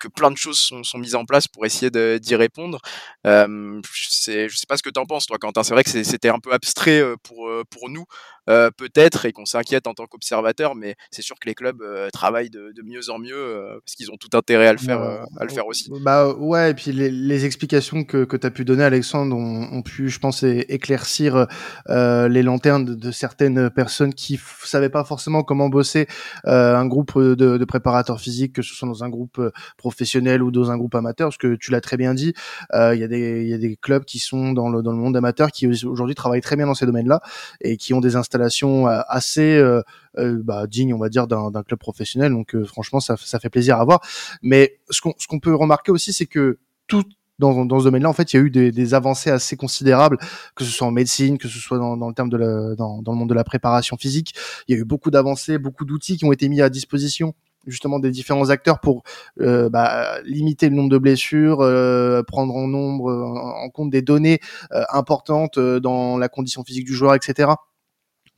que 0.04 0.08
plein 0.08 0.32
de 0.32 0.38
choses 0.38 0.60
sont, 0.60 0.84
sont 0.84 0.98
mises 0.98 1.16
en 1.16 1.26
place 1.26 1.48
pour 1.48 1.66
essayer 1.66 1.92
d'y 2.20 2.36
répondre. 2.36 2.80
Euh, 3.26 3.82
je 3.94 4.10
sais 4.10 4.66
pas 4.68 4.78
ce 4.78 4.84
que 4.84 4.89
tu 4.89 5.00
en 5.00 5.06
penses, 5.06 5.26
toi, 5.26 5.38
Quentin. 5.38 5.63
C'est 5.63 5.74
vrai 5.74 5.84
que 5.84 5.89
c'était 5.89 6.30
un 6.30 6.39
peu 6.39 6.54
abstrait 6.54 7.04
pour, 7.24 7.50
pour 7.70 7.89
nous, 7.89 8.06
euh, 8.50 8.72
peut-être, 8.76 9.26
et 9.26 9.32
qu'on 9.32 9.46
s'inquiète 9.46 9.88
en 9.88 9.94
tant 9.94 10.06
qu'observateur, 10.06 10.76
mais 10.76 10.96
c'est 11.12 11.22
sûr 11.22 11.39
que 11.39 11.48
les 11.48 11.56
clubs 11.56 11.82
euh, 11.82 12.10
travaillent 12.10 12.50
de, 12.50 12.74
mieux 12.84 13.10
en 13.10 13.18
mieux 13.18 13.38
euh, 13.38 13.80
parce 13.86 13.96
qu'ils 13.96 14.12
ont 14.12 14.18
tout 14.18 14.36
intérêt 14.38 14.68
à 14.68 14.74
le 14.74 14.80
faire, 14.80 15.00
bah, 15.00 15.26
à 15.39 15.46
le 15.46 15.50
faire 15.50 15.66
aussi. 15.66 15.89
Bah 16.02 16.34
ouais, 16.34 16.72
et 16.72 16.74
puis 16.74 16.92
les, 16.92 17.46
explications 17.46 18.04
que, 18.04 18.26
que 18.26 18.36
tu 18.36 18.46
as 18.46 18.52
pu 18.52 18.66
donner, 18.66 18.84
Alexandre, 18.84 19.36
ont, 19.36 19.82
pu, 19.82 20.10
je 20.10 20.20
pense, 20.20 20.44
éclaircir 20.44 21.48
les 21.88 22.44
lanternes 22.44 22.84
de, 22.84 23.12
certaines 23.12 23.70
personnes 23.70 24.13
qui 24.13 24.38
savaient 24.63 24.89
pas 24.89 25.06
forcément 25.06 25.44
comment 25.44 25.70
bosser 25.70 26.08
un 26.44 26.86
groupe 26.86 27.18
de, 27.18 27.36
de, 27.36 27.66
préparateurs 27.66 28.20
physiques, 28.20 28.54
que 28.54 28.62
ce 28.62 28.74
soit 28.74 28.88
dans 28.88 29.06
un 29.06 29.10
groupe 29.10 29.42
professionnel 29.78 29.92
ou 30.41 30.51
dans 30.51 30.71
un 30.71 30.77
groupe 30.77 30.95
amateur, 30.95 31.27
parce 31.27 31.38
que 31.38 31.56
tu 31.56 31.71
l'as 31.71 31.82
très 31.82 31.97
bien 31.97 32.13
dit, 32.13 32.34
il 32.73 32.97
y, 32.97 33.03
a 33.03 33.08
des, 33.08 33.77
clubs 33.82 34.06
qui 34.06 34.19
sont 34.19 34.53
dans 34.53 34.69
le, 34.69 34.82
monde 34.82 35.15
amateur 35.15 35.51
qui 35.51 35.67
aujourd'hui 35.67 36.15
travaillent 36.15 36.41
très 36.41 36.56
bien 36.56 36.65
dans 36.65 36.73
ces 36.73 36.86
domaines-là 36.86 37.21
et 37.62 37.77
qui 37.77 37.93
ont 37.93 38.01
des 38.01 38.15
installations 38.15 38.34
installation 38.34 38.88
euh, 38.88 39.01
assez 39.08 39.56
euh, 39.58 39.82
euh, 40.17 40.41
bah, 40.43 40.67
digne, 40.67 40.93
on 40.93 40.97
va 40.97 41.10
dire, 41.10 41.27
d'un 41.27 41.63
club 41.63 41.79
professionnel. 41.79 42.32
Donc 42.32 42.56
franchement, 42.65 42.99
ça, 42.99 43.17
fait 43.17 43.49
plaisir 43.49 43.79
à 43.79 43.86
voir. 43.86 44.01
Mais 44.41 44.79
ce 44.89 45.01
qu'on 45.01 45.39
peut 45.39 45.56
remarquer 45.56 45.91
aussi, 45.91 46.13
c'est 46.13 46.25
que 46.25 46.60
tout 46.88 47.03
dans, 47.39 47.79
ce 47.79 47.84
domaine-là, 47.84 48.10
en 48.10 48.13
fait, 48.13 48.32
il 48.32 48.38
y 48.38 48.39
a 48.39 48.43
eu 48.43 48.49
des, 48.49 48.93
avancées 48.93 49.29
assez 49.29 49.58
considérables, 49.58 50.17
que 50.56 50.63
ce 50.63 50.71
soit 50.71 50.88
en 50.88 50.91
médecine, 50.91 51.38
que 51.38 51.47
ce 51.47 51.60
soit 51.60 51.77
dans, 51.77 51.95
le 52.08 52.13
terme 52.13 52.29
de 52.29 52.38
dans, 52.75 53.01
le 53.06 53.13
monde 53.13 53.29
de 53.29 53.34
la 53.34 53.43
préparation 53.43 53.97
physique. 53.97 54.34
Il 54.67 54.75
y 54.75 54.77
a 54.77 54.82
eu 54.82 54.86
beaucoup 54.86 55.12
d'avancées, 55.12 55.58
beaucoup 55.58 55.84
d'outils 55.84 56.17
qui 56.17 56.25
ont 56.25 56.32
été 56.32 56.47
mis 56.47 56.62
à 56.62 56.69
disposition 56.69 57.34
justement 57.65 57.99
des 57.99 58.12
différents 58.12 58.49
acteurs 58.49 58.80
pour 58.80 59.04
euh, 59.39 59.69
bah, 59.69 60.19
limiter 60.23 60.69
le 60.69 60.76
nombre 60.76 60.89
de 60.89 60.97
blessures, 60.97 61.62
euh, 61.62 62.23
prendre 62.23 62.56
en 62.56 62.67
nombre 62.67 63.12
en 63.12 63.69
compte 63.69 63.89
des 63.89 64.02
données 64.02 64.39
euh, 64.71 64.84
importantes 64.89 65.60
dans 65.60 66.17
la 66.17 66.30
condition 66.30 66.63
physique 66.63 66.86
du 66.86 66.93
joueur, 66.93 67.15
etc. 67.15 67.54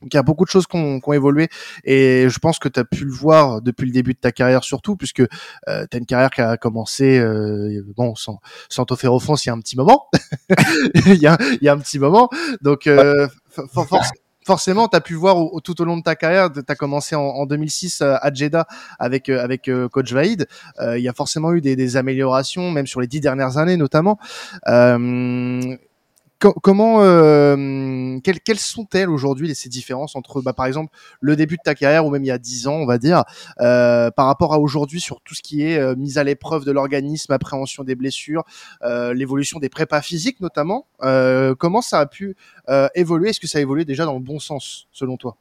Donc 0.02 0.12
il 0.12 0.16
y 0.16 0.20
a 0.20 0.22
beaucoup 0.22 0.44
de 0.44 0.50
choses 0.50 0.66
qui 0.66 0.76
ont, 0.76 1.00
évolué 1.12 1.48
et 1.84 2.26
je 2.28 2.38
pense 2.38 2.58
que 2.58 2.68
tu 2.68 2.78
as 2.78 2.84
pu 2.84 3.04
le 3.04 3.12
voir 3.12 3.62
depuis 3.62 3.86
le 3.86 3.92
début 3.92 4.12
de 4.12 4.18
ta 4.18 4.30
carrière 4.30 4.62
surtout 4.62 4.94
puisque 4.94 5.20
euh, 5.20 5.86
tu 5.90 5.96
as 5.96 5.98
une 5.98 6.04
carrière 6.04 6.30
qui 6.30 6.42
a 6.42 6.58
commencé 6.58 7.18
euh, 7.18 7.82
bon 7.96 8.14
sans 8.14 8.40
sans 8.68 8.84
t'offrir 8.84 9.14
offense 9.14 9.46
il 9.46 9.48
y 9.48 9.50
a 9.50 9.54
un 9.54 9.60
petit 9.60 9.76
moment. 9.76 10.08
Il 11.06 11.14
y 11.14 11.26
a 11.26 11.38
il 11.40 11.62
y 11.62 11.68
a 11.68 11.72
un 11.72 11.78
petit 11.78 11.98
moment. 11.98 12.28
Donc 12.60 12.86
euh, 12.86 13.26
forcément, 14.46 14.86
tu 14.88 14.96
as 14.96 15.00
pu 15.00 15.14
voir 15.14 15.36
tout 15.64 15.80
au 15.82 15.84
long 15.84 15.96
de 15.96 16.02
ta 16.02 16.14
carrière, 16.14 16.50
tu 16.52 16.60
as 16.66 16.74
commencé 16.76 17.16
en, 17.16 17.44
2006 17.46 18.00
euh, 18.00 18.14
à 18.20 18.32
Jeddah 18.32 18.66
avec 18.98 19.28
euh, 19.28 19.42
avec 19.42 19.68
euh, 19.68 19.88
coach 19.88 20.12
Vaïd. 20.12 20.46
Il 20.80 21.00
y 21.00 21.08
a 21.08 21.12
forcément 21.12 21.52
eu 21.52 21.60
des, 21.60 21.96
améliorations, 21.96 22.70
même 22.70 22.86
sur 22.86 23.00
les 23.00 23.06
dix 23.06 23.20
dernières 23.20 23.58
années 23.58 23.76
notamment 23.76 24.18
comment, 26.38 27.02
euh, 27.02 28.18
quelles, 28.22 28.58
sont-elles 28.58 29.08
aujourd'hui 29.08 29.54
ces 29.54 29.68
différences 29.68 30.16
entre, 30.16 30.42
bah, 30.42 30.52
par 30.52 30.66
exemple, 30.66 30.94
le 31.20 31.36
début 31.36 31.56
de 31.56 31.62
ta 31.62 31.74
carrière 31.74 32.04
ou 32.06 32.10
même 32.10 32.24
il 32.24 32.28
y 32.28 32.32
a 32.32 32.38
10 32.38 32.68
ans, 32.68 32.74
on 32.74 32.86
va 32.86 32.98
dire, 32.98 33.24
euh, 33.60 34.10
par 34.10 34.26
rapport 34.26 34.52
à 34.52 34.58
aujourd'hui 34.58 35.00
sur 35.00 35.20
tout 35.22 35.34
ce 35.34 35.42
qui 35.42 35.62
est 35.62 35.78
euh, 35.78 35.94
mise 35.96 36.18
à 36.18 36.24
l'épreuve 36.24 36.64
de 36.64 36.72
l'organisme, 36.72 37.32
appréhension 37.32 37.84
des 37.84 37.94
blessures, 37.94 38.44
euh, 38.82 39.14
l'évolution 39.14 39.58
des 39.58 39.68
prépas 39.68 40.02
physiques 40.02 40.40
notamment. 40.40 40.86
Euh, 41.02 41.54
comment 41.54 41.80
ça 41.80 42.00
a 42.00 42.06
pu 42.06 42.36
évoluer? 42.94 43.30
Est-ce 43.30 43.40
que 43.40 43.46
ça 43.46 43.58
a 43.58 43.60
évolué 43.60 43.84
déjà 43.84 44.04
dans 44.04 44.14
le 44.14 44.20
bon 44.20 44.38
sens, 44.38 44.88
selon 44.92 45.16
toi? 45.16 45.36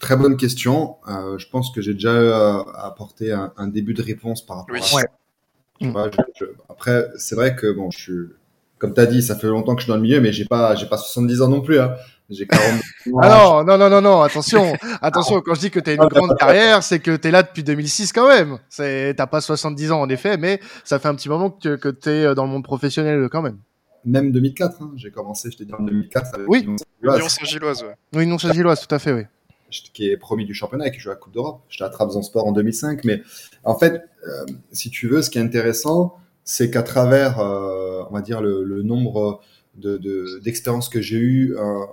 Très 0.00 0.16
bonne 0.16 0.36
question. 0.38 0.96
je 1.06 1.46
pense 1.50 1.70
que 1.70 1.82
j'ai 1.82 1.92
déjà 1.92 2.60
apporté 2.78 3.30
un, 3.30 3.52
un, 3.58 3.68
début 3.68 3.92
de 3.92 4.02
réponse 4.02 4.44
par 4.44 4.58
rapport 4.58 4.76
à 4.76 4.80
ça. 4.80 5.02
après, 6.70 7.08
c'est 7.18 7.34
vrai 7.34 7.54
que 7.54 7.70
bon, 7.70 7.90
je 7.90 7.98
suis 7.98 8.41
comme 8.82 8.94
tu 8.94 9.00
as 9.00 9.06
dit, 9.06 9.22
ça 9.22 9.36
fait 9.36 9.46
longtemps 9.46 9.76
que 9.76 9.80
je 9.80 9.84
suis 9.84 9.90
dans 9.90 9.96
le 9.96 10.02
milieu, 10.02 10.20
mais 10.20 10.32
j'ai 10.32 10.44
pas, 10.44 10.74
j'ai 10.74 10.86
pas 10.86 10.96
70 10.96 11.40
ans 11.42 11.48
non 11.48 11.60
plus. 11.60 11.78
Hein. 11.78 11.94
J'ai 12.28 12.48
40. 12.48 12.82
ah 13.22 13.28
non, 13.28 13.64
non, 13.64 13.78
non, 13.78 13.88
non, 13.88 14.00
non, 14.00 14.22
attention, 14.22 14.72
attention. 15.00 15.40
Quand 15.40 15.54
je 15.54 15.60
dis 15.60 15.70
que 15.70 15.78
tu 15.78 15.90
as 15.90 15.92
une 15.92 16.08
grande 16.08 16.36
carrière, 16.36 16.82
c'est 16.82 16.98
que 16.98 17.14
tu 17.14 17.28
es 17.28 17.30
là 17.30 17.44
depuis 17.44 17.62
2006 17.62 18.12
quand 18.12 18.26
même. 18.26 18.58
C'est, 18.68 19.14
t'as 19.16 19.28
pas 19.28 19.40
70 19.40 19.92
ans 19.92 20.00
en 20.00 20.08
effet, 20.08 20.36
mais 20.36 20.58
ça 20.82 20.98
fait 20.98 21.06
un 21.06 21.14
petit 21.14 21.28
moment 21.28 21.50
que, 21.50 21.76
que 21.76 21.90
tu 21.90 22.10
es 22.10 22.34
dans 22.34 22.42
le 22.42 22.50
monde 22.50 22.64
professionnel 22.64 23.28
quand 23.30 23.40
même. 23.40 23.58
Même 24.04 24.32
2004, 24.32 24.82
hein. 24.82 24.90
j'ai 24.96 25.12
commencé, 25.12 25.48
je 25.52 25.58
t'ai 25.58 25.64
dit 25.64 25.74
en 25.74 25.84
2004 25.84 26.34
avec 26.34 26.48
oui. 26.48 26.66
Union 27.04 27.28
Saint-Gilloise. 27.28 27.84
Ouais. 27.84 27.94
Oui, 28.14 28.24
Union 28.24 28.38
Saint-Gilloise, 28.38 28.84
tout 28.84 28.92
à 28.92 28.98
fait, 28.98 29.12
oui. 29.12 29.22
Qui 29.94 30.10
est 30.10 30.16
promis 30.16 30.44
du 30.44 30.54
championnat 30.54 30.88
et 30.88 30.90
qui 30.90 30.98
joue 30.98 31.10
à 31.10 31.12
la 31.12 31.20
Coupe 31.20 31.34
d'Europe. 31.34 31.60
J'étais 31.68 31.84
à 31.84 32.22
Sport 32.22 32.48
en 32.48 32.52
2005, 32.52 33.04
mais 33.04 33.22
en 33.62 33.78
fait, 33.78 34.02
euh, 34.26 34.44
si 34.72 34.90
tu 34.90 35.06
veux, 35.06 35.22
ce 35.22 35.30
qui 35.30 35.38
est 35.38 35.42
intéressant, 35.42 36.16
c'est 36.44 36.70
qu'à 36.70 36.82
travers, 36.82 37.40
euh, 37.40 38.02
on 38.10 38.14
va 38.14 38.22
dire, 38.22 38.40
le, 38.40 38.82
nombre 38.82 39.40
d'expériences 39.74 40.90
de, 40.90 40.94
que 40.94 41.00
j'ai 41.00 41.18
eues 41.18 41.56
euh, 41.56 41.84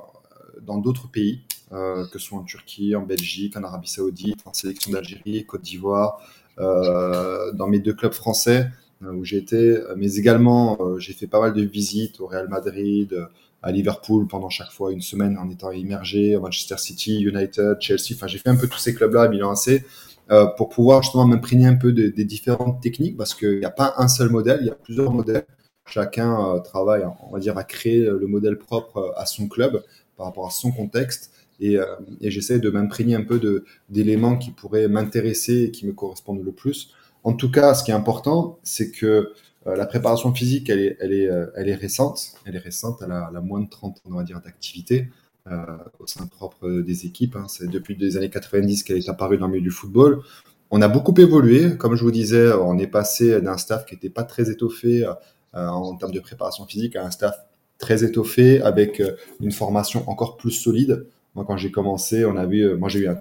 dans 0.61 0.77
d'autres 0.77 1.09
pays, 1.09 1.41
euh, 1.71 2.05
que 2.07 2.19
ce 2.19 2.27
soit 2.27 2.39
en 2.39 2.43
Turquie, 2.43 2.95
en 2.95 3.03
Belgique, 3.03 3.55
en 3.57 3.63
Arabie 3.63 3.89
Saoudite, 3.89 4.39
en 4.45 4.53
sélection 4.53 4.91
d'Algérie, 4.91 5.45
Côte 5.45 5.61
d'Ivoire, 5.61 6.21
dans 6.57 7.67
mes 7.69 7.79
deux 7.79 7.93
clubs 7.93 8.11
français 8.11 8.69
où 9.01 9.23
j'ai 9.23 9.37
été, 9.37 9.81
mais 9.95 10.15
également 10.15 10.77
j'ai 10.97 11.13
fait 11.13 11.27
pas 11.27 11.39
mal 11.39 11.53
de 11.53 11.61
visites 11.61 12.19
au 12.19 12.27
Real 12.27 12.49
Madrid, 12.49 13.29
à 13.61 13.71
Liverpool 13.71 14.27
pendant 14.27 14.49
chaque 14.49 14.71
fois 14.71 14.91
une 14.91 14.99
semaine 14.99 15.37
en 15.37 15.49
étant 15.49 15.71
immergé, 15.71 16.35
à 16.35 16.39
Manchester 16.39 16.77
City, 16.77 17.21
United, 17.21 17.77
Chelsea, 17.79 18.13
enfin 18.13 18.27
j'ai 18.27 18.39
fait 18.39 18.49
un 18.49 18.57
peu 18.57 18.67
tous 18.67 18.79
ces 18.79 18.93
clubs-là 18.93 19.29
Milan 19.29 19.51
AC 19.51 19.85
euh, 20.31 20.45
pour 20.45 20.69
pouvoir 20.69 21.01
justement 21.01 21.25
m'imprégner 21.25 21.65
un 21.65 21.75
peu 21.75 21.91
des 21.91 22.25
différentes 22.25 22.81
techniques 22.81 23.17
parce 23.17 23.33
qu'il 23.33 23.57
n'y 23.57 23.65
a 23.65 23.71
pas 23.71 23.95
un 23.97 24.07
seul 24.07 24.29
modèle, 24.29 24.59
il 24.61 24.67
y 24.67 24.69
a 24.69 24.75
plusieurs 24.75 25.11
modèles. 25.11 25.45
Chacun 25.87 26.55
euh, 26.55 26.59
travaille, 26.59 27.03
on 27.27 27.31
va 27.31 27.39
dire, 27.39 27.57
à 27.57 27.63
créer 27.63 28.01
le 28.01 28.27
modèle 28.27 28.57
propre 28.59 28.97
euh, 28.97 29.11
à 29.19 29.25
son 29.25 29.47
club 29.47 29.83
par 30.17 30.27
rapport 30.27 30.45
à 30.45 30.51
son 30.51 30.71
contexte. 30.71 31.31
Et, 31.61 31.77
et 32.21 32.31
j'essaie 32.31 32.59
de 32.59 32.69
m'imprégner 32.69 33.15
un 33.15 33.23
peu 33.23 33.65
d'éléments 33.89 34.37
qui 34.37 34.51
pourraient 34.51 34.87
m'intéresser 34.87 35.63
et 35.63 35.71
qui 35.71 35.85
me 35.85 35.91
correspondent 35.91 36.41
le 36.41 36.53
plus. 36.53 36.93
En 37.25 37.33
tout 37.33 37.51
cas, 37.51 37.73
ce 37.73 37.83
qui 37.83 37.91
est 37.91 37.93
important, 37.93 38.59
c'est 38.63 38.91
que 38.91 39.33
la 39.65 39.85
préparation 39.85 40.33
physique, 40.33 40.69
elle 40.69 40.79
est, 40.79 40.97
elle 41.01 41.11
est, 41.11 41.29
elle 41.57 41.67
est 41.67 41.75
récente. 41.75 42.35
Elle 42.45 42.55
est 42.55 42.59
récente, 42.59 43.01
elle 43.03 43.11
a, 43.11 43.29
elle 43.29 43.41
moins 43.41 43.59
de 43.59 43.67
30 43.69 43.97
ans, 43.97 44.01
on 44.05 44.15
va 44.15 44.23
dire, 44.23 44.39
d'activité. 44.39 45.09
Euh, 45.51 45.65
au 45.99 46.05
sein 46.05 46.27
propre 46.27 46.69
des 46.81 47.07
équipes. 47.07 47.35
Hein. 47.35 47.45
C'est 47.47 47.67
depuis 47.67 47.95
les 47.95 48.17
années 48.17 48.29
90 48.29 48.83
qu'elle 48.83 48.97
est 48.97 49.09
apparue 49.09 49.37
dans 49.39 49.47
le 49.47 49.53
milieu 49.53 49.63
du 49.63 49.71
football. 49.71 50.21
On 50.69 50.81
a 50.81 50.87
beaucoup 50.87 51.13
évolué. 51.19 51.75
Comme 51.75 51.95
je 51.95 52.03
vous 52.03 52.11
disais, 52.11 52.51
on 52.53 52.77
est 52.77 52.87
passé 52.87 53.41
d'un 53.41 53.57
staff 53.57 53.85
qui 53.85 53.95
n'était 53.95 54.11
pas 54.11 54.23
très 54.23 54.51
étoffé 54.51 55.05
euh, 55.05 55.13
en 55.53 55.95
termes 55.95 56.11
de 56.11 56.19
préparation 56.19 56.67
physique 56.67 56.95
à 56.95 57.05
un 57.05 57.09
staff 57.09 57.35
très 57.79 58.03
étoffé 58.03 58.61
avec 58.61 58.99
euh, 58.99 59.15
une 59.39 59.51
formation 59.51 60.07
encore 60.07 60.37
plus 60.37 60.51
solide. 60.51 61.07
Moi, 61.33 61.45
quand 61.45 61.57
j'ai 61.57 61.71
commencé, 61.71 62.25
on 62.25 62.37
a 62.37 62.45
vu, 62.45 62.75
moi 62.75 62.89
j'ai 62.89 62.99
eu 62.99 63.07
un, 63.07 63.19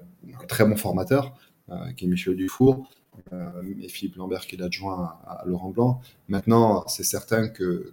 très 0.48 0.66
bon 0.66 0.76
formateur 0.76 1.34
qui 1.96 2.06
est 2.06 2.08
Michel 2.08 2.34
Dufour 2.34 2.88
et 3.82 3.88
Philippe 3.88 4.16
Lambert 4.16 4.46
qui 4.46 4.56
est 4.56 4.58
l'adjoint 4.58 5.18
à, 5.26 5.44
Laurent 5.46 5.68
Blanc. 5.68 6.00
Maintenant, 6.28 6.84
c'est 6.88 7.04
certain 7.04 7.48
que 7.48 7.92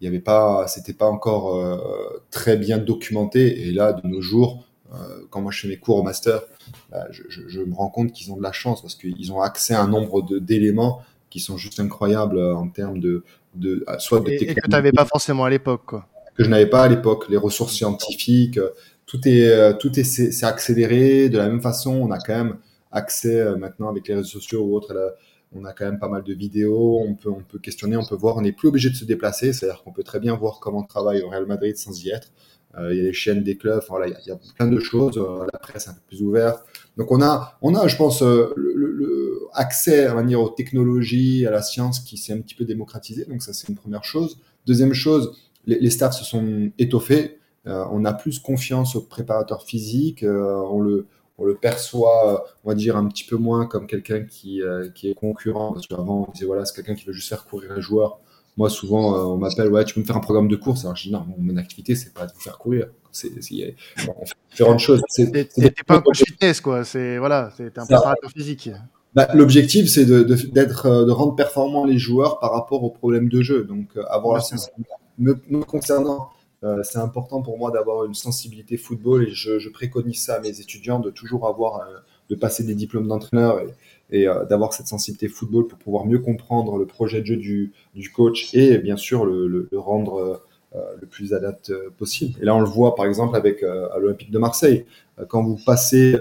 il 0.00 0.04
y 0.04 0.08
avait 0.08 0.20
pas, 0.20 0.66
c'était 0.66 0.94
pas 0.94 1.06
encore 1.06 1.56
euh, 1.56 2.22
très 2.30 2.56
bien 2.56 2.78
documenté. 2.78 3.68
Et 3.68 3.72
là, 3.72 3.92
de 3.92 4.06
nos 4.06 4.22
jours, 4.22 4.64
euh, 4.92 4.96
quand 5.28 5.42
moi 5.42 5.52
je 5.52 5.60
fais 5.60 5.68
mes 5.68 5.76
cours 5.76 5.98
au 5.98 6.02
master, 6.02 6.42
bah, 6.90 7.06
je, 7.10 7.22
je, 7.28 7.42
je, 7.48 7.60
me 7.60 7.74
rends 7.74 7.90
compte 7.90 8.12
qu'ils 8.12 8.32
ont 8.32 8.36
de 8.36 8.42
la 8.42 8.52
chance 8.52 8.80
parce 8.80 8.94
qu'ils 8.94 9.32
ont 9.32 9.42
accès 9.42 9.74
à 9.74 9.82
un 9.82 9.88
nombre 9.88 10.22
d'éléments 10.40 11.02
qui 11.28 11.38
sont 11.38 11.56
juste 11.56 11.80
incroyables 11.80 12.38
euh, 12.38 12.56
en 12.56 12.68
termes 12.68 12.98
de, 12.98 13.24
de 13.54 13.84
soit 13.98 14.20
de 14.20 14.30
et, 14.30 14.50
et 14.50 14.54
que 14.54 14.60
tu 14.62 14.70
n'avais 14.70 14.92
pas 14.92 15.04
forcément 15.04 15.44
à 15.44 15.50
l'époque, 15.50 15.82
quoi. 15.86 16.06
Que 16.34 16.44
je 16.44 16.48
n'avais 16.48 16.66
pas 16.66 16.84
à 16.84 16.88
l'époque. 16.88 17.26
Les 17.28 17.36
ressources 17.36 17.74
scientifiques, 17.74 18.58
tout 19.04 19.20
est, 19.28 19.78
tout 19.78 19.98
est, 19.98 20.04
c'est 20.04 20.46
accéléré. 20.46 21.28
De 21.28 21.36
la 21.36 21.48
même 21.48 21.60
façon, 21.60 21.92
on 21.92 22.10
a 22.10 22.18
quand 22.18 22.34
même 22.34 22.56
accès 22.92 23.56
maintenant 23.56 23.90
avec 23.90 24.08
les 24.08 24.14
réseaux 24.14 24.28
sociaux 24.28 24.62
ou 24.62 24.74
autres 24.74 25.16
on 25.52 25.64
a 25.64 25.72
quand 25.72 25.84
même 25.84 25.98
pas 25.98 26.08
mal 26.08 26.22
de 26.22 26.32
vidéos, 26.32 27.00
on 27.00 27.14
peut, 27.14 27.30
on 27.30 27.42
peut 27.42 27.58
questionner, 27.58 27.96
on 27.96 28.04
peut 28.04 28.14
voir, 28.14 28.36
on 28.36 28.42
n'est 28.42 28.52
plus 28.52 28.68
obligé 28.68 28.90
de 28.90 28.94
se 28.94 29.04
déplacer, 29.04 29.52
c'est-à-dire 29.52 29.82
qu'on 29.82 29.92
peut 29.92 30.04
très 30.04 30.20
bien 30.20 30.34
voir 30.36 30.60
comment 30.60 30.82
travaille 30.84 31.22
au 31.22 31.28
Real 31.28 31.46
Madrid 31.46 31.76
sans 31.76 32.04
y 32.04 32.10
être. 32.10 32.30
Euh, 32.78 32.94
il 32.94 32.98
y 32.98 33.00
a 33.00 33.04
les 33.04 33.12
chaînes 33.12 33.42
des 33.42 33.56
clubs, 33.56 33.82
il, 34.06 34.16
y 34.26 34.30
a, 34.30 34.38
plein 34.56 34.68
de 34.68 34.78
choses, 34.78 35.18
euh, 35.18 35.44
la 35.52 35.58
presse 35.58 35.88
est 35.88 35.90
un 35.90 35.94
peu 35.94 36.00
plus 36.06 36.22
ouverte. 36.22 36.64
Donc 36.96 37.10
on 37.10 37.20
a, 37.20 37.58
on 37.62 37.74
a 37.74 37.88
je 37.88 37.96
pense, 37.96 38.22
euh, 38.22 38.52
le, 38.56 39.48
accès 39.52 40.06
à 40.06 40.22
dire, 40.22 40.40
aux 40.40 40.50
technologies, 40.50 41.44
à 41.46 41.50
la 41.50 41.62
science 41.62 41.98
qui 41.98 42.16
s'est 42.16 42.32
un 42.32 42.40
petit 42.40 42.54
peu 42.54 42.64
démocratisé, 42.64 43.24
donc 43.24 43.42
ça 43.42 43.52
c'est 43.52 43.68
une 43.68 43.74
première 43.74 44.04
chose. 44.04 44.38
Deuxième 44.66 44.92
chose, 44.92 45.36
les, 45.66 45.80
les 45.80 45.90
staffs 45.90 46.16
se 46.16 46.24
sont 46.24 46.70
étoffés, 46.78 47.38
on 47.66 48.04
a 48.04 48.12
plus 48.12 48.38
confiance 48.38 48.96
aux 48.96 49.02
préparateurs 49.02 49.64
physiques, 49.64 50.24
on 50.24 50.80
le 50.80 51.06
on 51.40 51.44
le 51.44 51.54
perçoit, 51.56 52.44
on 52.64 52.68
va 52.68 52.74
dire, 52.74 52.96
un 52.96 53.08
petit 53.08 53.24
peu 53.24 53.36
moins 53.36 53.66
comme 53.66 53.86
quelqu'un 53.86 54.24
qui, 54.24 54.62
euh, 54.62 54.88
qui 54.94 55.10
est 55.10 55.14
concurrent. 55.14 55.72
Parce 55.72 55.86
qu'avant, 55.86 56.26
on 56.28 56.32
disait, 56.32 56.46
voilà, 56.46 56.64
c'est 56.66 56.74
quelqu'un 56.76 56.94
qui 56.94 57.06
veut 57.06 57.12
juste 57.12 57.30
faire 57.30 57.44
courir 57.46 57.74
les 57.74 57.80
joueurs. 57.80 58.20
Moi, 58.56 58.68
souvent, 58.68 59.14
euh, 59.14 59.22
on 59.22 59.36
m'appelle, 59.38 59.68
ouais, 59.72 59.84
tu 59.84 59.94
peux 59.94 60.00
me 60.00 60.04
faire 60.04 60.16
un 60.16 60.20
programme 60.20 60.48
de 60.48 60.56
course. 60.56 60.84
Alors, 60.84 60.96
je 60.96 61.04
dis, 61.04 61.12
non, 61.12 61.24
mon 61.38 61.56
activité, 61.56 61.94
c'est 61.94 62.12
pas 62.12 62.26
de 62.26 62.32
faire 62.32 62.58
courir. 62.58 62.88
C'est, 63.10 63.30
on 63.30 64.26
fait 64.26 64.34
différentes 64.50 64.80
choses. 64.80 65.02
T'es 65.16 65.48
pas 65.86 65.96
un 65.96 66.00
coach 66.02 66.22
fitness, 66.24 66.60
quoi. 66.60 66.84
C'est, 66.84 67.16
voilà, 67.18 67.50
c'est 67.56 67.76
un 67.78 67.86
préparateur 67.86 68.30
physique. 68.30 68.70
bah, 69.14 69.28
L'objectif, 69.34 69.88
c'est 69.88 70.04
de, 70.04 70.22
de, 70.22 70.34
d'être, 70.34 70.86
euh, 70.86 71.06
de 71.06 71.10
rendre 71.10 71.34
performants 71.34 71.86
les 71.86 71.98
joueurs 71.98 72.38
par 72.38 72.52
rapport 72.52 72.84
aux 72.84 72.90
problèmes 72.90 73.28
de 73.30 73.40
jeu. 73.40 73.64
Donc, 73.64 73.88
avoir 74.08 74.34
la 74.34 74.42
sensibilité. 74.42 74.90
Me, 75.18 75.34
concernant, 75.64 76.28
euh, 76.62 76.82
c'est 76.82 76.98
important 76.98 77.42
pour 77.42 77.58
moi 77.58 77.70
d'avoir 77.70 78.04
une 78.04 78.14
sensibilité 78.14 78.76
football 78.76 79.28
et 79.28 79.30
je, 79.30 79.58
je, 79.58 79.68
préconise 79.70 80.22
ça 80.22 80.34
à 80.36 80.40
mes 80.40 80.60
étudiants 80.60 81.00
de 81.00 81.10
toujours 81.10 81.46
avoir, 81.46 81.88
de 82.28 82.34
passer 82.34 82.64
des 82.64 82.74
diplômes 82.74 83.08
d'entraîneur 83.08 83.60
et, 83.60 84.22
et 84.22 84.26
d'avoir 84.48 84.74
cette 84.74 84.86
sensibilité 84.86 85.28
football 85.28 85.66
pour 85.66 85.78
pouvoir 85.78 86.04
mieux 86.04 86.18
comprendre 86.18 86.76
le 86.76 86.86
projet 86.86 87.20
de 87.22 87.26
jeu 87.26 87.36
du, 87.36 87.72
du 87.94 88.10
coach 88.10 88.54
et 88.54 88.78
bien 88.78 88.96
sûr 88.96 89.24
le, 89.24 89.46
le, 89.46 89.68
le 89.70 89.78
rendre 89.78 90.42
le 90.74 91.06
plus 91.06 91.32
adapté 91.32 91.74
possible. 91.98 92.38
Et 92.40 92.44
là, 92.44 92.54
on 92.54 92.60
le 92.60 92.66
voit 92.66 92.94
par 92.94 93.06
exemple 93.06 93.36
avec 93.36 93.62
à 93.62 93.98
l'Olympique 93.98 94.30
de 94.30 94.38
Marseille. 94.38 94.84
Quand 95.28 95.42
vous 95.42 95.58
passez 95.64 96.16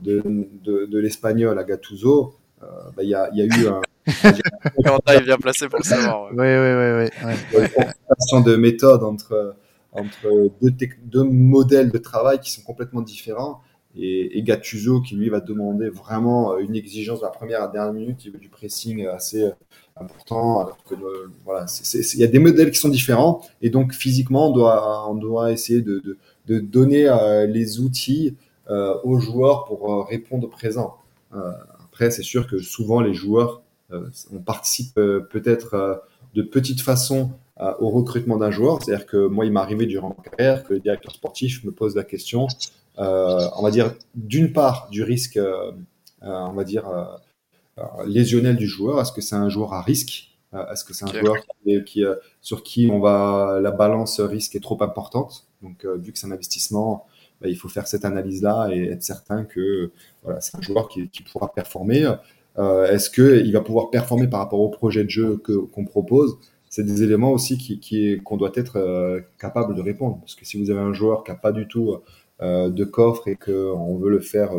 de, 0.00 0.22
de, 0.62 0.86
de 0.86 0.98
l'espagnol 0.98 1.58
à 1.58 1.64
Gattuso, 1.64 2.22
euh, 2.22 2.43
bah, 2.96 3.02
il 3.02 3.08
y, 3.08 3.14
a, 3.14 3.30
y, 3.32 3.42
a, 3.42 3.44
eu 3.44 3.68
un. 3.68 3.80
il 4.06 5.14
est 5.14 5.20
bien 5.22 5.36
placé 5.38 5.68
pour 5.68 5.78
le 5.78 5.84
savoir. 5.84 6.30
Oui, 6.32 6.46
oui, 6.46 7.08
oui. 7.54 7.66
Une 8.32 8.42
de 8.42 8.56
méthode 8.56 9.02
entre, 9.02 9.56
entre 9.92 10.50
deux, 10.60 10.74
deux, 11.04 11.24
modèles 11.24 11.90
de 11.90 11.98
travail 11.98 12.40
qui 12.40 12.50
sont 12.50 12.62
complètement 12.62 13.02
différents. 13.02 13.60
Et, 13.96 14.38
et, 14.38 14.42
Gattuso 14.42 15.00
qui 15.02 15.14
lui 15.14 15.28
va 15.28 15.38
demander 15.38 15.88
vraiment 15.88 16.58
une 16.58 16.74
exigence 16.74 17.20
de 17.20 17.24
la 17.24 17.30
première 17.30 17.62
à 17.62 17.66
la 17.66 17.72
dernière 17.72 17.92
minute, 17.92 18.24
il 18.24 18.32
veut 18.32 18.40
du 18.40 18.48
pressing 18.48 19.06
assez 19.06 19.52
important. 19.96 20.60
Alors 20.60 20.78
que 20.84 20.94
voilà, 21.44 21.66
il 21.94 22.18
y 22.18 22.24
a 22.24 22.26
des 22.26 22.38
modèles 22.38 22.70
qui 22.70 22.78
sont 22.78 22.88
différents 22.88 23.42
et 23.62 23.70
donc 23.70 23.92
physiquement 23.92 24.50
on 24.50 24.52
doit, 24.52 25.08
on 25.08 25.14
doit 25.14 25.52
essayer 25.52 25.80
de, 25.80 26.00
de, 26.00 26.18
de 26.46 26.58
donner 26.58 27.08
euh, 27.08 27.46
les 27.46 27.80
outils 27.80 28.36
euh, 28.70 28.96
aux 29.04 29.18
joueurs 29.18 29.64
pour 29.64 29.92
euh, 29.92 30.02
répondre 30.02 30.48
présent. 30.48 30.96
Euh, 31.94 31.96
après, 31.96 32.10
c'est 32.10 32.22
sûr 32.22 32.48
que 32.48 32.58
souvent 32.58 33.00
les 33.00 33.14
joueurs, 33.14 33.62
on 34.32 34.40
participe 34.40 34.94
peut-être 34.94 36.02
de 36.34 36.42
petite 36.42 36.80
façon 36.80 37.30
au 37.78 37.90
recrutement 37.90 38.36
d'un 38.36 38.50
joueur. 38.50 38.82
C'est-à-dire 38.82 39.06
que 39.06 39.28
moi, 39.28 39.46
il 39.46 39.52
m'est 39.52 39.60
arrivé 39.60 39.86
durant 39.86 40.08
ma 40.08 40.30
carrière 40.30 40.64
que 40.64 40.74
le 40.74 40.80
directeur 40.80 41.12
sportif 41.12 41.62
me 41.62 41.70
pose 41.70 41.94
la 41.94 42.02
question, 42.02 42.48
euh, 42.98 43.48
on 43.56 43.62
va 43.62 43.70
dire, 43.70 43.94
d'une 44.14 44.52
part, 44.52 44.88
du 44.90 45.02
risque, 45.02 45.36
euh, 45.36 45.72
on 46.20 46.52
va 46.52 46.64
dire, 46.64 46.88
euh, 46.88 47.84
lésionnel 48.06 48.56
du 48.56 48.66
joueur. 48.66 49.00
Est-ce 49.00 49.12
que 49.12 49.20
c'est 49.20 49.36
un 49.36 49.48
joueur 49.48 49.72
à 49.72 49.82
risque? 49.82 50.30
Est-ce 50.70 50.84
que 50.84 50.94
c'est 50.94 51.04
un 51.04 51.20
joueur 51.20 51.34
qui, 51.64 51.82
qui 51.84 52.04
sur 52.40 52.62
qui 52.62 52.88
on 52.88 53.00
va 53.00 53.58
la 53.60 53.72
balance 53.72 54.20
risque 54.20 54.54
est 54.54 54.60
trop 54.60 54.80
importante? 54.84 55.48
Donc, 55.62 55.84
vu 55.84 56.12
que 56.12 56.18
c'est 56.18 56.28
un 56.28 56.30
investissement, 56.30 57.06
bah, 57.40 57.48
il 57.48 57.56
faut 57.56 57.68
faire 57.68 57.86
cette 57.86 58.04
analyse-là 58.04 58.68
et 58.72 58.84
être 58.84 59.02
certain 59.02 59.44
que 59.44 59.90
c'est 60.40 60.56
un 60.56 60.62
joueur 60.62 60.88
qui, 60.88 61.08
pourra 61.30 61.52
performer. 61.52 62.10
Euh, 62.58 62.86
Est-ce 62.86 63.10
qu'il 63.10 63.52
va 63.52 63.60
pouvoir 63.60 63.90
performer 63.90 64.28
par 64.28 64.40
rapport 64.40 64.60
au 64.60 64.68
projet 64.68 65.04
de 65.04 65.10
jeu 65.10 65.36
qu'on 65.72 65.84
propose? 65.84 66.38
C'est 66.68 66.84
des 66.84 67.02
éléments 67.02 67.32
aussi 67.32 67.56
qu'on 67.56 67.78
qui, 67.80 68.20
doit 68.38 68.52
être 68.54 68.76
euh, 68.76 69.20
capable 69.38 69.74
de 69.74 69.80
répondre. 69.80 70.18
Parce 70.20 70.34
que 70.34 70.44
si 70.44 70.58
vous 70.58 70.70
avez 70.70 70.80
un 70.80 70.92
joueur 70.92 71.24
qui 71.24 71.30
n'a 71.30 71.36
pas 71.36 71.52
du 71.52 71.68
tout 71.68 71.96
euh, 72.42 72.70
de 72.70 72.84
coffre 72.84 73.28
et 73.28 73.36
qu'on 73.36 73.96
veut 73.98 74.10
le 74.10 74.20
faire 74.20 74.52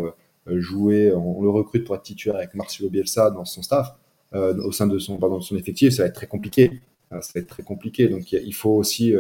jouer, 0.48 1.12
on 1.12 1.42
le 1.42 1.50
recrute 1.50 1.86
pour 1.86 1.96
être 1.96 2.04
titulaire 2.04 2.38
avec 2.38 2.54
Marcelo 2.54 2.90
Bielsa 2.90 3.32
dans 3.32 3.46
son 3.46 3.64
staff, 3.64 3.96
au 4.34 4.72
sein 4.72 4.86
de 4.86 5.00
son, 5.00 5.18
pardon, 5.18 5.38
de 5.38 5.44
son 5.44 5.56
effectif, 5.56 5.94
ça 5.94 6.04
va 6.04 6.10
être 6.10 6.16
très 6.16 6.28
compliqué. 6.28 6.82
ça 7.10 7.32
va 7.34 7.42
être 7.42 7.48
très 7.48 7.64
compliqué. 7.64 8.08
Donc 8.08 8.32
il 8.32 8.54
faut 8.54 8.72
aussi 8.72 9.14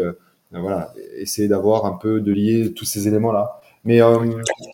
voilà, 0.59 0.93
essayer 1.17 1.47
d'avoir 1.47 1.85
un 1.85 1.93
peu 1.93 2.21
de 2.21 2.31
lier 2.31 2.73
tous 2.73 2.85
ces 2.85 3.07
éléments-là. 3.07 3.61
Mais 3.83 4.01
euh, 4.01 4.17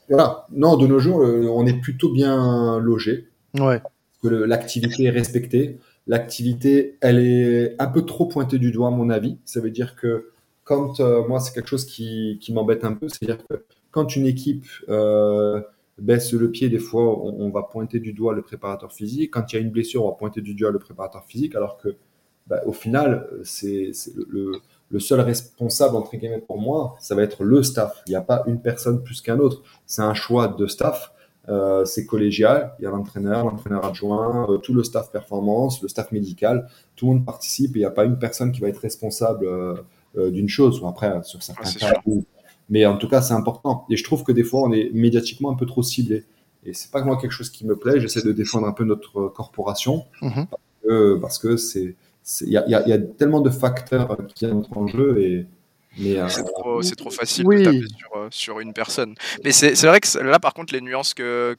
voilà, 0.08 0.46
non, 0.52 0.78
de 0.78 0.88
nos 0.88 1.00
jours, 1.00 1.22
euh, 1.22 1.48
on 1.50 1.66
est 1.66 1.80
plutôt 1.80 2.12
bien 2.12 2.80
logé. 2.80 3.28
Ouais. 3.60 3.82
Que 4.24 4.28
l'activité 4.28 5.06
est 5.06 5.10
respectée. 5.10 5.78
L'activité, 6.08 6.98
elle 7.02 7.20
est 7.20 7.76
un 7.80 7.88
peu 7.88 8.04
trop 8.04 8.26
pointée 8.26 8.58
du 8.58 8.72
doigt, 8.72 8.88
à 8.88 8.92
mon 8.92 9.10
avis. 9.10 9.38
Ça 9.46 9.60
veut 9.60 9.72
dire 9.72 9.96
que 9.96 10.32
quand 10.64 11.00
moi, 11.28 11.40
c'est 11.40 11.54
quelque 11.54 11.68
chose 11.68 11.86
qui, 11.86 12.38
qui 12.42 12.54
m'embête 12.54 12.86
un 12.86 12.94
peu, 12.94 13.10
c'est-à-dire 13.10 13.46
que 13.48 13.66
quand 13.92 14.16
une 14.16 14.26
équipe 14.26 14.66
euh, 14.90 15.62
baisse 15.98 16.34
le 16.34 16.50
pied, 16.50 16.70
des 16.70 16.80
fois, 16.80 17.04
on, 17.04 17.42
on, 17.42 17.50
va 17.50 17.64
pointer 17.64 18.00
du 18.00 18.14
doigt 18.14 18.34
le 18.34 18.42
préparateur 18.42 18.92
physique. 18.92 19.32
Quand 19.32 19.52
il 19.52 19.58
y 19.58 19.60
a 19.60 19.62
une 19.62 19.70
blessure, 19.70 20.06
on 20.06 20.10
va 20.10 20.16
pointer 20.16 20.42
du 20.42 20.56
doigt 20.56 20.72
le 20.72 20.80
préparateur 20.80 21.26
physique, 21.26 21.56
alors 21.56 21.78
que, 21.78 21.96
bah, 22.48 22.62
au 22.66 22.72
final, 22.72 23.30
c'est 23.44 23.92
le, 24.16 24.26
le, 24.30 24.52
le 24.92 25.00
seul 25.00 25.22
responsable, 25.22 25.96
entre 25.96 26.16
guillemets, 26.16 26.44
pour 26.46 26.60
moi, 26.60 26.96
ça 27.00 27.16
va 27.16 27.24
être 27.24 27.44
le 27.44 27.64
staff. 27.64 28.02
Il 28.08 28.10
n'y 28.10 28.16
a 28.16 28.22
pas 28.22 28.44
une 28.46 28.62
personne 28.62 29.02
plus 29.02 29.22
qu'un 29.22 29.40
autre. 29.40 29.64
C'est 29.86 30.02
un 30.02 30.14
choix 30.14 30.50
de 30.50 30.68
staff. 30.68 31.14
Euh, 31.50 31.86
c'est 31.86 32.06
collégial. 32.06 32.74
Il 32.80 32.84
y 32.84 32.86
a 32.86 32.92
l'entraîneur, 32.92 33.46
l'entraîneur 33.46 33.86
adjoint, 33.86 34.48
euh, 34.50 34.58
tout 34.58 34.74
le 34.74 34.84
staff 34.84 35.12
performance, 35.12 35.82
le 35.82 35.88
staff 35.88 36.12
médical. 36.12 36.68
Tout 36.96 37.08
le 37.08 37.14
monde 37.14 37.26
participe. 37.26 37.76
Et 37.76 37.80
il 37.80 37.82
n'y 37.82 37.86
a 37.86 37.92
pas 37.92 38.06
une 38.06 38.20
personne 38.20 38.52
qui 38.52 38.60
va 38.60 38.68
être 38.68 38.80
responsable 38.80 39.46
euh, 39.46 39.76
euh 40.18 40.30
d'une 40.30 40.50
chose. 40.50 40.82
Ou 40.82 40.88
après, 40.88 41.24
sur 41.24 41.42
certains 41.42 41.72
cas. 41.72 41.94
Mais 42.70 42.86
en 42.86 42.98
tout 42.98 43.08
cas, 43.08 43.22
c'est 43.22 43.34
important. 43.34 43.86
Et 43.90 43.98
je 43.98 44.04
trouve 44.04 44.24
que 44.24 44.32
des 44.32 44.44
fois, 44.44 44.62
on 44.62 44.72
est 44.72 44.92
médiatiquement 44.94 45.52
un 45.52 45.56
peu 45.56 45.66
trop 45.66 45.84
ciblé. 45.84 46.26
Et 46.66 46.74
c'est 46.74 46.92
pas 46.92 47.02
moi 47.04 47.18
quelque 47.18 47.32
chose 47.32 47.50
qui 47.50 47.66
me 47.66 47.76
plaît. 47.76 48.00
J'essaie 48.00 48.22
de 48.22 48.32
défendre 48.32 48.68
un 48.68 48.72
peu 48.72 48.84
notre 48.84 49.30
corporation 49.30 50.06
mmh. 50.22 50.44
parce 51.20 51.40
que 51.40 51.58
c'est 51.58 51.96
il 52.42 52.50
y 52.50 52.58
a, 52.58 52.66
y, 52.68 52.90
y 52.90 52.94
a, 52.94 52.98
tellement 52.98 53.42
de 53.42 53.50
facteurs 53.50 54.18
qui 54.36 54.46
entrent 54.46 54.78
en 54.78 54.88
jeu 54.88 55.20
et 55.22 55.48
euh, 56.00 56.28
c'est 56.30 56.44
trop, 56.44 56.82
trop, 56.82 57.10
facile 57.10 57.46
de 57.46 57.64
taper 57.64 57.84
sur, 57.98 58.16
euh, 58.16 58.28
sur, 58.32 58.60
une 58.62 58.74
personne. 58.74 59.16
Mais 59.44 59.52
c'est 59.52 59.86
vrai 59.86 60.00
que 60.00 60.20
là, 60.20 60.40
par 60.40 60.54
contre, 60.54 60.74
les 60.74 60.80
nuances 60.80 61.14
que 61.14 61.58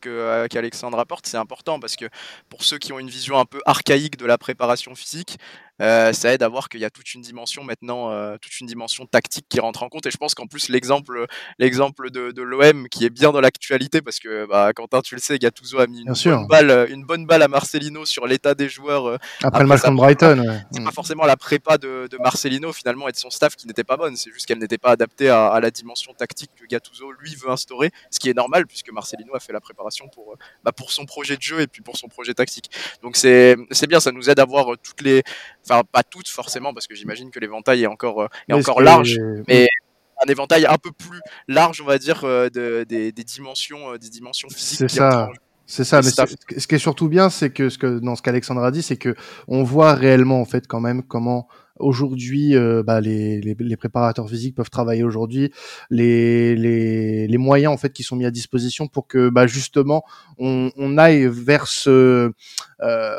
qu'Alexandre 0.48 0.96
que, 0.96 1.02
apporte, 1.02 1.26
c'est 1.26 1.36
important 1.36 1.78
parce 1.78 1.96
que 1.96 2.06
pour 2.48 2.64
ceux 2.64 2.78
qui 2.78 2.92
ont 2.92 2.98
une 2.98 3.10
vision 3.10 3.38
un 3.38 3.44
peu 3.44 3.60
archaïque 3.66 4.16
de 4.16 4.24
la 4.24 4.38
préparation 4.38 4.94
physique, 4.94 5.38
euh, 5.80 6.12
ça 6.12 6.32
aide 6.32 6.42
à 6.42 6.48
voir 6.48 6.68
qu'il 6.68 6.80
y 6.80 6.84
a 6.84 6.90
toute 6.90 7.14
une 7.14 7.22
dimension 7.22 7.64
maintenant, 7.64 8.10
euh, 8.10 8.36
toute 8.40 8.60
une 8.60 8.66
dimension 8.66 9.06
tactique 9.06 9.46
qui 9.48 9.58
rentre 9.60 9.82
en 9.82 9.88
compte. 9.88 10.06
Et 10.06 10.10
je 10.10 10.16
pense 10.16 10.34
qu'en 10.34 10.46
plus 10.46 10.68
l'exemple, 10.68 11.26
l'exemple 11.58 12.10
de, 12.10 12.30
de 12.30 12.42
l'OM 12.42 12.88
qui 12.88 13.04
est 13.04 13.10
bien 13.10 13.32
dans 13.32 13.40
l'actualité 13.40 14.02
parce 14.02 14.18
que 14.18 14.46
bah, 14.46 14.72
Quentin, 14.74 15.00
tu 15.00 15.14
le 15.14 15.20
sais, 15.20 15.38
Gattuso 15.38 15.80
a 15.80 15.86
mis 15.86 16.02
une 16.02 16.12
bonne, 16.12 16.46
balle, 16.46 16.86
une 16.90 17.04
bonne 17.04 17.26
balle 17.26 17.42
à 17.42 17.48
Marcelino 17.48 18.04
sur 18.04 18.26
l'état 18.26 18.54
des 18.54 18.68
joueurs 18.68 19.06
euh, 19.06 19.16
après, 19.42 19.62
le 19.62 19.68
match 19.68 19.80
contre 19.80 19.96
Brighton. 19.96 20.38
Ouais. 20.46 20.60
C'est 20.70 20.84
pas 20.84 20.92
forcément 20.92 21.24
la 21.24 21.36
prépa 21.36 21.78
de, 21.78 22.06
de, 22.10 22.18
Marcelino 22.18 22.72
finalement 22.72 23.08
et 23.08 23.12
de 23.12 23.16
son 23.16 23.30
staff 23.30 23.56
qui 23.56 23.66
n'était 23.66 23.84
pas 23.84 23.96
bonne. 23.96 24.16
C'est 24.16 24.30
juste 24.30 24.46
qu'elle 24.46 24.58
n'était 24.58 24.78
pas 24.78 24.90
adaptée 24.90 25.28
à, 25.30 25.48
à, 25.48 25.60
la 25.60 25.70
dimension 25.70 26.12
tactique 26.12 26.50
que 26.54 26.66
Gattuso 26.66 27.10
lui 27.12 27.34
veut 27.34 27.50
instaurer, 27.50 27.90
ce 28.10 28.20
qui 28.20 28.28
est 28.28 28.34
normal 28.34 28.66
puisque 28.66 28.92
Marcelino 28.92 29.34
a 29.34 29.40
fait 29.40 29.52
la 29.52 29.60
préparation 29.60 30.08
pour, 30.08 30.36
bah, 30.62 30.72
pour 30.72 30.92
son 30.92 31.06
projet 31.06 31.36
de 31.36 31.42
jeu 31.42 31.60
et 31.60 31.66
puis 31.66 31.82
pour 31.82 31.96
son 31.96 32.08
projet 32.08 32.34
tactique. 32.34 32.70
Donc 33.02 33.16
c'est 33.16 33.56
bien, 33.88 34.00
ça 34.00 34.12
nous 34.12 34.28
aide 34.30 34.38
à 34.38 34.44
voir 34.44 34.76
toutes 34.82 35.00
les 35.00 35.22
enfin 35.64 35.82
pas 35.90 36.02
toutes 36.02 36.28
forcément 36.28 36.74
parce 36.74 36.86
que 36.86 36.94
j'imagine 36.94 37.30
que 37.30 37.40
l'éventail 37.40 37.82
est 37.82 37.86
encore 37.86 38.22
euh, 38.22 38.28
est 38.48 38.52
encore 38.52 38.80
large, 38.80 39.18
mais 39.48 39.68
un 40.24 40.30
éventail 40.30 40.66
un 40.66 40.78
peu 40.78 40.92
plus 40.92 41.20
large, 41.48 41.80
on 41.80 41.84
va 41.84 41.98
dire, 41.98 42.24
euh, 42.24 42.48
de, 42.48 42.84
des, 42.88 43.12
des, 43.12 43.24
dimensions, 43.24 43.92
euh, 43.92 43.98
des 43.98 44.08
dimensions 44.08 44.48
physiques. 44.48 44.78
C'est 44.78 44.88
ça. 44.88 45.28
C'est 45.64 45.84
ça, 45.84 46.02
mais 46.02 46.10
ce 46.10 46.66
qui 46.66 46.74
est 46.74 46.78
surtout 46.78 47.08
bien, 47.08 47.30
c'est 47.30 47.50
que 47.50 47.70
ce 47.70 47.78
que 47.78 48.00
dans 48.00 48.14
ce 48.14 48.20
qu'Alexandre 48.20 48.62
a 48.62 48.70
dit, 48.70 48.82
c'est 48.82 48.96
que 48.96 49.14
on 49.46 49.62
voit 49.62 49.94
réellement 49.94 50.40
en 50.40 50.44
fait 50.44 50.66
quand 50.66 50.80
même 50.80 51.02
comment 51.02 51.48
aujourd'hui 51.78 52.56
euh, 52.56 52.82
bah, 52.82 53.00
les, 53.00 53.40
les, 53.40 53.56
les, 53.58 53.76
préparateurs 53.76 54.28
physiques 54.28 54.56
peuvent 54.56 54.70
travailler 54.70 55.04
aujourd'hui, 55.04 55.52
les, 55.88 56.56
les, 56.56 57.26
les, 57.26 57.38
moyens 57.38 57.72
en 57.72 57.76
fait 57.78 57.90
qui 57.92 58.02
sont 58.02 58.16
mis 58.16 58.26
à 58.26 58.30
disposition 58.30 58.86
pour 58.88 59.06
que 59.06 59.30
bah, 59.30 59.46
justement 59.46 60.02
on, 60.36 60.70
on 60.76 60.98
aille 60.98 61.26
vers 61.26 61.68
ce 61.68 62.32
euh, 62.82 63.16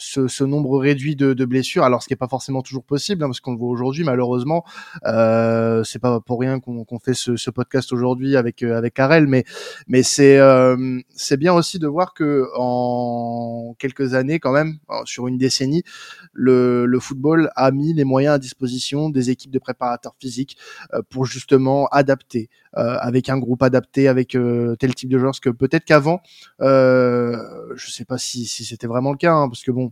ce, 0.00 0.26
ce, 0.28 0.44
nombre 0.44 0.78
réduit 0.78 1.14
de, 1.14 1.34
de, 1.34 1.44
blessures. 1.44 1.84
Alors, 1.84 2.02
ce 2.02 2.08
qui 2.08 2.12
n'est 2.12 2.18
pas 2.18 2.28
forcément 2.28 2.62
toujours 2.62 2.84
possible, 2.84 3.22
hein, 3.22 3.28
parce 3.28 3.40
qu'on 3.40 3.52
le 3.52 3.58
voit 3.58 3.68
aujourd'hui, 3.68 4.02
malheureusement. 4.04 4.64
Euh, 5.06 5.84
c'est 5.84 5.98
pas 5.98 6.20
pour 6.20 6.40
rien 6.40 6.58
qu'on 6.60 6.98
fait 6.98 7.14
ce, 7.14 7.36
ce 7.36 7.50
podcast 7.50 7.92
aujourd'hui 7.92 8.36
avec 8.36 8.62
euh, 8.62 8.76
avec 8.76 8.94
Karel, 8.94 9.26
mais 9.26 9.44
mais 9.86 10.02
c'est 10.02 10.38
euh, 10.38 10.98
c'est 11.10 11.36
bien 11.36 11.52
aussi 11.52 11.78
de 11.78 11.86
voir 11.86 12.14
que 12.14 12.48
en 12.56 13.74
quelques 13.78 14.14
années, 14.14 14.38
quand 14.38 14.52
même, 14.52 14.78
sur 15.04 15.28
une 15.28 15.38
décennie, 15.38 15.84
le, 16.32 16.86
le 16.86 17.00
football 17.00 17.50
a 17.56 17.70
mis 17.70 17.92
les 17.94 18.04
moyens 18.04 18.34
à 18.34 18.38
disposition 18.38 19.10
des 19.10 19.30
équipes 19.30 19.50
de 19.50 19.58
préparateurs 19.58 20.14
physiques 20.18 20.56
euh, 20.94 21.02
pour 21.08 21.26
justement 21.26 21.86
adapter 21.88 22.48
euh, 22.76 22.96
avec 23.00 23.28
un 23.28 23.38
groupe 23.38 23.64
adapté, 23.64 24.06
avec 24.06 24.36
euh, 24.36 24.76
tel 24.76 24.94
type 24.94 25.08
de 25.08 25.18
joueurs. 25.18 25.30
Parce 25.30 25.40
que 25.40 25.50
peut-être 25.50 25.84
qu'avant, 25.84 26.20
euh, 26.60 27.36
je 27.74 27.90
sais 27.90 28.04
pas 28.04 28.16
si, 28.16 28.46
si 28.46 28.64
c'était 28.64 28.86
vraiment 28.86 29.10
le 29.10 29.16
cas, 29.16 29.32
hein, 29.32 29.48
parce 29.48 29.64
que 29.64 29.72
bon, 29.72 29.89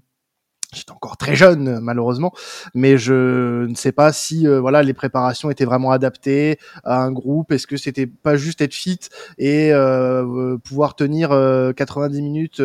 J'étais 0.74 0.92
encore 0.92 1.16
très 1.16 1.34
jeune, 1.34 1.80
malheureusement, 1.80 2.32
mais 2.74 2.98
je 2.98 3.64
ne 3.64 3.74
sais 3.74 3.92
pas 3.92 4.12
si 4.12 4.46
euh, 4.46 4.60
voilà 4.60 4.82
les 4.82 4.92
préparations 4.92 5.50
étaient 5.50 5.64
vraiment 5.64 5.92
adaptées 5.92 6.58
à 6.84 7.00
un 7.00 7.10
groupe. 7.10 7.52
Est-ce 7.52 7.66
que 7.66 7.78
c'était 7.78 8.06
pas 8.06 8.36
juste 8.36 8.60
être 8.60 8.74
fit 8.74 9.00
et 9.38 9.72
euh, 9.72 10.58
pouvoir 10.58 10.94
tenir 10.94 11.30
90 11.74 12.20
minutes 12.20 12.62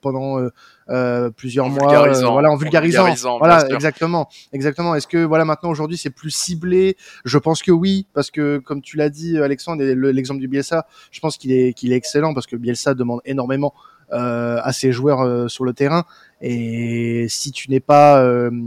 pendant 0.00 0.40
euh, 0.88 1.30
plusieurs 1.30 1.68
mois, 1.68 2.06
euh, 2.06 2.30
voilà, 2.30 2.48
en 2.48 2.56
vulgarisant. 2.56 3.38
voilà, 3.38 3.66
exactement, 3.70 4.28
exactement. 4.52 4.94
Est-ce 4.94 5.08
que 5.08 5.18
voilà 5.18 5.44
maintenant 5.44 5.70
aujourd'hui 5.70 5.96
c'est 5.96 6.10
plus 6.10 6.30
ciblé? 6.30 6.96
Je 7.24 7.38
pense 7.38 7.62
que 7.64 7.72
oui, 7.72 8.06
parce 8.12 8.30
que 8.30 8.58
comme 8.58 8.82
tu 8.82 8.96
l'as 8.96 9.10
dit, 9.10 9.36
Alexandre, 9.38 9.82
l'exemple 9.82 10.38
du 10.38 10.46
Bielsa, 10.46 10.86
je 11.10 11.18
pense 11.18 11.38
qu'il 11.38 11.50
est 11.50 11.72
qu'il 11.72 11.92
est 11.92 11.96
excellent 11.96 12.34
parce 12.34 12.46
que 12.46 12.54
Bielsa 12.54 12.94
demande 12.94 13.20
énormément 13.24 13.74
à 14.10 14.72
ses 14.72 14.92
joueurs 14.92 15.50
sur 15.50 15.64
le 15.64 15.72
terrain. 15.72 16.04
Et 16.40 17.26
si 17.28 17.52
tu 17.52 17.70
n'es 17.70 17.80
pas 17.80 18.24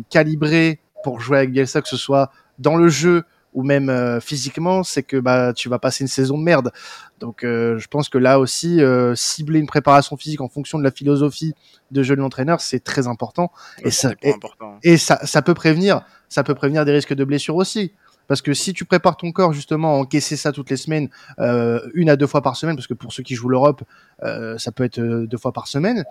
calibré 0.09 0.79
pour 1.03 1.19
jouer 1.19 1.37
avec 1.37 1.51
Bielsa, 1.51 1.81
que 1.81 1.87
ce 1.87 1.97
soit 1.97 2.31
dans 2.57 2.75
le 2.75 2.89
jeu 2.89 3.23
ou 3.53 3.63
même 3.63 3.89
euh, 3.89 4.19
physiquement, 4.19 4.83
c'est 4.83 5.03
que 5.03 5.17
bah 5.17 5.53
tu 5.53 5.69
vas 5.69 5.79
passer 5.79 6.03
une 6.03 6.07
saison 6.07 6.37
de 6.37 6.43
merde. 6.43 6.71
Donc 7.19 7.43
euh, 7.43 7.77
je 7.79 7.87
pense 7.87 8.09
que 8.09 8.17
là 8.17 8.39
aussi 8.39 8.81
euh, 8.81 9.15
cibler 9.15 9.59
une 9.59 9.67
préparation 9.67 10.17
physique 10.17 10.41
en 10.41 10.49
fonction 10.49 10.77
de 10.77 10.83
la 10.83 10.91
philosophie 10.91 11.55
de 11.91 12.03
jeu 12.03 12.15
de 12.15 12.21
l'entraîneur, 12.21 12.61
c'est 12.61 12.83
très 12.83 13.07
important 13.07 13.51
et 13.83 13.91
ça 13.91 14.11
et, 14.83 14.97
ça 14.97 15.19
ça 15.25 15.41
peut 15.41 15.53
prévenir 15.53 16.01
ça 16.27 16.43
peut 16.43 16.53
prévenir 16.53 16.85
des 16.85 16.91
risques 16.91 17.13
de 17.13 17.23
blessures 17.23 17.55
aussi. 17.55 17.93
Parce 18.29 18.41
que 18.41 18.53
si 18.53 18.71
tu 18.71 18.85
prépares 18.85 19.17
ton 19.17 19.33
corps 19.33 19.51
justement 19.51 19.95
à 19.95 19.97
encaisser 19.97 20.37
ça 20.37 20.53
toutes 20.53 20.69
les 20.69 20.77
semaines, 20.77 21.09
une 21.37 22.09
à 22.09 22.15
deux 22.15 22.27
fois 22.27 22.41
par 22.41 22.55
semaine, 22.55 22.77
parce 22.77 22.87
que 22.87 22.93
pour 22.93 23.11
ceux 23.11 23.23
qui 23.23 23.35
jouent 23.35 23.49
l'Europe, 23.49 23.83
ça 24.21 24.71
peut 24.71 24.85
être 24.85 24.99
deux 25.01 25.37
fois 25.37 25.51
par 25.51 25.67
semaine, 25.67 26.05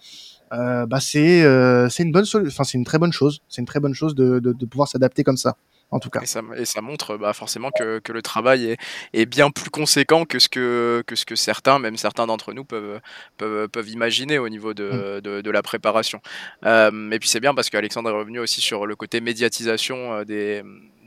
bah 0.51 1.01
c'est 1.01 1.41
c'est 1.89 2.03
une 2.03 2.13
bonne 2.13 2.27
enfin 2.47 2.65
c'est 2.65 2.77
une 2.77 2.85
très 2.85 2.99
bonne 2.99 3.13
chose, 3.13 3.41
c'est 3.49 3.63
une 3.63 3.67
très 3.67 3.81
bonne 3.81 3.95
chose 3.95 4.15
de, 4.15 4.39
de, 4.39 4.53
de 4.53 4.67
pouvoir 4.67 4.89
s'adapter 4.89 5.25
comme 5.25 5.39
ça 5.39 5.57
en 5.91 5.99
tout 5.99 6.11
cas. 6.11 6.21
Et 6.21 6.27
ça, 6.27 6.43
et 6.57 6.65
ça 6.65 6.81
montre 6.81 7.17
bah, 7.17 7.33
forcément 7.33 7.71
que, 7.71 7.99
que, 7.99 8.13
le 8.13 8.23
travail 8.23 8.67
est, 8.67 8.77
est, 9.15 9.27
bien 9.27 9.51
plus 9.51 9.71
conséquent 9.71 10.25
que 10.25 10.39
ce 10.39 10.49
que, 10.49 11.03
que, 11.07 11.17
ce 11.17 11.25
que 11.25 11.35
certains, 11.35 11.79
même 11.79 11.97
certains 11.97 12.27
d'entre 12.27 12.53
nous, 12.53 12.65
peuvent, 12.65 13.01
peuvent, 13.37 13.69
peuvent, 13.69 13.89
imaginer 13.89 14.39
au 14.39 14.49
niveau 14.49 14.75
de, 14.75 15.19
mm. 15.19 15.21
de, 15.23 15.41
de 15.41 15.51
la 15.51 15.63
préparation. 15.63 16.21
Euh, 16.65 17.11
et 17.11 17.19
puis 17.19 17.29
c'est 17.29 17.41
bien 17.41 17.55
parce 17.55 17.71
qu'Alexandre 17.71 18.11
est 18.11 18.13
revenu 18.13 18.39
aussi 18.39 18.61
sur 18.61 18.87
le 18.87 18.97
côté 18.97 19.21
médiatisation 19.21 20.13
euh, 20.13 20.25
des 20.25 20.63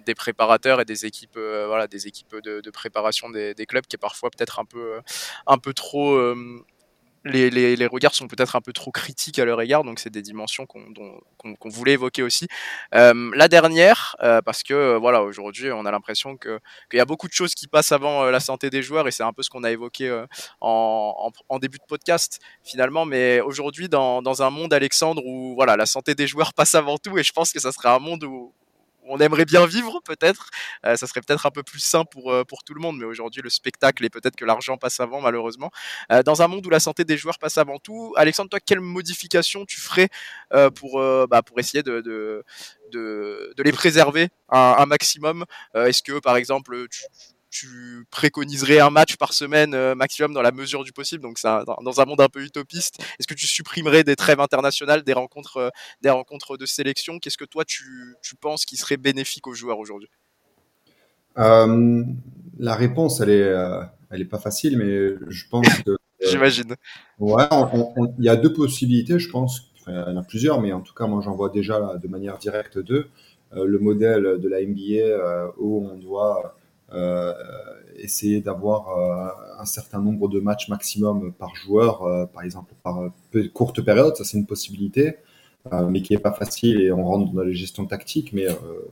des 0.06 0.16
préparateurs 0.16 0.82
et 0.82 0.86
des 0.86 1.06
équipes 1.06 1.38
euh, 1.38 1.66
voilà 1.68 1.88
des 1.88 2.08
équipes 2.08 2.36
de, 2.44 2.70
préparation 2.72 3.30
des, 3.30 3.54
clubs 3.68 3.86
qui 3.86 3.96
est 3.96 4.00
parfois 4.00 4.30
peut-être 4.30 4.60
un 4.60 4.66
peu 4.66 5.02
un 5.48 5.58
peu 5.58 5.74
trop 5.74 6.18
les, 7.24 7.50
les, 7.50 7.88
regards 7.88 8.16
sont 8.16 8.28
peut-être 8.28 8.56
un 8.56 8.62
peu 8.62 8.74
trop 8.74 8.92
critiques 8.92 9.38
à 9.40 9.46
leur 9.46 9.62
égard, 9.62 9.84
donc 9.84 10.00
c'est 10.00 10.10
des 10.10 10.22
dimensions 10.22 10.66
qu'on 10.66 11.70
voulait 11.70 11.94
évoquer 11.94 12.24
aussi. 12.24 12.48
Euh, 12.96 13.32
la 13.36 13.48
dernière, 13.48 14.16
euh, 14.24 14.42
parce 14.42 14.64
que 14.64 14.74
euh, 14.74 14.98
voilà, 14.98 15.22
aujourd'hui, 15.22 15.72
on 15.72 15.86
a 15.86 15.92
l'impression 15.92 16.38
qu'il 16.38 16.60
y 16.94 17.00
a 17.00 17.06
beaucoup 17.06 17.28
de 17.28 17.34
choses 17.34 17.54
qui 17.54 17.68
passent 17.68 17.92
avant 17.92 18.26
la 18.26 18.40
santé 18.40 18.70
des 18.70 18.82
joueurs, 18.82 19.08
et 19.08 19.12
c'est 19.12 19.24
un 19.24 19.34
peu 19.34 19.44
ce 19.44 19.50
qu'on 19.50 19.64
a 19.64 19.72
évoqué 19.72 20.26
en, 20.62 21.32
début 21.60 21.78
de 21.78 21.86
podcast 21.88 22.40
finalement. 22.64 23.06
Mais 23.06 23.40
aujourd'hui, 23.42 23.88
dans, 23.88 24.22
dans 24.22 24.42
un 24.42 24.50
monde, 24.50 24.74
Alexandre, 24.74 25.24
où 25.26 25.54
voilà, 25.56 25.78
la 25.78 25.86
santé 25.86 26.16
des 26.16 26.28
joueurs 26.28 26.54
passe 26.54 26.74
avant 26.76 26.98
tout, 26.98 27.18
et 27.20 27.24
je 27.24 27.32
pense 27.32 27.52
que 27.52 27.60
ça 27.60 27.72
serait 27.72 27.90
un 27.90 28.00
monde 28.00 28.24
où, 28.24 28.54
on 29.12 29.20
aimerait 29.20 29.46
bien 29.46 29.66
vivre 29.66 30.02
peut-être. 30.04 30.50
Euh, 30.86 30.96
ça 30.96 31.06
serait 31.06 31.22
peut-être 31.22 31.46
un 31.46 31.52
peu 31.52 31.64
plus 31.64 31.80
sain 31.80 32.06
pour, 32.06 32.32
euh, 32.32 32.44
pour 32.44 32.64
tout 32.64 32.74
le 32.74 32.80
monde, 32.80 32.98
mais 32.98 33.06
aujourd'hui 33.06 33.42
le 33.42 33.50
spectacle 33.50 34.04
et 34.06 34.10
peut-être 34.10 34.36
que 34.36 34.46
l'argent 34.46 34.78
passe 34.78 35.00
avant 35.00 35.22
malheureusement. 35.22 35.70
Euh, 36.12 36.24
dans 36.24 36.42
un 36.42 36.48
monde 36.48 36.66
où 36.66 36.70
la 36.70 36.80
santé 36.80 37.04
des 37.04 37.18
joueurs 37.18 37.38
passe 37.38 37.58
avant 37.58 37.78
tout, 37.78 38.14
Alexandre, 38.16 38.50
toi, 38.50 38.60
quelle 38.60 38.80
modification 38.80 39.66
tu 39.66 39.80
ferais 39.80 40.10
pour, 40.76 41.00
bah, 41.28 41.42
pour 41.42 41.60
essayer 41.60 41.84
de, 41.84 42.44
les 43.58 43.72
préserver 43.72 44.30
un, 44.50 44.76
un 44.78 44.86
maximum? 44.86 45.46
Est-ce 45.76 46.02
que 46.04 46.20
par 46.20 46.38
exemple 46.38 46.88
tu, 46.90 47.04
tu 47.52 48.06
préconiserais 48.10 48.80
un 48.80 48.90
match 48.90 49.18
par 49.18 49.34
semaine 49.34 49.76
euh, 49.76 49.94
maximum 49.94 50.34
dans 50.34 50.42
la 50.42 50.54
mesure 50.54 50.84
du 50.84 50.94
possible, 50.94 51.22
donc 51.22 51.38
ça, 51.38 51.64
dans, 51.66 52.02
un 52.02 52.06
monde 52.06 52.22
un 52.22 52.30
peu 52.30 52.42
utopiste. 52.42 53.00
Est-ce 53.20 53.28
que 53.28 53.34
tu 53.34 53.46
supprimerais 53.46 54.04
des 54.04 54.16
trêves 54.16 54.40
internationales, 54.40 55.04
des 55.04 55.14
rencontres, 55.14 55.58
euh, 55.58 55.70
des 56.02 56.10
rencontres 56.10 56.58
de 56.58 56.66
sélection? 56.66 57.20
Qu'est-ce 57.20 57.38
que 57.38 57.46
toi 57.46 57.66
tu, 57.66 58.16
tu, 58.24 58.36
penses 58.36 58.66
qui 58.66 58.78
serait 58.78 58.98
bénéfique 58.98 59.48
aux 59.48 59.54
joueurs 59.54 59.80
aujourd'hui? 59.80 60.10
Euh, 61.38 62.04
La 62.58 62.76
réponse, 62.76 63.20
elle 63.20 63.30
est, 63.30 63.54
elle 64.10 64.22
est 64.22 64.26
pas 64.26 64.40
facile, 64.40 64.78
mais 64.78 65.16
je 65.30 65.44
pense 65.50 65.68
que. 65.84 65.98
J'imagine. 66.22 66.76
Ouais, 67.20 67.44
il 68.20 68.24
y 68.24 68.30
a 68.30 68.36
deux 68.36 68.54
possibilités, 68.54 69.20
je 69.20 69.30
pense. 69.30 69.72
il 69.88 69.94
y 69.94 69.98
en 69.98 70.18
a 70.18 70.24
plusieurs, 70.24 70.62
mais 70.62 70.72
en 70.72 70.82
tout 70.82 70.94
cas, 70.94 71.08
moi 71.08 71.22
j'en 71.22 71.36
vois 71.36 71.50
déjà 71.50 71.98
de 72.02 72.08
manière 72.08 72.38
directe 72.38 72.80
deux. 72.80 73.08
le 73.52 73.80
modèle 73.80 74.40
de 74.40 74.48
la 74.48 74.62
NBA 74.62 75.54
où 75.58 75.86
on 75.86 75.98
doit 75.98 76.56
essayer 78.04 78.42
d'avoir 78.42 78.90
euh, 78.90 79.62
un 79.62 79.66
certain 79.66 80.00
nombre 80.00 80.28
de 80.28 80.40
matchs 80.40 80.70
maximum 80.70 81.34
par 81.34 81.56
joueur, 81.56 82.04
euh, 82.04 82.26
par 82.26 82.44
exemple 82.44 82.74
par 82.84 83.10
courte 83.54 83.82
période, 83.82 84.16
ça 84.16 84.24
c'est 84.24 84.38
une 84.38 84.46
possibilité. 84.46 85.18
mais 85.90 86.02
qui 86.02 86.16
est 86.16 86.20
pas 86.20 86.32
facile 86.32 86.82
et 86.82 86.92
on 86.92 87.06
rentre 87.06 87.32
dans 87.34 87.44
les 87.44 87.54
gestions 87.54 87.86
tactiques. 87.86 88.34
Mais 88.34 88.48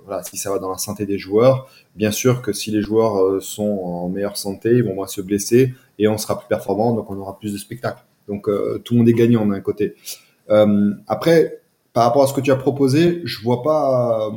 voilà, 0.06 0.22
si 0.22 0.38
ça 0.38 0.52
va 0.52 0.60
dans 0.60 0.70
la 0.70 0.78
santé 0.78 1.08
des 1.08 1.18
joueurs, 1.18 1.68
bien 1.96 2.12
sûr 2.12 2.44
que 2.44 2.54
si 2.54 2.70
les 2.70 2.84
joueurs 2.84 3.42
sont 3.42 3.64
en 3.64 4.08
meilleure 4.10 4.38
santé, 4.38 4.70
ils 4.70 4.84
vont 4.84 4.94
moins 4.94 5.08
se 5.08 5.22
blesser 5.22 5.74
et 5.98 6.08
on 6.08 6.20
sera 6.20 6.38
plus 6.38 6.48
performant, 6.48 6.94
donc 6.94 7.10
on 7.10 7.18
aura 7.18 7.40
plus 7.40 7.54
de 7.54 7.58
spectacles. 7.58 8.06
Donc 8.28 8.48
tout 8.84 8.94
le 8.94 8.98
monde 9.00 9.10
est 9.10 9.14
gagnant 9.14 9.48
d'un 9.48 9.62
côté. 9.62 9.96
après, 11.08 11.62
par 11.92 12.04
rapport 12.04 12.24
à 12.24 12.28
ce 12.28 12.34
que 12.34 12.42
tu 12.42 12.52
as 12.52 12.56
proposé, 12.56 13.22
je 13.24 13.42
vois 13.42 13.64
pas, 13.64 14.32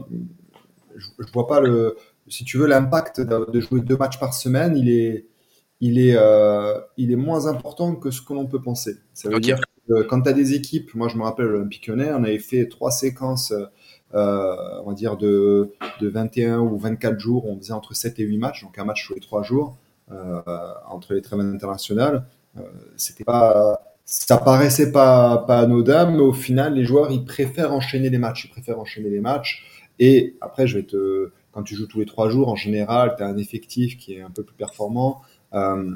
je 0.96 1.32
vois 1.34 1.46
pas 1.46 1.60
le, 1.60 1.96
si 2.28 2.44
tu 2.44 2.58
veux, 2.58 2.66
l'impact 2.66 3.20
de, 3.20 3.60
jouer 3.60 3.80
deux 3.80 3.96
matchs 3.96 4.18
par 4.18 4.34
semaine, 4.34 4.76
il 4.76 4.88
est, 4.88 5.26
il 5.80 5.98
est, 5.98 6.14
euh, 6.16 6.80
il 6.96 7.12
est 7.12 7.16
moins 7.16 7.46
important 7.46 7.94
que 7.94 8.10
ce 8.10 8.22
que 8.22 8.32
l'on 8.32 8.46
peut 8.46 8.62
penser. 8.62 8.96
Ça 9.14 9.28
veut 9.28 9.40
dire 9.40 9.60
que 9.88 10.02
quand 10.02 10.22
tu 10.22 10.28
as 10.28 10.32
des 10.32 10.54
équipes, 10.54 10.94
moi 10.94 11.08
je 11.08 11.16
me 11.16 11.22
rappelle 11.22 11.46
l'Olympique 11.46 11.86
Lyonnais, 11.86 12.12
on 12.12 12.22
avait 12.22 12.38
fait 12.38 12.68
trois 12.68 12.90
séquences, 12.90 13.52
euh, 14.14 14.54
on 14.84 14.90
va 14.90 14.94
dire 14.94 15.16
de, 15.16 15.72
de 16.00 16.08
21 16.08 16.60
ou 16.60 16.78
24 16.78 17.18
jours, 17.18 17.46
on 17.46 17.58
faisait 17.58 17.72
entre 17.72 17.94
7 17.94 18.18
et 18.20 18.22
8 18.22 18.38
matchs, 18.38 18.62
donc 18.62 18.78
un 18.78 18.84
match 18.84 19.06
tous 19.06 19.14
les 19.14 19.20
trois 19.20 19.42
jours, 19.42 19.76
euh, 20.12 20.40
entre 20.88 21.14
les 21.14 21.22
trêves 21.22 21.40
internationales. 21.40 22.26
C'était 22.96 23.24
pas, 23.24 23.80
ça 24.04 24.36
paraissait 24.36 24.92
pas, 24.92 25.38
pas 25.46 25.60
anodin, 25.60 26.10
mais 26.10 26.20
au 26.20 26.34
final, 26.34 26.74
les 26.74 26.84
joueurs, 26.84 27.10
ils 27.10 27.24
préfèrent 27.24 27.72
enchaîner 27.72 28.10
les 28.10 28.18
matchs, 28.18 28.44
ils 28.44 28.50
préfèrent 28.50 28.78
enchaîner 28.78 29.08
les 29.08 29.20
matchs. 29.20 29.64
Et 29.98 30.36
après, 30.40 30.66
je 30.66 30.78
vais 30.78 30.84
te, 30.84 31.32
quand 31.52 31.62
tu 31.62 31.74
joues 31.74 31.86
tous 31.86 32.00
les 32.00 32.06
trois 32.06 32.28
jours, 32.30 32.48
en 32.48 32.56
général, 32.56 33.14
tu 33.16 33.22
as 33.22 33.26
un 33.26 33.36
effectif 33.36 33.96
qui 33.96 34.14
est 34.14 34.22
un 34.22 34.30
peu 34.30 34.42
plus 34.42 34.56
performant. 34.56 35.22
Euh, 35.54 35.90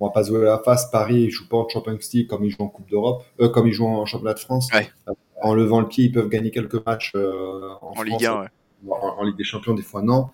on 0.00 0.06
va 0.06 0.12
pas 0.12 0.22
jouer 0.22 0.40
à 0.42 0.44
la 0.44 0.58
face. 0.58 0.90
Paris, 0.90 1.22
ils 1.22 1.30
jouent 1.30 1.48
pas 1.48 1.56
en 1.56 1.68
Champions 1.68 1.98
League 2.12 2.26
comme 2.28 2.44
ils 2.44 2.50
jouent 2.50 2.62
en 2.62 2.68
Coupe 2.68 2.88
d'Europe, 2.90 3.24
euh, 3.40 3.48
comme 3.48 3.66
ils 3.66 3.72
jouent 3.72 3.86
en 3.86 4.06
Championnat 4.06 4.34
de 4.34 4.38
France. 4.38 4.68
Euh, 4.74 5.12
en 5.42 5.54
levant 5.54 5.80
le 5.80 5.88
pied, 5.88 6.04
ils 6.04 6.12
peuvent 6.12 6.28
gagner 6.28 6.50
quelques 6.50 6.84
matchs 6.84 7.12
euh, 7.14 7.68
en, 7.80 8.02
Ligue 8.02 8.24
1, 8.24 8.46
en, 8.88 9.24
Ligue 9.24 9.36
des 9.36 9.44
Champions, 9.44 9.74
des 9.74 9.82
fois 9.82 10.02
non. 10.02 10.28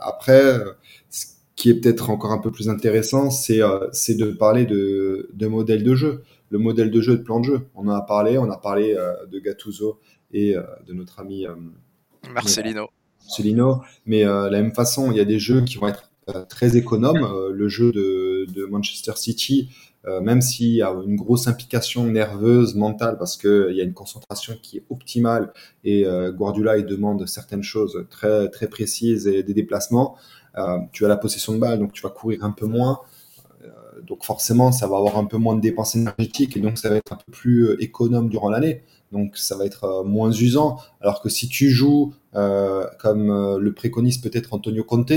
après, 0.00 0.58
ce 1.10 1.26
qui 1.56 1.70
est 1.70 1.74
peut-être 1.74 2.10
encore 2.10 2.32
un 2.32 2.38
peu 2.38 2.50
plus 2.50 2.68
intéressant, 2.68 3.30
c'est 3.30 3.60
c'est 3.92 4.16
de 4.16 4.30
parler 4.30 4.66
de, 4.66 5.30
de 5.32 5.46
modèle 5.46 5.84
de 5.84 5.94
jeu. 5.94 6.22
Le 6.50 6.58
modèle 6.58 6.90
de 6.90 7.00
jeu, 7.02 7.18
de 7.18 7.22
plan 7.22 7.40
de 7.40 7.44
jeu. 7.44 7.68
On 7.74 7.88
en 7.88 7.94
a 7.94 8.00
parlé, 8.00 8.38
on 8.38 8.50
a 8.50 8.56
parlé 8.56 8.96
de 9.30 9.38
Gattuso 9.38 10.00
et 10.32 10.54
de 10.54 10.92
notre 10.92 11.20
ami 11.20 11.46
Marcelino. 12.32 12.88
Marcelino, 13.22 13.82
mais 14.06 14.24
euh, 14.24 14.48
de 14.48 14.52
la 14.52 14.62
même 14.62 14.74
façon, 14.74 15.10
il 15.10 15.18
y 15.18 15.20
a 15.20 15.24
des 15.24 15.38
jeux 15.38 15.62
qui 15.62 15.76
vont 15.76 15.88
être 15.88 16.10
euh, 16.34 16.44
très 16.44 16.76
économes. 16.76 17.22
Euh, 17.22 17.52
le 17.52 17.68
jeu 17.68 17.92
de, 17.92 18.66
Manchester 18.70 19.12
City, 19.16 19.70
même 20.22 20.40
s'il 20.40 20.74
y 20.74 20.82
a 20.82 20.90
une 21.06 21.16
grosse 21.16 21.48
implication 21.48 22.04
nerveuse, 22.04 22.74
mentale, 22.74 23.16
parce 23.18 23.36
qu'il 23.36 23.72
y 23.72 23.80
a 23.80 23.84
une 23.84 23.94
concentration 23.94 24.54
qui 24.62 24.78
est 24.78 24.84
optimale 24.90 25.52
et 25.84 26.06
Guardiola 26.30 26.80
demande 26.82 27.26
certaines 27.26 27.62
choses 27.62 28.06
très 28.10 28.48
très 28.48 28.68
précises 28.68 29.26
et 29.26 29.42
des 29.42 29.54
déplacements. 29.54 30.16
tu 30.92 31.04
as 31.04 31.08
la 31.08 31.16
possession 31.16 31.54
de 31.54 31.58
balle, 31.58 31.78
donc 31.78 31.92
tu 31.92 32.02
vas 32.02 32.10
courir 32.10 32.44
un 32.44 32.50
peu 32.50 32.66
moins. 32.66 33.00
donc 34.06 34.24
forcément, 34.24 34.72
ça 34.72 34.86
va 34.86 34.96
avoir 34.96 35.18
un 35.18 35.24
peu 35.24 35.36
moins 35.36 35.56
de 35.56 35.60
dépenses 35.60 35.94
énergétiques 35.94 36.56
et 36.56 36.60
donc 36.60 36.78
ça 36.78 36.88
va 36.90 36.96
être 36.96 37.12
un 37.12 37.16
peu 37.16 37.32
plus 37.32 37.76
économe 37.80 38.28
durant 38.28 38.50
l'année 38.50 38.82
donc 39.12 39.36
ça 39.36 39.56
va 39.56 39.64
être 39.64 39.84
euh, 39.84 40.04
moins 40.04 40.30
usant. 40.30 40.78
Alors 41.00 41.22
que 41.22 41.28
si 41.28 41.48
tu 41.48 41.70
joues 41.70 42.14
euh, 42.34 42.86
comme 42.98 43.30
euh, 43.30 43.58
le 43.58 43.72
préconise 43.72 44.18
peut-être 44.18 44.52
Antonio 44.52 44.84
Conte, 44.84 45.12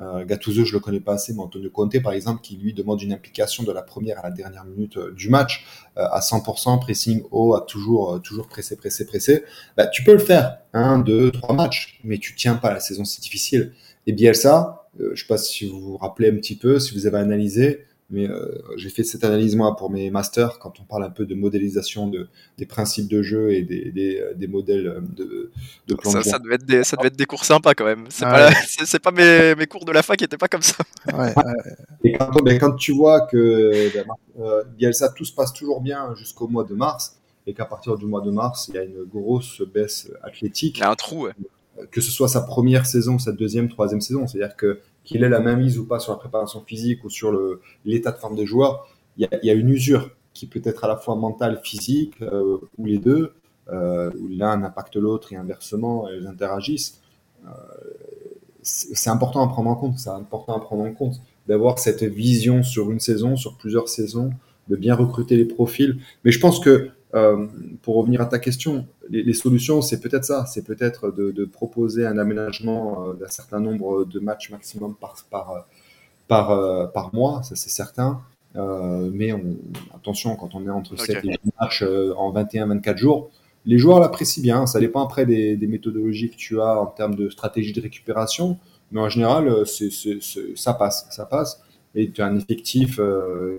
euh, 0.00 0.24
Gattuso 0.24 0.64
je 0.64 0.72
le 0.72 0.80
connais 0.80 1.00
pas 1.00 1.14
assez, 1.14 1.34
mais 1.34 1.40
Antonio 1.40 1.70
Conte 1.70 2.00
par 2.02 2.12
exemple 2.12 2.40
qui 2.42 2.56
lui 2.56 2.72
demande 2.72 3.02
une 3.02 3.12
implication 3.12 3.62
de 3.62 3.72
la 3.72 3.82
première 3.82 4.18
à 4.20 4.22
la 4.22 4.30
dernière 4.30 4.64
minute 4.64 4.98
du 5.14 5.28
match 5.28 5.66
à 5.96 6.20
100%, 6.20 6.80
pressing 6.80 7.22
haut, 7.30 7.54
à 7.54 7.60
toujours 7.62 8.20
toujours 8.22 8.46
pressé, 8.46 8.76
pressé, 8.76 9.04
pressé, 9.04 9.44
bah, 9.76 9.86
tu 9.86 10.02
peux 10.02 10.12
le 10.12 10.18
faire, 10.18 10.58
un, 10.72 10.98
deux, 10.98 11.30
trois 11.30 11.54
matchs, 11.54 12.00
mais 12.04 12.18
tu 12.18 12.34
tiens 12.34 12.54
pas 12.54 12.72
la 12.72 12.80
saison, 12.80 13.04
c'est 13.04 13.20
difficile. 13.20 13.72
Et 14.06 14.12
Bielsa, 14.12 14.88
je 14.98 15.20
sais 15.20 15.26
pas 15.26 15.36
si 15.36 15.68
vous 15.68 15.80
vous 15.80 15.96
rappelez 15.98 16.30
un 16.30 16.36
petit 16.36 16.56
peu, 16.56 16.80
si 16.80 16.94
vous 16.94 17.06
avez 17.06 17.18
analysé, 17.18 17.84
mais 18.12 18.28
euh, 18.28 18.62
j'ai 18.76 18.90
fait 18.90 19.04
cette 19.04 19.24
analyse 19.24 19.56
moi 19.56 19.74
pour 19.74 19.90
mes 19.90 20.10
masters 20.10 20.58
quand 20.58 20.78
on 20.80 20.84
parle 20.84 21.02
un 21.02 21.10
peu 21.10 21.24
de 21.24 21.34
modélisation 21.34 22.08
de, 22.08 22.28
des 22.58 22.66
principes 22.66 23.08
de 23.08 23.22
jeu 23.22 23.52
et 23.52 23.62
des, 23.62 23.90
des, 23.90 24.20
euh, 24.20 24.34
des 24.34 24.46
modèles 24.46 24.86
euh, 24.86 25.00
de, 25.00 25.50
de 25.88 25.94
plan 25.94 26.10
ça, 26.10 26.18
de 26.18 26.24
ça, 26.24 26.38
devait 26.38 26.56
être 26.56 26.66
des, 26.66 26.84
ça 26.84 26.96
devait 26.96 27.08
être 27.08 27.16
des 27.16 27.24
cours 27.24 27.44
sympas 27.46 27.74
quand 27.74 27.86
même. 27.86 28.04
C'est 28.10 28.26
pas, 28.26 28.50
c'est, 28.66 28.98
pas 28.98 29.12
mes, 29.12 29.54
mes, 29.54 29.66
cours 29.66 29.86
de 29.86 29.92
la 29.92 30.02
fac 30.02 30.18
qui 30.18 30.24
étaient 30.24 30.36
pas 30.36 30.48
comme 30.48 30.62
ça. 30.62 30.84
Ouais, 31.12 31.34
et 32.04 32.12
quand, 32.12 32.42
ben, 32.42 32.58
quand, 32.58 32.74
tu 32.74 32.92
vois 32.92 33.22
que 33.22 33.90
ben, 33.94 34.04
euh, 34.40 34.62
Bielsa, 34.76 35.08
tout 35.08 35.24
se 35.24 35.32
passe 35.32 35.54
toujours 35.54 35.80
bien 35.80 36.14
jusqu'au 36.14 36.48
mois 36.48 36.64
de 36.64 36.74
mars 36.74 37.16
et 37.46 37.54
qu'à 37.54 37.64
partir 37.64 37.96
du 37.96 38.04
mois 38.04 38.20
de 38.20 38.30
mars, 38.30 38.68
il 38.68 38.74
y 38.74 38.78
a 38.78 38.84
une 38.84 39.04
grosse 39.04 39.62
baisse 39.62 40.10
athlétique. 40.22 40.76
Il 40.78 40.80
y 40.80 40.84
a 40.84 40.90
un 40.90 40.96
trou, 40.96 41.24
ouais. 41.24 41.32
Que 41.90 42.02
ce 42.02 42.10
soit 42.10 42.28
sa 42.28 42.42
première 42.42 42.84
saison, 42.84 43.18
sa 43.18 43.32
deuxième, 43.32 43.70
troisième 43.70 44.02
saison. 44.02 44.26
C'est-à-dire 44.26 44.54
que 44.54 44.80
qu'il 45.04 45.24
ait 45.24 45.28
la 45.28 45.40
main 45.40 45.56
mise 45.56 45.78
ou 45.78 45.86
pas 45.86 45.98
sur 45.98 46.12
la 46.12 46.18
préparation 46.18 46.62
physique 46.64 47.04
ou 47.04 47.10
sur 47.10 47.32
l'état 47.84 48.12
de 48.12 48.18
forme 48.18 48.36
des 48.36 48.46
joueurs, 48.46 48.88
il 49.16 49.28
y, 49.42 49.50
a, 49.50 49.52
une 49.52 49.68
usure. 49.68 50.10
qui 50.32 50.46
peut 50.46 50.62
être 50.64 50.84
à 50.84 50.88
la 50.88 50.96
fois 50.96 51.16
mental, 51.16 51.60
physique, 51.62 52.14
ou 52.78 52.84
les 52.84 52.98
deux, 52.98 53.32
où 53.70 54.28
l'un 54.28 54.62
impacte 54.62 54.96
l'autre 54.96 55.32
et 55.32 55.36
inversement, 55.36 56.08
elles 56.08 56.26
interagissent. 56.26 57.00
c'est 58.62 59.10
important 59.10 59.42
à 59.42 59.48
prendre 59.48 59.70
en 59.70 59.76
compte. 59.76 59.98
C'est 59.98 60.10
important 60.10 60.56
à 60.56 60.60
prendre 60.60 60.84
en 60.84 60.92
compte 60.92 61.20
d'avoir 61.48 61.78
cette 61.78 62.04
vision 62.04 62.62
sur 62.62 62.90
une 62.90 63.00
saison, 63.00 63.36
sur 63.36 63.56
plusieurs 63.56 63.88
saisons, 63.88 64.30
de 64.68 64.76
bien 64.76 64.94
recruter 64.94 65.36
les 65.36 65.44
profils. 65.44 65.98
Mais 66.24 66.32
je 66.32 66.40
pense 66.40 66.60
que, 66.60 66.90
euh, 67.14 67.46
pour 67.82 67.96
revenir 67.96 68.22
à 68.22 68.26
ta 68.26 68.38
question, 68.38 68.86
les, 69.10 69.34
solutions, 69.34 69.82
c'est 69.82 70.00
peut-être 70.00 70.24
ça, 70.24 70.46
c'est 70.46 70.64
peut-être 70.64 71.10
de, 71.10 71.44
proposer 71.44 72.06
un 72.06 72.16
aménagement 72.16 73.08
euh, 73.08 73.12
d'un 73.12 73.28
certain 73.28 73.60
nombre 73.60 74.04
de 74.04 74.18
matchs 74.18 74.50
maximum 74.50 74.94
par, 74.94 75.16
par, 75.30 75.66
par, 76.26 76.50
euh, 76.52 76.86
par 76.86 77.14
mois, 77.14 77.42
ça 77.42 77.54
c'est 77.54 77.68
certain. 77.68 78.22
mais 78.54 79.32
on, 79.32 79.56
attention, 79.94 80.36
quand 80.36 80.54
on 80.54 80.66
est 80.66 80.70
entre 80.70 80.98
7 80.98 81.24
et 81.24 81.28
8 81.28 81.40
matchs 81.60 81.82
en 82.16 82.32
21-24 82.32 82.96
jours, 82.96 83.30
les 83.66 83.78
joueurs 83.78 84.00
l'apprécient 84.00 84.42
bien. 84.42 84.66
Ça 84.66 84.80
dépend 84.80 85.04
après 85.04 85.26
des, 85.26 85.56
des, 85.56 85.66
méthodologies 85.66 86.30
que 86.30 86.36
tu 86.36 86.60
as 86.60 86.80
en 86.80 86.86
termes 86.86 87.14
de 87.14 87.28
stratégie 87.28 87.72
de 87.72 87.80
récupération. 87.80 88.58
Mais 88.90 89.00
en 89.00 89.08
général, 89.08 89.66
ça 89.66 90.74
passe, 90.74 91.06
ça 91.10 91.26
passe 91.26 91.62
et 91.94 92.10
tu 92.10 92.22
as 92.22 92.26
un 92.26 92.38
effectif 92.38 92.98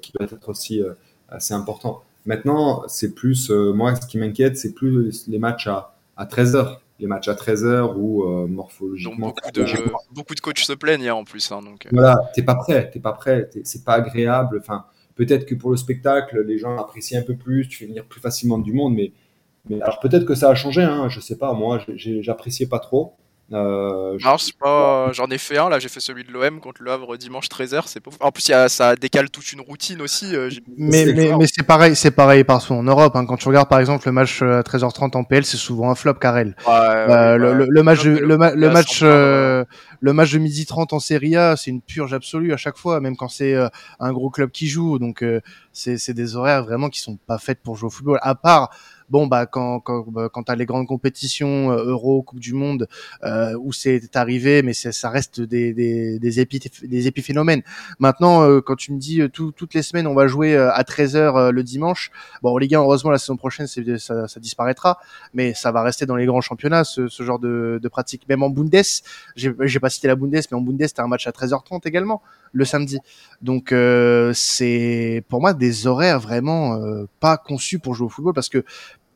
qui 0.01 0.11
doit 0.11 0.25
être 0.25 0.49
aussi 0.49 0.81
assez 1.29 1.53
important. 1.53 2.03
Maintenant, 2.25 2.83
c'est 2.87 3.13
plus, 3.13 3.51
euh, 3.51 3.73
moi, 3.73 3.95
ce 3.95 4.07
qui 4.07 4.17
m'inquiète, 4.17 4.57
c'est 4.57 4.73
plus 4.73 5.27
les 5.27 5.39
matchs 5.39 5.67
à, 5.67 5.95
à 6.15 6.25
13 6.25 6.55
heures 6.55 6.79
les 6.99 7.07
matchs 7.07 7.27
à 7.27 7.35
13 7.35 7.65
heures 7.65 7.97
ou 7.97 8.23
morphologiquement. 8.47 9.27
beaucoup, 9.27 9.51
de, 9.51 9.65
beaucoup 10.11 10.35
de 10.35 10.39
coachs 10.39 10.59
se 10.59 10.73
plaignent 10.73 11.09
hein, 11.09 11.15
en 11.15 11.23
plus. 11.23 11.51
Hein, 11.51 11.61
donc... 11.61 11.87
Voilà, 11.91 12.15
t'es 12.33 12.43
pas 12.43 12.55
prêt, 12.55 12.89
t'es 12.91 12.99
pas 12.99 13.13
prêt, 13.13 13.49
c'est 13.63 13.83
pas 13.83 13.95
agréable. 13.95 14.59
Enfin, 14.61 14.85
peut-être 15.15 15.45
que 15.45 15.55
pour 15.55 15.71
le 15.71 15.77
spectacle, 15.77 16.41
les 16.41 16.57
gens 16.57 16.77
apprécient 16.77 17.19
un 17.19 17.23
peu 17.23 17.35
plus, 17.35 17.67
tu 17.67 17.79
fais 17.79 17.87
venir 17.87 18.05
plus 18.05 18.21
facilement 18.21 18.57
du 18.57 18.73
monde, 18.73 18.93
mais, 18.93 19.11
mais 19.69 19.81
alors 19.81 19.99
peut-être 19.99 20.25
que 20.25 20.35
ça 20.35 20.49
a 20.49 20.55
changé, 20.55 20.83
hein, 20.83 21.09
je 21.09 21.19
sais 21.19 21.37
pas. 21.37 21.53
Moi, 21.53 21.81
j'appréciais 21.95 22.67
pas 22.67 22.79
trop. 22.79 23.15
Euh, 23.53 24.17
pas... 24.59 25.11
J'en 25.11 25.27
ai 25.27 25.37
fait 25.37 25.57
un, 25.57 25.69
là 25.69 25.77
j'ai 25.77 25.89
fait 25.89 25.99
celui 25.99 26.23
de 26.23 26.31
l'OM 26.31 26.59
contre 26.59 26.81
le 26.81 26.91
Havre 26.91 27.17
dimanche 27.17 27.47
13h. 27.47 27.83
C'est 27.85 27.99
pas... 27.99 28.11
En 28.19 28.31
plus, 28.31 28.47
y 28.47 28.53
a... 28.53 28.67
ça 28.69 28.95
décale 28.95 29.29
toute 29.29 29.51
une 29.51 29.61
routine 29.61 30.01
aussi. 30.01 30.35
Euh, 30.35 30.49
mais, 30.77 31.05
mais, 31.13 31.31
mais 31.37 31.45
c'est 31.47 31.63
pareil, 31.63 31.95
c'est 31.95 32.11
pareil 32.11 32.43
partout 32.43 32.73
en 32.73 32.83
Europe. 32.83 33.15
Hein. 33.15 33.25
Quand 33.25 33.37
tu 33.37 33.47
regardes 33.47 33.69
par 33.69 33.79
exemple 33.79 34.07
le 34.07 34.11
match 34.11 34.41
euh, 34.41 34.59
à 34.59 34.61
13h30 34.61 35.15
en 35.15 35.23
PL, 35.23 35.45
c'est 35.45 35.57
souvent 35.57 35.91
un 35.91 35.95
flop 35.95 36.15
Carrel. 36.15 36.55
Euh, 36.67 37.37
le, 37.37 37.67
le, 37.69 37.83
match, 37.83 38.03
le, 38.03 38.19
le, 38.19 38.37
match, 38.37 39.01
le 39.01 40.13
match 40.13 40.31
de 40.33 40.39
midi 40.39 40.65
30 40.65 40.93
en 40.93 40.99
Serie 40.99 41.35
A, 41.35 41.55
c'est 41.55 41.69
une 41.69 41.81
purge 41.81 42.13
absolue 42.13 42.53
à 42.53 42.57
chaque 42.57 42.77
fois, 42.77 42.99
même 42.99 43.15
quand 43.15 43.29
c'est 43.29 43.55
un 43.99 44.13
gros 44.13 44.29
club 44.29 44.49
qui 44.51 44.67
joue. 44.67 44.97
Donc 44.97 45.23
c'est 45.71 46.13
des 46.13 46.35
horaires 46.35 46.63
vraiment 46.63 46.89
qui 46.89 46.99
sont 46.99 47.17
pas 47.27 47.37
faites 47.37 47.61
pour 47.61 47.75
jouer 47.75 47.87
au 47.87 47.91
football. 47.91 48.19
À 48.21 48.35
part 48.35 48.71
bon 49.13 49.27
bah 49.27 49.45
quand 49.45 49.79
quand 49.79 50.05
bah, 50.07 50.27
quand 50.33 50.49
les 50.53 50.65
grandes 50.65 50.87
compétitions 50.87 51.71
euh, 51.71 51.91
Euro, 51.93 52.23
Coupe 52.23 52.39
du 52.39 52.53
Monde 52.53 52.87
euh, 53.23 53.55
où 53.61 53.71
c'est 53.71 54.15
arrivé, 54.15 54.63
mais 54.63 54.73
ça 54.73 55.09
reste 55.11 55.39
des 55.39 55.71
des 55.71 56.17
des, 56.17 56.31
des 56.93 57.07
épiphénomènes. 57.07 57.61
Maintenant, 57.99 58.41
euh, 58.41 58.59
quand 58.59 58.75
tu 58.75 58.91
me 58.91 58.97
dis 58.97 59.21
toutes 59.31 59.73
les 59.75 59.83
semaines 59.83 60.07
on 60.07 60.15
va 60.15 60.25
jouer 60.25 60.57
à 60.57 60.81
13h 60.81 61.51
le 61.51 61.63
dimanche, 61.63 62.11
bon 62.41 62.57
Ligue 62.57 62.73
1 62.73 62.79
heureusement 62.79 63.11
la 63.11 63.19
saison 63.19 63.37
prochaine 63.37 63.67
ça, 63.67 64.39
disparaîtra, 64.39 64.97
mais 65.35 65.53
ça 65.53 65.71
va 65.71 65.83
rester 65.83 66.07
dans 66.07 66.15
les 66.15 66.25
grands 66.25 66.41
championnats 66.41 66.83
ce, 66.83 67.07
genre 67.07 67.37
de, 67.37 67.79
de 67.81 67.87
pratique. 67.89 68.27
Même 68.27 68.41
en 68.41 68.49
Bundes, 68.49 68.81
j'ai 69.35 69.79
pas 69.79 69.91
cité 69.91 70.07
la 70.07 70.15
Bundes, 70.15 70.41
mais 70.49 70.57
en 70.57 70.61
Bundes 70.61 70.87
t'as 70.95 71.03
un 71.03 71.07
match 71.07 71.27
à 71.27 71.31
13h30 71.31 71.87
également 71.87 72.23
le 72.51 72.65
samedi. 72.65 72.97
Donc 73.43 73.73
c'est 74.33 75.23
pour 75.29 75.39
moi 75.39 75.53
des 75.53 75.85
horaires 75.85 76.19
vraiment 76.19 76.79
pas 77.19 77.37
conçus 77.37 77.77
pour 77.77 77.93
jouer 77.93 78.07
au 78.07 78.09
football 78.09 78.33
parce 78.33 78.49
que 78.49 78.65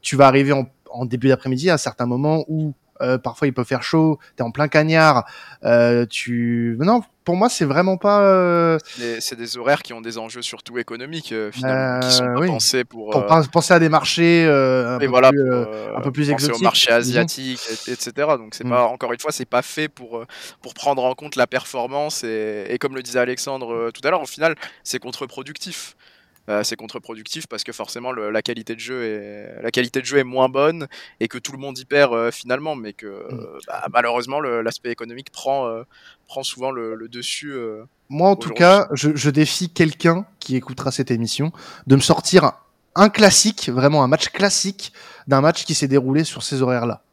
tu 0.01 0.15
vas 0.15 0.27
arriver 0.27 0.51
en, 0.51 0.69
en 0.89 1.05
début 1.05 1.27
d'après-midi 1.27 1.69
à 1.69 1.75
un 1.75 1.77
certain 1.77 2.05
moment 2.05 2.45
où 2.47 2.73
euh, 3.01 3.17
parfois 3.17 3.47
il 3.47 3.53
peut 3.53 3.63
faire 3.63 3.83
chaud, 3.83 4.17
t'es 4.35 4.43
en 4.43 4.51
plein 4.51 4.67
cagnard, 4.67 5.25
euh, 5.63 6.05
tu 6.07 6.77
non 6.79 7.01
pour 7.23 7.35
moi 7.35 7.49
c'est 7.49 7.65
vraiment 7.65 7.97
pas. 7.97 8.21
Euh... 8.21 8.79
C'est 9.19 9.35
des 9.35 9.57
horaires 9.57 9.83
qui 9.83 9.93
ont 9.93 10.01
des 10.01 10.17
enjeux 10.17 10.41
surtout 10.41 10.77
économiques 10.79 11.31
euh, 11.31 11.51
finalement, 11.51 11.99
qui 11.99 12.11
sont 12.11 12.25
oui. 12.37 12.47
pensés 12.47 12.85
pour. 12.85 13.11
Pour 13.11 13.25
penser 13.51 13.73
à 13.73 13.79
des 13.79 13.89
marchés 13.89 14.45
un, 14.45 14.97
peu 14.97 15.05
voilà, 15.05 15.29
plus, 15.29 15.51
un 15.51 16.01
peu 16.01 16.11
plus 16.11 16.29
exotiques. 16.31 16.59
au 16.59 16.63
marché 16.63 16.91
asiatique, 16.91 17.59
etc. 17.87 18.11
Donc 18.37 18.55
c'est 18.55 18.65
mm. 18.65 18.69
pas 18.69 18.85
encore 18.85 19.13
une 19.13 19.19
fois 19.19 19.31
c'est 19.31 19.45
pas 19.45 19.61
fait 19.61 19.89
pour 19.89 20.25
pour 20.61 20.73
prendre 20.73 21.03
en 21.03 21.13
compte 21.13 21.35
la 21.35 21.47
performance 21.47 22.23
et, 22.23 22.65
et 22.69 22.77
comme 22.79 22.95
le 22.95 23.03
disait 23.03 23.19
Alexandre 23.19 23.91
tout 23.91 24.01
à 24.07 24.09
l'heure, 24.09 24.21
au 24.21 24.27
final 24.27 24.55
c'est 24.83 24.99
contre-productif. 24.99 25.95
Euh, 26.49 26.63
c'est 26.63 26.75
contre-productif 26.75 27.47
parce 27.47 27.63
que 27.63 27.71
forcément 27.71 28.13
la 28.13 28.41
qualité 28.41 28.73
de 28.73 28.79
jeu 28.79 29.03
est 29.03 29.61
la 29.61 29.71
qualité 29.71 29.99
de 29.99 30.05
jeu 30.05 30.17
est 30.17 30.23
moins 30.23 30.47
bonne 30.47 30.87
et 31.19 31.27
que 31.27 31.37
tout 31.37 31.51
le 31.51 31.57
monde 31.57 31.77
y 31.77 31.85
perd 31.85 32.13
euh, 32.13 32.31
finalement, 32.31 32.75
mais 32.75 32.93
que 32.93 33.05
mm. 33.05 33.59
bah, 33.67 33.85
malheureusement 33.91 34.39
l'aspect 34.39 34.91
économique 34.91 35.31
prend 35.31 35.67
euh, 35.67 35.83
prend 36.27 36.43
souvent 36.43 36.71
le, 36.71 37.07
dessus. 37.09 37.53
Moi 38.09 38.29
en 38.29 38.35
tout 38.35 38.51
cas, 38.51 38.87
je, 38.93 39.15
je 39.15 39.29
défie 39.29 39.69
quelqu'un 39.69 40.25
qui 40.39 40.55
écoutera 40.55 40.91
cette 40.91 41.11
émission 41.11 41.51
de 41.87 41.95
me 41.95 42.01
sortir 42.01 42.53
un 42.95 43.09
classique, 43.09 43.69
vraiment 43.69 44.03
un 44.03 44.07
match 44.07 44.29
classique 44.29 44.91
d'un 45.27 45.41
match 45.41 45.65
qui 45.65 45.73
s'est 45.73 45.87
déroulé 45.87 46.23
sur 46.23 46.43
ces 46.43 46.61
horaires-là 46.61 47.03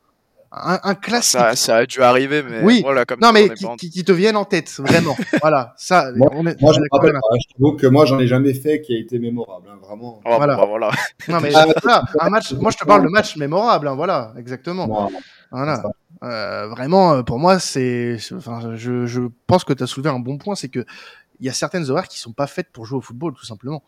un, 0.57 0.95
classique. 0.95 1.41
Ça, 1.55 1.77
a 1.77 1.87
dû 1.87 2.01
arriver, 2.03 2.43
mais 2.43 2.63
oui. 2.63 2.81
Voilà, 2.83 3.05
comme 3.05 3.19
non, 3.21 3.33
mais 3.33 3.51
qui, 3.51 3.91
qui, 3.91 4.05
te 4.05 4.13
viennent 4.13 4.37
en 4.37 4.45
tête, 4.45 4.71
vraiment. 4.79 5.17
voilà, 5.41 5.75
ça. 5.77 6.13
Moi, 6.15 6.29
on 6.33 6.47
est, 6.47 6.61
moi 6.61 6.73
je, 6.73 6.81
rappelle, 6.93 7.13
je 7.13 7.55
trouve 7.55 7.77
que 7.77 7.87
moi, 7.87 8.07
j'en 8.07 8.19
ai 8.19 8.27
jamais 8.27 8.55
fait 8.55 8.81
qui 8.81 8.95
a 8.95 8.99
été 8.99 9.19
mémorable, 9.19 9.69
hein, 9.71 9.79
vraiment. 9.83 10.21
Oh, 10.25 10.35
voilà. 10.37 10.57
Bah, 10.57 10.67
voilà. 10.67 10.91
Non, 11.29 11.41
mais 11.41 11.51
voilà, 11.51 12.05
un 12.21 12.31
match. 12.31 12.53
Moi, 12.53 12.71
je 12.71 12.77
te 12.77 12.85
parle 12.85 13.03
de 13.03 13.09
match 13.09 13.37
mémorable, 13.37 13.89
hein, 13.89 13.95
voilà, 13.95 14.33
exactement. 14.39 15.11
Voilà. 15.51 15.83
Euh, 16.23 16.69
vraiment, 16.69 17.15
euh, 17.15 17.23
pour 17.23 17.39
moi, 17.39 17.59
c'est. 17.59 18.17
Enfin, 18.35 18.77
je, 18.77 19.07
je 19.07 19.21
pense 19.47 19.65
que 19.65 19.73
tu 19.73 19.83
as 19.83 19.87
soulevé 19.87 20.11
un 20.11 20.21
bon 20.21 20.39
point, 20.39 20.55
c'est 20.55 20.69
que 20.69 20.85
il 21.41 21.47
y 21.47 21.49
a 21.49 21.53
certaines 21.53 21.91
horaires 21.91 22.09
qui 22.09 22.19
sont 22.19 22.33
pas 22.33 22.47
faites 22.47 22.71
pour 22.73 22.87
jouer 22.87 22.99
au 22.99 23.01
football, 23.01 23.35
tout 23.35 23.45
simplement. 23.45 23.83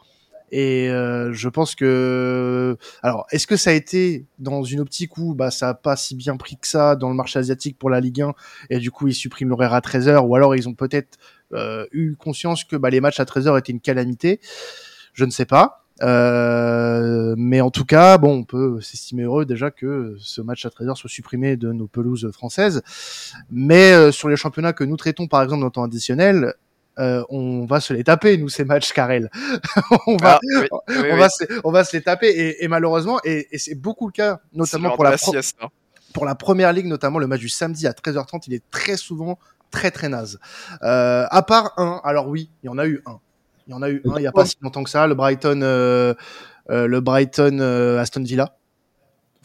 Et 0.53 0.89
euh, 0.91 1.33
je 1.33 1.49
pense 1.49 1.75
que, 1.75 2.77
alors, 3.03 3.27
est-ce 3.31 3.47
que 3.47 3.57
ça 3.57 3.71
a 3.71 3.73
été 3.73 4.27
dans 4.39 4.63
une 4.63 4.81
optique 4.81 5.19
où 5.19 5.35
bah 5.35 5.51
ça 5.51 5.71
a 5.71 5.75
pas 5.75 5.97
si 5.97 6.15
bien 6.15 6.37
pris 6.37 6.57
que 6.57 6.69
ça 6.69 6.95
dans 6.95 7.09
le 7.09 7.17
marché 7.17 7.39
asiatique 7.39 7.79
pour 7.79 7.91
la 7.91 8.01
Ligue 8.01 8.23
1 8.23 8.35
et 8.71 8.79
du 8.79 8.91
coup 8.91 9.09
ils 9.09 9.15
suppriment 9.15 9.49
l'horaire 9.49 9.75
à 9.75 9.81
13h 9.81 10.21
ou 10.21 10.37
alors 10.37 10.55
ils 10.55 10.69
ont 10.69 10.75
peut-être 10.75 11.19
euh, 11.53 11.87
eu 11.93 12.15
conscience 12.15 12.65
que 12.65 12.77
bah, 12.77 12.91
les 12.91 13.01
matchs 13.01 13.21
à 13.21 13.25
13h 13.25 13.59
étaient 13.59 13.73
une 13.73 13.81
calamité? 13.81 14.41
Je 15.15 15.25
ne 15.25 15.31
sais 15.31 15.47
pas. 15.47 15.87
Euh, 16.03 17.35
mais 17.39 17.61
en 17.61 17.71
tout 17.71 17.85
cas, 17.85 18.19
bon, 18.19 18.41
on 18.41 18.45
peut 18.45 18.81
s'estimer 18.81 19.23
heureux 19.23 19.47
déjà 19.47 19.71
que 19.71 20.15
ce 20.19 20.41
match 20.43 20.67
à 20.67 20.69
13h 20.69 20.95
soit 20.95 21.09
supprimé 21.09 21.57
de 21.57 21.73
nos 21.73 21.87
pelouses 21.87 22.31
françaises. 22.33 22.83
Mais 23.51 23.93
euh, 23.93 24.13
sur 24.13 24.29
les 24.29 24.37
championnats 24.37 24.73
que 24.73 24.85
nous 24.85 24.97
traitons, 24.97 25.27
par 25.27 25.43
exemple, 25.43 25.61
dans 25.61 25.67
le 25.67 25.73
temps 25.73 25.85
additionnel, 25.85 26.55
euh, 26.99 27.23
on 27.29 27.67
va 27.67 27.81
se 27.81 27.93
les 27.93 28.05
taper 28.05 28.39
nous 28.39 28.49
ces 28.49 28.65
matchs 28.65 28.93
Carrel. 28.93 29.31
on 30.07 30.17
va, 30.17 30.41
ah, 30.41 30.77
on, 30.89 31.17
va 31.17 31.29
se, 31.29 31.45
on 31.65 31.71
va 31.71 31.85
se 31.85 31.97
les 31.97 32.03
taper 32.03 32.29
et, 32.29 32.65
et 32.65 32.69
malheureusement 32.69 33.21
et, 33.25 33.49
et 33.51 33.59
c'est 33.59 33.75
beaucoup 33.75 34.07
le 34.07 34.13
cas 34.13 34.41
notamment 34.53 34.95
pour 34.95 35.05
la, 35.05 35.15
hein. 35.15 35.69
pour 36.15 36.25
la 36.25 36.35
première 36.35 36.73
ligue 36.73 36.87
notamment 36.87 37.19
le 37.19 37.27
match 37.27 37.41
du 37.41 37.49
samedi 37.49 37.87
à 37.87 37.93
13h30 37.93 38.45
il 38.47 38.55
est 38.55 38.63
très 38.71 38.97
souvent 38.97 39.39
très 39.71 39.91
très 39.91 40.09
naze. 40.09 40.39
Euh, 40.83 41.27
à 41.31 41.43
part 41.43 41.73
un, 41.77 42.01
alors 42.05 42.29
oui, 42.29 42.51
il 42.63 42.67
y 42.67 42.69
en 42.69 42.79
a 42.79 42.87
eu 42.87 43.03
un. 43.07 43.19
Il 43.67 43.73
y 43.73 43.75
en 43.75 43.83
a 43.83 43.91
eu 43.91 44.01
un 44.07 44.17
il 44.19 44.23
y 44.23 44.27
a 44.27 44.33
pas 44.33 44.47
si 44.47 44.57
longtemps 44.61 44.85
que 44.85 44.91
ça, 44.91 45.07
le 45.07 45.15
Brighton, 45.15 45.61
euh, 45.63 46.15
euh 46.71 46.87
le 46.87 47.01
Brighton 47.01 47.59
euh, 47.61 47.99
Aston 47.99 48.23
Villa. 48.23 48.57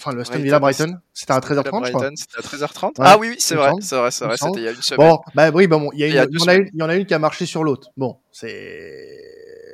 Enfin, 0.02 0.16
le 0.16 0.22
Aston 0.22 0.40
Villa 0.40 0.60
Brighton, 0.60 0.98
c'était 1.14 1.34
à 1.34 1.40
13h30, 1.40 1.86
je 1.86 1.92
crois. 1.92 2.10
C'était 2.16 2.38
à 2.38 2.42
13h30. 2.42 2.94
ah 3.00 3.18
oui, 3.20 3.30
oui, 3.30 3.36
c'est 3.38 3.56
vrai, 3.56 3.72
c'est 3.82 3.96
vrai, 3.96 4.10
c'est 4.10 4.26
vrai, 4.26 4.36
c'était 4.36 4.60
il 4.60 4.64
y 4.64 4.68
a 4.68 4.72
une 4.72 4.82
semaine. 4.82 5.08
Bon, 5.08 5.20
bah 5.36 5.52
oui, 5.54 5.68
bah 5.68 5.78
bon, 5.78 5.92
il 5.94 6.00
y, 6.00 6.04
a 6.04 6.08
une, 6.08 6.30
il, 6.32 6.40
y 6.40 6.44
en 6.44 6.48
a 6.48 6.56
une, 6.56 6.70
il 6.74 6.80
y 6.80 6.84
en 6.84 6.90
a 6.90 6.96
une 6.96 7.06
qui 7.06 7.14
a 7.14 7.20
marché 7.20 7.46
sur 7.46 7.64
l'autre. 7.64 7.90
Bon, 7.98 8.18
c'est 8.32 9.32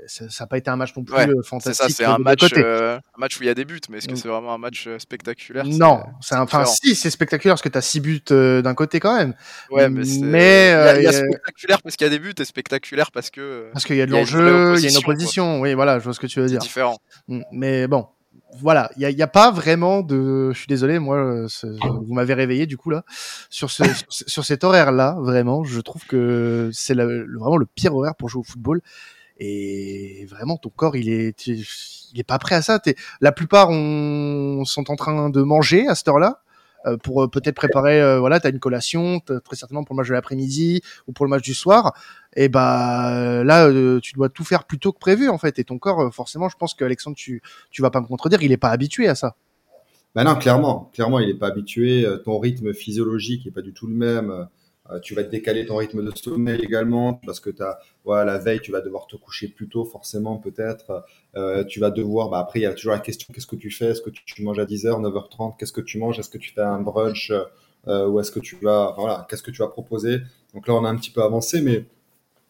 ça 0.07 0.25
n'a 0.39 0.47
pas 0.47 0.57
été 0.57 0.69
un 0.69 0.75
match 0.75 0.95
non 0.95 1.03
plus 1.03 1.15
ouais, 1.15 1.28
fantastique. 1.43 1.88
C'est 1.88 1.93
ça, 1.93 1.97
c'est 1.97 2.05
un 2.05 2.17
match, 2.17 2.41
euh, 2.55 2.97
un 2.97 3.19
match 3.19 3.39
où 3.39 3.43
il 3.43 3.47
y 3.47 3.49
a 3.49 3.53
des 3.53 3.65
buts, 3.65 3.80
mais 3.89 3.97
est-ce 3.97 4.07
que 4.07 4.15
c'est 4.15 4.28
vraiment 4.28 4.53
un 4.53 4.57
match 4.57 4.86
euh, 4.88 4.99
spectaculaire? 4.99 5.65
Non, 5.65 6.03
c'est 6.21 6.36
enfin 6.36 6.65
si 6.65 6.95
c'est 6.95 7.09
spectaculaire 7.09 7.55
parce 7.55 7.61
que 7.61 7.69
tu 7.69 7.78
as 7.78 7.82
six 7.82 7.99
buts 7.99 8.21
euh, 8.32 8.61
d'un 8.61 8.73
côté 8.73 8.99
quand 8.99 9.15
même. 9.15 9.34
Ouais, 9.69 9.89
mais, 9.89 10.03
mais 10.21 10.97
il, 10.97 11.03
y 11.03 11.07
a, 11.07 11.13
spectaculaire 11.13 11.82
parce 11.82 11.95
qu'il 11.95 12.05
y 12.05 12.09
a 12.09 12.11
des 12.11 12.19
buts 12.19 12.34
et 12.38 12.45
spectaculaire 12.45 13.11
parce 13.11 13.30
que 13.30 13.69
parce 13.73 13.86
qu'il 13.86 13.97
y 13.97 14.01
a 14.01 14.05
de 14.05 14.11
l'enjeu, 14.11 14.75
il 14.78 14.84
y 14.84 14.88
a 14.88 14.89
une 14.89 14.97
opposition. 14.97 15.59
Oui, 15.59 15.73
voilà, 15.73 15.99
je 15.99 16.03
vois 16.03 16.13
ce 16.13 16.19
que 16.19 16.28
tu 16.28 16.39
veux 16.39 16.47
dire. 16.47 16.59
Différent. 16.59 16.97
Mm, 17.28 17.41
mais 17.51 17.88
bon, 17.88 18.07
voilà, 18.56 18.89
il 18.98 19.08
n'y 19.08 19.22
a, 19.22 19.26
a, 19.26 19.28
pas 19.28 19.52
vraiment 19.52 20.02
de. 20.02 20.52
Je 20.54 20.58
suis 20.58 20.68
désolé, 20.68 21.00
moi, 21.00 21.18
euh, 21.18 21.48
vous 21.84 22.14
m'avez 22.14 22.34
réveillé 22.34 22.66
du 22.66 22.78
coup 22.78 22.89
là 22.89 23.04
sur 23.50 23.70
ce 23.70 23.84
sur, 24.10 24.45
cet 24.45 24.64
horaire 24.64 24.91
là. 24.91 25.18
Vraiment, 25.20 25.64
je 25.64 25.80
trouve 25.82 26.06
que 26.06 26.70
c'est 26.74 26.95
vraiment 26.95 27.58
le 27.58 27.66
pire 27.66 27.95
horaire 27.95 28.16
pour 28.16 28.30
jouer 28.30 28.41
au 28.41 28.43
football. 28.43 28.82
Et 29.39 30.26
vraiment, 30.30 30.58
ton 30.58 30.70
corps, 30.70 30.95
il 30.95 31.10
est, 31.10 31.48
il 31.48 32.20
est 32.20 32.24
pas 32.24 32.39
prêt 32.39 32.56
à 32.56 32.62
ça. 32.62 32.80
Es, 32.86 32.95
la 33.22 33.32
plupart 33.32 33.70
on, 33.70 34.64
sont 34.66 34.89
en 34.89 34.95
train 34.95 35.30
de 35.30 35.41
manger 35.41 35.88
à 35.88 35.95
cette 35.95 36.08
heure-là. 36.08 36.41
Pour 37.03 37.29
peut-être 37.29 37.55
préparer. 37.55 38.19
voilà, 38.19 38.39
t'as 38.39 38.49
une 38.49 38.59
collation, 38.59 39.19
très 39.19 39.55
certainement 39.55 39.83
pour 39.83 39.95
le 39.95 39.97
match 39.97 40.09
de 40.09 40.13
l'après-midi 40.13 40.81
ou 41.07 41.11
pour 41.11 41.25
le 41.25 41.29
match 41.29 41.41
du 41.41 41.53
soir. 41.53 41.93
Et 42.35 42.49
bah 42.49 43.43
là, 43.43 43.71
tu 44.01 44.13
dois 44.13 44.29
tout 44.29 44.43
faire 44.43 44.65
plus 44.65 44.79
tôt 44.79 44.91
que 44.91 44.99
prévu 44.99 45.29
en 45.29 45.38
fait. 45.38 45.59
Et 45.59 45.63
ton 45.63 45.77
corps, 45.77 46.13
forcément, 46.13 46.49
je 46.49 46.57
pense 46.57 46.73
que 46.73 46.85
Alexandre, 46.85 47.15
tu 47.15 47.41
tu 47.71 47.81
vas 47.81 47.89
pas 47.89 48.01
me 48.01 48.07
contredire, 48.07 48.41
il 48.43 48.51
est 48.51 48.57
pas 48.57 48.69
habitué 48.69 49.07
à 49.07 49.15
ça. 49.15 49.35
Ben 50.15 50.23
non, 50.23 50.35
clairement, 50.35 50.89
clairement, 50.93 51.19
il 51.19 51.27
n'est 51.27 51.38
pas 51.38 51.47
habitué. 51.47 52.05
Ton 52.25 52.39
rythme 52.39 52.73
physiologique 52.73 53.45
est 53.47 53.51
pas 53.51 53.61
du 53.61 53.73
tout 53.73 53.88
le 53.88 53.93
même. 53.93 54.47
Euh, 54.91 54.99
tu 54.99 55.15
vas 55.15 55.23
te 55.23 55.29
décaler 55.29 55.65
ton 55.65 55.77
rythme 55.77 56.03
de 56.03 56.15
sommeil 56.15 56.59
également 56.61 57.15
parce 57.25 57.39
que 57.39 57.49
as, 57.61 57.79
voilà, 58.05 58.33
la 58.33 58.38
veille, 58.38 58.61
tu 58.61 58.71
vas 58.71 58.81
devoir 58.81 59.07
te 59.07 59.15
coucher 59.15 59.47
plus 59.47 59.67
tôt 59.67 59.85
forcément 59.85 60.38
peut-être. 60.38 61.05
Euh, 61.35 61.63
tu 61.63 61.79
vas 61.79 61.91
devoir, 61.91 62.29
bah, 62.29 62.39
après, 62.39 62.59
il 62.59 62.63
y 62.63 62.65
a 62.65 62.73
toujours 62.73 62.93
la 62.93 62.99
question, 62.99 63.33
qu'est-ce 63.33 63.47
que 63.47 63.55
tu 63.55 63.71
fais? 63.71 63.88
Est-ce 63.88 64.01
que 64.01 64.09
tu, 64.09 64.43
manges 64.43 64.59
à 64.59 64.65
10h, 64.65 65.01
9h30 65.01 65.55
Qu'est-ce 65.57 65.73
que 65.73 65.81
tu 65.81 65.97
manges? 65.97 66.19
Est-ce 66.19 66.29
que 66.29 66.38
tu 66.38 66.53
fais 66.53 66.61
un 66.61 66.79
brunch 66.79 67.31
euh, 67.88 68.07
Ou 68.07 68.19
est-ce 68.19 68.31
que 68.31 68.39
tu 68.39 68.57
vas, 68.61 68.93
voilà, 68.97 69.27
qu'est-ce 69.29 69.43
que 69.43 69.51
tu 69.51 69.59
vas 69.61 69.67
proposer? 69.67 70.19
Donc 70.53 70.67
là, 70.67 70.73
on 70.73 70.85
a 70.85 70.89
un 70.89 70.95
petit 70.95 71.11
peu 71.11 71.23
avancé, 71.23 71.61
mais, 71.61 71.85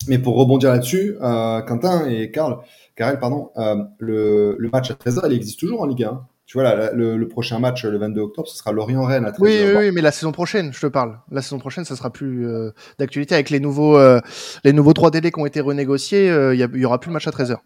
mais 0.07 0.19
pour 0.19 0.35
rebondir 0.38 0.71
là-dessus, 0.71 1.15
Quentin 1.19 2.07
et 2.07 2.31
Karl, 2.31 2.59
Karel, 2.95 3.19
pardon, 3.19 3.51
le, 3.99 4.55
le 4.57 4.69
match 4.69 4.91
à 4.91 4.93
13h, 4.93 5.21
il 5.25 5.33
existe 5.33 5.59
toujours 5.59 5.81
en 5.81 5.85
Ligue 5.85 6.03
1 6.03 6.27
tu 6.48 6.58
vois, 6.58 6.91
le, 6.93 7.28
prochain 7.28 7.60
match 7.60 7.84
le 7.84 7.98
22 7.98 8.22
octobre, 8.22 8.48
ce 8.48 8.58
sera 8.58 8.72
Lorient-Rennes 8.72 9.26
à 9.26 9.32
13h. 9.32 9.36
Oui, 9.41 9.60
oui, 9.66 9.74
oui, 9.78 9.91
mais 9.91 10.00
la 10.00 10.14
saison 10.14 10.32
prochaine, 10.32 10.72
je 10.72 10.80
te 10.80 10.88
parle. 10.88 11.20
La 11.30 11.41
saison 11.41 11.60
prochaine, 11.60 11.84
ça 11.84 11.98
sera 11.98 12.10
plus 12.10 12.48
euh, 12.48 12.72
d'actualité 12.98 13.36
avec 13.36 13.50
les 13.50 13.60
nouveaux, 13.60 13.98
euh, 13.98 14.22
les 14.64 14.72
nouveaux 14.72 14.93
3 14.93 15.12
DD 15.12 15.30
qui 15.30 15.41
ont 15.41 15.45
été 15.45 15.60
renégociés. 15.60 16.30
Euh, 16.30 16.56
il 16.56 16.62
y, 16.62 16.86
aura 16.86 17.02
plus 17.02 17.10
le 17.10 17.16
match 17.16 17.28
à 17.28 17.32
13h. 17.32 17.58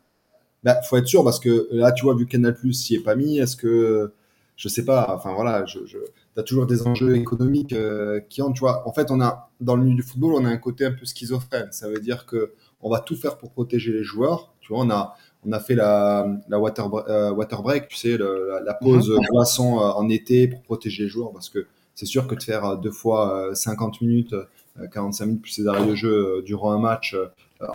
Bah, 0.64 0.82
faut 0.82 0.98
être 0.98 1.06
sûr 1.06 1.24
parce 1.24 1.40
que 1.40 1.68
là, 1.70 1.92
tu 1.92 2.06
vois, 2.06 2.16
vu 2.16 2.26
Canal 2.26 2.56
Plus 2.56 2.74
s'y 2.74 2.96
est 2.96 3.04
pas 3.04 3.14
mis, 3.14 3.38
est-ce 3.38 3.56
que 3.56 4.14
je 4.56 4.68
sais 4.68 4.84
pas. 4.84 5.14
Enfin 5.16 5.34
voilà, 5.36 5.64
je, 5.68 5.86
je 5.86 6.00
as 6.36 6.44
toujours 6.44 6.66
des 6.66 6.88
enjeux 6.88 7.16
économiques 7.16 7.76
qui. 8.30 8.42
Tu 8.42 8.60
vois, 8.60 8.88
en 8.88 8.94
fait, 8.94 9.12
on 9.12 9.22
a 9.22 9.52
dans 9.60 9.76
le 9.76 9.84
milieu 9.84 9.98
du 9.98 10.04
football, 10.04 10.34
on 10.34 10.46
a 10.46 10.50
un 10.50 10.58
côté 10.58 10.86
un 10.86 10.92
peu 10.92 11.06
schizophrène. 11.06 11.68
Ça 11.72 11.88
veut 11.88 12.00
dire 12.00 12.26
que 12.26 12.54
on 12.82 12.90
va 12.90 13.00
tout 13.00 13.16
faire 13.16 13.38
pour 13.38 13.52
protéger 13.52 13.92
les 13.92 14.04
joueurs. 14.04 14.56
Tu 14.60 14.74
vois, 14.74 14.84
on 14.84 14.90
a 14.90 15.16
on 15.46 15.52
a 15.52 15.60
fait 15.60 15.76
la, 15.76 16.28
la 16.50 16.60
water, 16.60 16.90
euh, 17.10 17.32
water 17.32 17.62
break, 17.64 17.88
tu 17.88 17.98
sais, 17.98 18.18
la, 18.18 18.74
pause 18.74 19.10
mhm. 19.10 19.26
boisson 19.32 19.80
euh, 19.80 19.92
en 19.92 20.10
été 20.10 20.48
pour 20.48 20.62
protéger 20.62 21.04
les 21.04 21.10
joueurs, 21.10 21.32
parce 21.32 21.50
que 21.50 21.68
c'est 21.96 22.06
sûr 22.06 22.28
que 22.28 22.36
de 22.36 22.44
faire 22.44 22.66
euh, 22.66 22.76
deux 22.78 22.92
fois 22.92 23.50
50 23.54 24.02
minutes, 24.02 24.36
45 24.94 25.26
minutes 25.26 25.42
plus 25.42 25.52
ces 25.52 25.68
arrêts 25.68 25.86
de 25.86 25.96
jeu 25.96 26.42
durant 26.46 26.72
un 26.72 26.80
match 26.80 27.16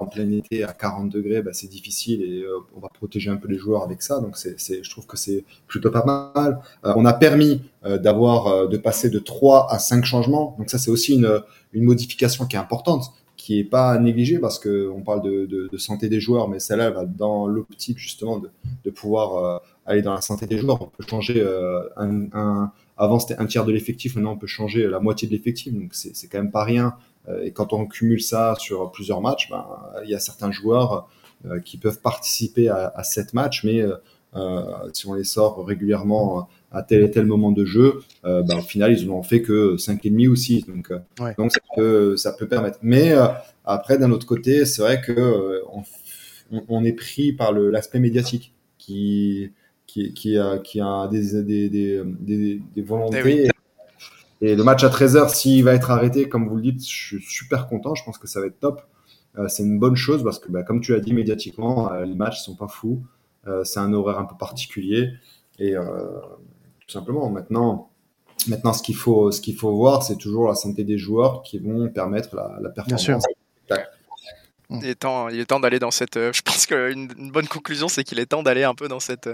en 0.01 0.07
plein 0.07 0.29
été 0.33 0.65
à 0.65 0.73
40 0.73 1.11
degrés, 1.11 1.43
bah, 1.43 1.53
c'est 1.53 1.69
difficile 1.69 2.23
et 2.23 2.45
on 2.75 2.81
va 2.81 2.89
protéger 2.89 3.31
un 3.31 3.37
peu 3.37 3.47
les 3.49 3.59
joueurs 3.59 3.85
avec 3.85 4.03
ça. 4.03 4.19
Donc 4.21 4.37
c'est, 4.37 4.83
je 4.83 4.91
trouve 4.91 5.07
que 5.07 5.17
c'est 5.17 5.45
plutôt 5.69 5.91
pas 5.91 6.05
mal. 6.05 6.59
on 6.83 7.05
a 7.05 7.13
permis 7.13 7.63
d'avoir 7.85 8.67
de 8.67 8.77
passer 8.79 9.11
de 9.11 9.19
3 9.19 9.71
à 9.71 9.79
5 9.79 10.05
changements. 10.05 10.57
Donc 10.59 10.71
ça 10.71 10.79
c'est 10.79 10.91
aussi 10.91 11.15
une, 11.15 11.43
une 11.73 11.85
modification 11.85 12.47
qui 12.47 12.57
est 12.57 12.59
importante 12.59 13.13
qui 13.47 13.61
est 13.61 13.65
pas 13.65 13.97
négligée 14.01 14.41
parce 14.41 14.59
que 14.59 14.91
on 14.91 15.03
parle 15.03 15.23
de, 15.23 15.77
santé 15.79 16.09
des 16.09 16.19
joueurs, 16.19 16.49
mais 16.49 16.59
celle-là 16.59 16.91
va 16.91 17.05
dans 17.05 17.47
l'optique 17.47 17.97
justement 17.97 18.43
de, 18.85 18.91
pouvoir 18.91 19.37
euh, 19.37 19.59
aller 19.87 20.03
dans 20.03 20.15
la 20.15 20.21
santé 20.21 20.47
des 20.49 20.59
joueurs. 20.59 20.83
On 20.83 20.87
peut 20.87 21.05
changer 21.09 21.41
euh, 21.41 21.85
un, 21.97 22.73
avant 22.97 23.21
c'était 23.21 23.41
un 23.41 23.47
tiers 23.47 23.65
de 23.65 23.71
l'effectif, 23.71 24.17
maintenant 24.17 24.33
on 24.33 24.37
peut 24.37 24.49
changer 24.49 24.89
la 24.89 24.99
moitié 24.99 25.29
de 25.29 25.33
l'effectif, 25.33 25.73
donc 25.73 25.95
c'est 25.95 26.27
quand 26.27 26.39
même 26.39 26.51
pas 26.51 26.65
rien. 26.65 26.97
Euh, 27.29 27.45
et 27.45 27.53
quand 27.53 27.73
on 27.73 27.87
cumule 27.87 28.21
ça 28.21 28.57
sur 28.59 28.91
plusieurs 28.91 29.21
matchs, 29.21 29.49
ben, 29.49 29.65
il 30.03 30.11
y 30.11 30.15
a 30.17 30.19
certains 30.19 30.51
joueurs 30.51 31.09
qui 31.65 31.77
peuvent 31.77 32.01
participer 32.01 32.69
à, 32.69 32.93
à 32.97 33.05
sept 33.05 33.33
matchs, 33.33 33.63
mais 33.63 33.81
si 34.93 35.07
on 35.07 35.15
les 35.15 35.25
sort 35.25 35.65
régulièrement 35.65 36.49
à 36.77 36.83
tel 36.83 37.03
et 37.05 37.11
tel 37.11 37.27
moment 37.27 37.53
de 37.53 37.65
jeu, 37.65 38.01
euh, 38.25 38.43
bah, 38.43 38.57
au 38.59 38.63
final, 38.63 38.93
ils 38.93 39.07
n'ont 39.07 39.23
fait 39.23 39.43
que 39.43 39.77
5,5 39.77 40.29
ou 40.29 40.37
6. 40.37 40.67
Donc, 40.67 40.91
euh, 40.91 41.33
donc 41.39 41.53
ça, 41.53 41.61
peut, 41.75 42.17
ça 42.17 42.33
peut 42.33 42.47
permettre. 42.47 42.79
Mais 42.83 43.13
euh, 43.13 43.27
après, 43.65 43.99
d'un 43.99 44.11
autre 44.11 44.27
côté, 44.27 44.65
c'est 44.67 44.83
vrai 44.83 45.01
que 45.01 45.63
on, 45.73 45.83
on, 46.69 46.85
est 46.85 46.93
pris 46.93 47.33
par 47.33 47.53
l'aspect 47.53 47.99
médiatique 47.99 48.55
qui, 48.79 49.53
qui, 49.87 50.13
qui, 50.13 50.39
a, 50.39 50.59
qui 50.59 50.81
a 50.81 51.09
des, 51.09 51.43
des, 51.43 51.69
des, 51.69 52.03
des, 52.05 52.63
des 52.75 52.83
volontés. 52.83 53.49
Eh 53.49 53.51
et 54.43 54.55
le 54.55 54.65
match 54.65 54.85
à 54.85 54.89
13h, 54.89 55.35
s'il 55.35 55.65
va 55.65 55.73
être 55.73 55.91
arrêté, 55.91 56.29
comme 56.29 56.47
vous 56.47 56.57
le 56.57 56.63
dites, 56.63 56.87
je 56.87 57.17
suis 57.17 57.23
super 57.23 57.69
content. 57.69 57.95
Je 57.95 58.05
pense 58.05 58.19
que 58.19 58.29
ça 58.29 58.39
va 58.39 58.47
être 58.47 58.61
top. 58.61 58.83
c'est 59.49 59.63
une 59.63 59.79
bonne 59.79 59.97
chose 59.97 60.23
parce 60.23 60.39
que, 60.39 60.53
bah, 60.53 60.63
comme 60.63 60.83
tu 60.83 60.95
as 60.95 61.01
dit, 61.01 61.15
médiatiquement, 61.15 61.91
les 62.01 62.15
matchs 62.15 62.43
sont 62.43 62.55
pas 62.55 62.69
fous. 62.69 63.03
C'est 63.65 63.81
un 63.81 63.93
horaire 63.93 64.19
un 64.19 64.25
peu 64.25 64.37
particulier. 64.37 65.11
Et, 65.59 65.75
tout 65.75 66.93
simplement. 66.93 67.29
Maintenant, 67.31 67.91
maintenant 68.47 68.73
ce 68.73 68.83
qu'il 68.83 68.97
faut, 68.97 69.31
ce 69.33 69.41
qu'il 69.41 69.57
faut 69.57 69.75
voir, 69.75 70.03
c'est 70.03 70.17
toujours 70.17 70.49
la 70.49 70.55
santé 70.55 70.85
des 70.85 70.99
joueurs 70.99 71.43
qui 71.43 71.59
vont 71.59 71.89
permettre 71.89 72.37
la, 72.37 72.59
la 72.61 72.71
performance. 72.71 73.07
Bien 73.07 73.19
sûr. 73.19 73.87
Il 74.71 74.85
est 74.85 74.97
temps, 74.97 75.29
il 75.29 75.39
est 75.39 75.47
temps 75.47 75.61
d'aller 75.61 75.79
dans 75.79 75.93
cette. 75.93 76.17
Euh, 76.17 76.33
je 76.33 76.43
pense 76.43 76.67
qu'une 76.67 77.09
une 77.17 77.31
bonne 77.31 77.47
conclusion, 77.47 77.87
c'est 77.87 78.03
qu'il 78.03 78.19
est 78.19 78.27
temps 78.27 78.43
d'aller 78.43 78.65
un 78.65 78.75
peu 78.75 78.89
dans 78.89 78.99
cette, 78.99 79.31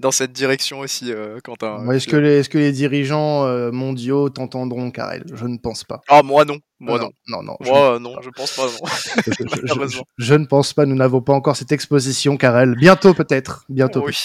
dans 0.00 0.10
cette 0.10 0.32
direction 0.32 0.80
aussi, 0.80 1.12
euh, 1.12 1.38
Quentin. 1.44 1.88
est-ce 1.90 2.08
que, 2.08 2.16
les, 2.16 2.38
est-ce 2.38 2.48
que 2.48 2.56
les 2.56 2.72
dirigeants 2.72 3.44
euh, 3.44 3.70
mondiaux 3.70 4.30
t'entendront, 4.30 4.90
Karel? 4.90 5.24
Je 5.34 5.46
ne 5.46 5.58
pense 5.58 5.84
pas. 5.84 6.00
Ah, 6.08 6.22
moi 6.22 6.46
non. 6.46 6.56
Moi 6.80 6.98
non. 6.98 7.10
Non, 7.28 7.42
non. 7.42 7.56
Moi 7.60 7.98
non, 7.98 8.16
je 8.22 8.30
pense 8.30 8.56
pas. 8.56 8.62
Non. 8.62 9.22
je, 9.26 10.02
je, 10.16 10.34
ne 10.34 10.46
pense 10.46 10.72
pas. 10.72 10.86
Nous 10.86 10.94
n'avons 10.94 11.20
pas 11.20 11.34
encore 11.34 11.54
cette 11.54 11.72
exposition, 11.72 12.38
Karel. 12.38 12.74
Bientôt 12.76 13.12
peut-être. 13.12 13.66
Bientôt. 13.68 14.02
Oui. 14.06 14.16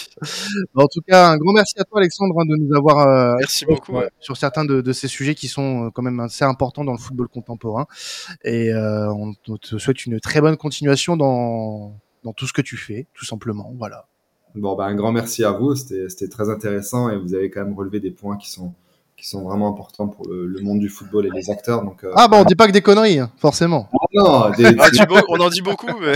En 0.75 0.87
tout 0.87 1.01
cas, 1.05 1.31
un 1.31 1.37
grand 1.37 1.51
merci 1.51 1.73
à 1.77 1.83
toi, 1.83 1.99
Alexandre, 1.99 2.35
hein, 2.39 2.45
de 2.45 2.55
nous 2.55 2.73
avoir. 2.73 3.05
Euh, 3.05 3.35
merci 3.39 3.65
beaucoup. 3.65 3.97
Sur 4.21 4.37
certains 4.37 4.63
de, 4.63 4.79
de, 4.79 4.93
ces 4.93 5.09
sujets 5.09 5.35
qui 5.35 5.49
sont 5.49 5.91
quand 5.93 6.03
même 6.03 6.21
assez 6.21 6.45
importants 6.45 6.85
dans 6.85 6.93
le 6.93 6.97
football 6.97 7.27
contemporain. 7.27 7.85
Et 8.45 8.73
on 8.73 9.33
te 9.33 9.77
souhaite 9.77 10.05
une 10.05 10.21
très 10.21 10.39
bonne 10.39 10.55
continuation 10.55 11.17
dans 11.17 11.99
dans 12.23 12.33
tout 12.33 12.47
ce 12.47 12.53
que 12.53 12.61
tu 12.61 12.77
fais, 12.77 13.07
tout 13.13 13.25
simplement. 13.25 13.73
Voilà. 13.77 14.07
Bon, 14.55 14.75
ben, 14.75 14.85
un 14.85 14.95
grand 14.95 15.11
merci 15.11 15.43
à 15.43 15.51
vous. 15.51 15.75
C'était 15.75 16.27
très 16.29 16.49
intéressant 16.49 17.09
et 17.09 17.17
vous 17.17 17.33
avez 17.33 17.49
quand 17.49 17.63
même 17.63 17.75
relevé 17.75 17.99
des 17.99 18.11
points 18.11 18.37
qui 18.37 18.49
sont, 18.49 18.73
qui 19.17 19.27
sont 19.27 19.43
vraiment 19.43 19.69
importants 19.69 20.07
pour 20.07 20.27
le, 20.27 20.59
monde 20.61 20.79
du 20.79 20.89
football 20.89 21.25
et 21.25 21.29
les 21.33 21.49
acteurs. 21.49 21.83
Donc, 21.83 22.03
euh, 22.03 22.11
ah, 22.15 22.27
bon, 22.27 22.37
on 22.37 22.43
dit 22.45 22.55
pas 22.55 22.67
que 22.67 22.71
des 22.71 22.81
conneries, 22.81 23.19
hein, 23.19 23.31
forcément. 23.37 23.89
non, 24.13 24.51
on 25.29 25.39
en 25.39 25.49
dit 25.49 25.61
beaucoup, 25.61 25.87
mais. 25.99 26.15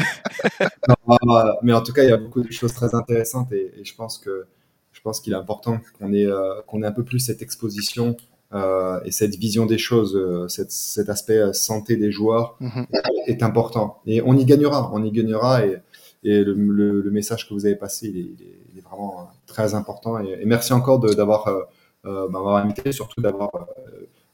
mais 1.64 1.74
en 1.74 1.82
tout 1.82 1.94
cas, 1.94 2.04
il 2.04 2.10
y 2.10 2.14
a 2.14 2.18
beaucoup 2.18 2.42
de 2.42 2.52
choses 2.52 2.74
très 2.74 2.96
intéressantes 2.96 3.52
et, 3.52 3.74
je 3.84 3.96
pense 3.96 4.18
que 4.18 4.46
je 4.92 5.02
pense 5.02 5.22
qu'il 5.22 5.32
est 5.32 5.38
important 5.38 5.80
qu'on 5.98 6.12
ait, 6.12 6.26
euh, 6.26 6.62
qu'on 6.68 6.84
ait 6.84 6.86
un 6.86 6.92
peu 6.92 7.04
plus 7.04 7.20
cette 7.20 7.42
exposition 7.42 8.18
euh, 8.54 9.00
et 9.06 9.12
cette 9.12 9.36
vision 9.36 9.66
des 9.66 9.78
choses, 9.78 10.16
euh, 10.16 10.48
cet, 10.50 10.72
cet 10.72 11.08
aspect 11.08 11.54
santé 11.54 11.96
des 11.96 12.12
joueurs 12.12 12.58
mhm. 12.60 12.86
est 13.28 13.44
important. 13.44 14.02
Et 14.06 14.22
on 14.22 14.36
y 14.36 14.44
gagnera, 14.44 14.90
on 14.94 15.04
y 15.04 15.12
gagnera 15.12 15.66
et 15.66 15.78
et 16.24 16.44
le, 16.44 16.54
le, 16.54 17.12
message 17.12 17.48
que 17.48 17.54
vous 17.54 17.66
avez 17.66 17.76
passé, 17.76 18.08
il 18.08 18.18
est, 18.18 18.50
il 18.74 18.78
est, 18.78 18.82
vraiment 18.82 19.22
euh, 19.22 19.24
très 19.48 19.74
important. 19.74 20.20
Et, 20.20 20.44
merci 20.46 20.74
encore 20.74 21.00
d'avoir 21.00 21.48
euh, 21.48 21.62
euh, 22.06 22.28
m'avoir 22.28 22.58
invité, 22.58 22.92
surtout 22.92 23.22
d'avoir 23.22 23.50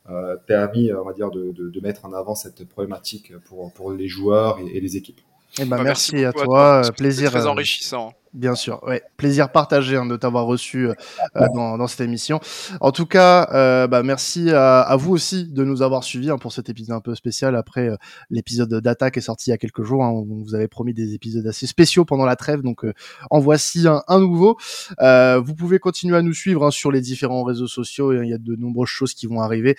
euh, 0.10 0.36
permis, 0.48 0.92
on 0.94 1.04
va 1.04 1.14
dire, 1.14 1.30
de, 1.30 1.52
de, 1.52 1.70
de, 1.70 1.80
mettre 1.82 2.06
en 2.06 2.14
avant 2.14 2.36
cette 2.36 2.68
problématique 2.68 3.38
pour, 3.46 3.72
pour 3.74 3.92
les 3.92 4.08
joueurs 4.08 4.60
et, 4.60 4.78
et 4.78 4.82
les 4.82 4.98
équipes. 4.98 5.22
Eh 5.60 5.66
ben, 5.66 5.78
bah, 5.78 5.84
merci, 5.84 6.26
à 6.26 6.34
toi, 6.34 6.82
plaisir. 6.98 7.32
Très 7.32 7.48
enrichissant. 7.48 8.14
Bien 8.36 8.54
sûr, 8.54 8.84
ouais, 8.84 9.02
plaisir 9.16 9.50
partagé 9.50 9.96
hein, 9.96 10.06
de 10.06 10.18
t'avoir 10.18 10.44
reçu 10.44 10.90
euh, 10.90 10.94
euh, 11.38 11.48
dans, 11.56 11.78
dans, 11.78 11.88
cette 11.88 12.02
émission. 12.02 12.42
En 12.82 12.92
tout 12.92 13.06
cas, 13.06 13.48
euh, 13.54 13.88
bah, 13.88 14.04
merci 14.04 14.52
à, 14.52 14.82
à, 14.82 14.98
vous 14.98 15.14
aussi 15.14 15.48
de 15.48 15.64
nous 15.64 15.82
avoir 15.82 16.04
suivis 16.04 16.30
hein, 16.30 16.38
pour 16.38 16.52
cet 16.52 16.68
épisode 16.68 16.98
un 16.98 17.00
peu 17.00 17.16
spécial 17.16 17.56
après 17.56 17.88
euh, 17.88 17.96
l'épisode 18.30 18.74
d'attaque 18.82 19.14
qui 19.14 19.20
est 19.20 19.22
sorti 19.22 19.50
il 19.50 19.52
y 19.52 19.54
a 19.54 19.58
quelques 19.58 19.84
jours. 19.84 20.04
Hein, 20.04 20.10
on 20.10 20.44
vous 20.44 20.54
avait 20.54 20.68
promis 20.68 20.94
des 20.94 21.14
épisodes 21.14 21.48
assez 21.48 21.66
spéciaux 21.66 22.04
pendant 22.04 22.26
la 22.26 22.36
trêve, 22.36 22.62
donc 22.62 22.86
en 23.32 23.40
voici 23.40 23.88
un, 23.88 24.04
un 24.10 24.20
nouveau. 24.20 24.58
vous 25.00 25.56
pouvez 25.56 25.80
continuer 25.80 26.18
à 26.18 26.22
nous 26.22 26.34
suivre 26.34 26.66
hein, 26.66 26.72
sur 26.72 26.92
les 26.92 27.00
différents 27.00 27.44
réseaux 27.44 27.68
sociaux. 27.68 28.12
Il 28.22 28.28
y 28.28 28.34
a 28.34 28.38
de 28.38 28.56
nombreuses 28.58 28.90
choses 28.90 29.14
qui 29.14 29.28
vont 29.28 29.40
arriver. 29.40 29.78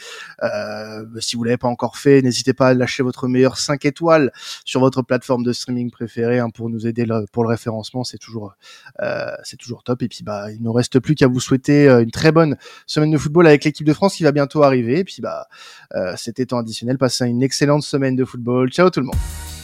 si 1.21 1.37
vous 1.37 1.45
l'avez 1.45 1.59
pas 1.59 1.69
encore 1.69 1.99
fait, 1.99 2.23
n'hésitez 2.23 2.55
pas 2.55 2.69
à 2.69 2.75
lâcher 2.75 3.03
votre 3.03 3.29
meilleur 3.29 3.59
5 3.59 3.85
étoiles 3.85 4.33
sur 4.65 4.81
votre 4.81 5.03
plateforme 5.03 5.45
de 5.45 5.53
streaming 5.53 5.91
préférée 5.91 6.41
pour 6.55 6.71
nous 6.71 6.87
aider 6.87 7.05
pour 7.33 7.43
le 7.43 7.51
référencement. 7.51 8.03
C'est 8.03 8.17
toujours 8.17 8.46
euh, 9.03 9.31
c'est 9.43 9.57
toujours 9.57 9.83
top. 9.83 10.03
Et 10.03 10.09
puis 10.09 10.23
bah, 10.23 10.51
il 10.53 10.63
ne 10.63 10.69
reste 10.69 10.99
plus 11.01 11.15
qu'à 11.15 11.27
vous 11.27 11.41
souhaiter 11.41 11.89
euh, 11.89 12.03
une 12.03 12.11
très 12.11 12.33
bonne 12.33 12.57
semaine 12.87 13.11
de 13.11 13.19
football 13.19 13.47
avec 13.47 13.65
l'équipe 13.65 13.87
de 13.87 13.93
France 13.93 14.17
qui 14.17 14.25
va 14.25 14.33
bientôt 14.33 14.63
arriver. 14.63 15.01
Et 15.01 15.05
puis 15.05 15.21
bah, 15.21 15.47
euh, 15.95 16.15
c'était 16.17 16.47
temps 16.47 16.59
additionnel. 16.59 16.99
Passez 16.99 17.27
une 17.27 17.43
excellente 17.43 17.83
semaine 17.83 18.17
de 18.17 18.25
football. 18.25 18.71
Ciao 18.71 18.91
tout 18.91 19.01
le 19.01 19.07
monde. 19.07 19.56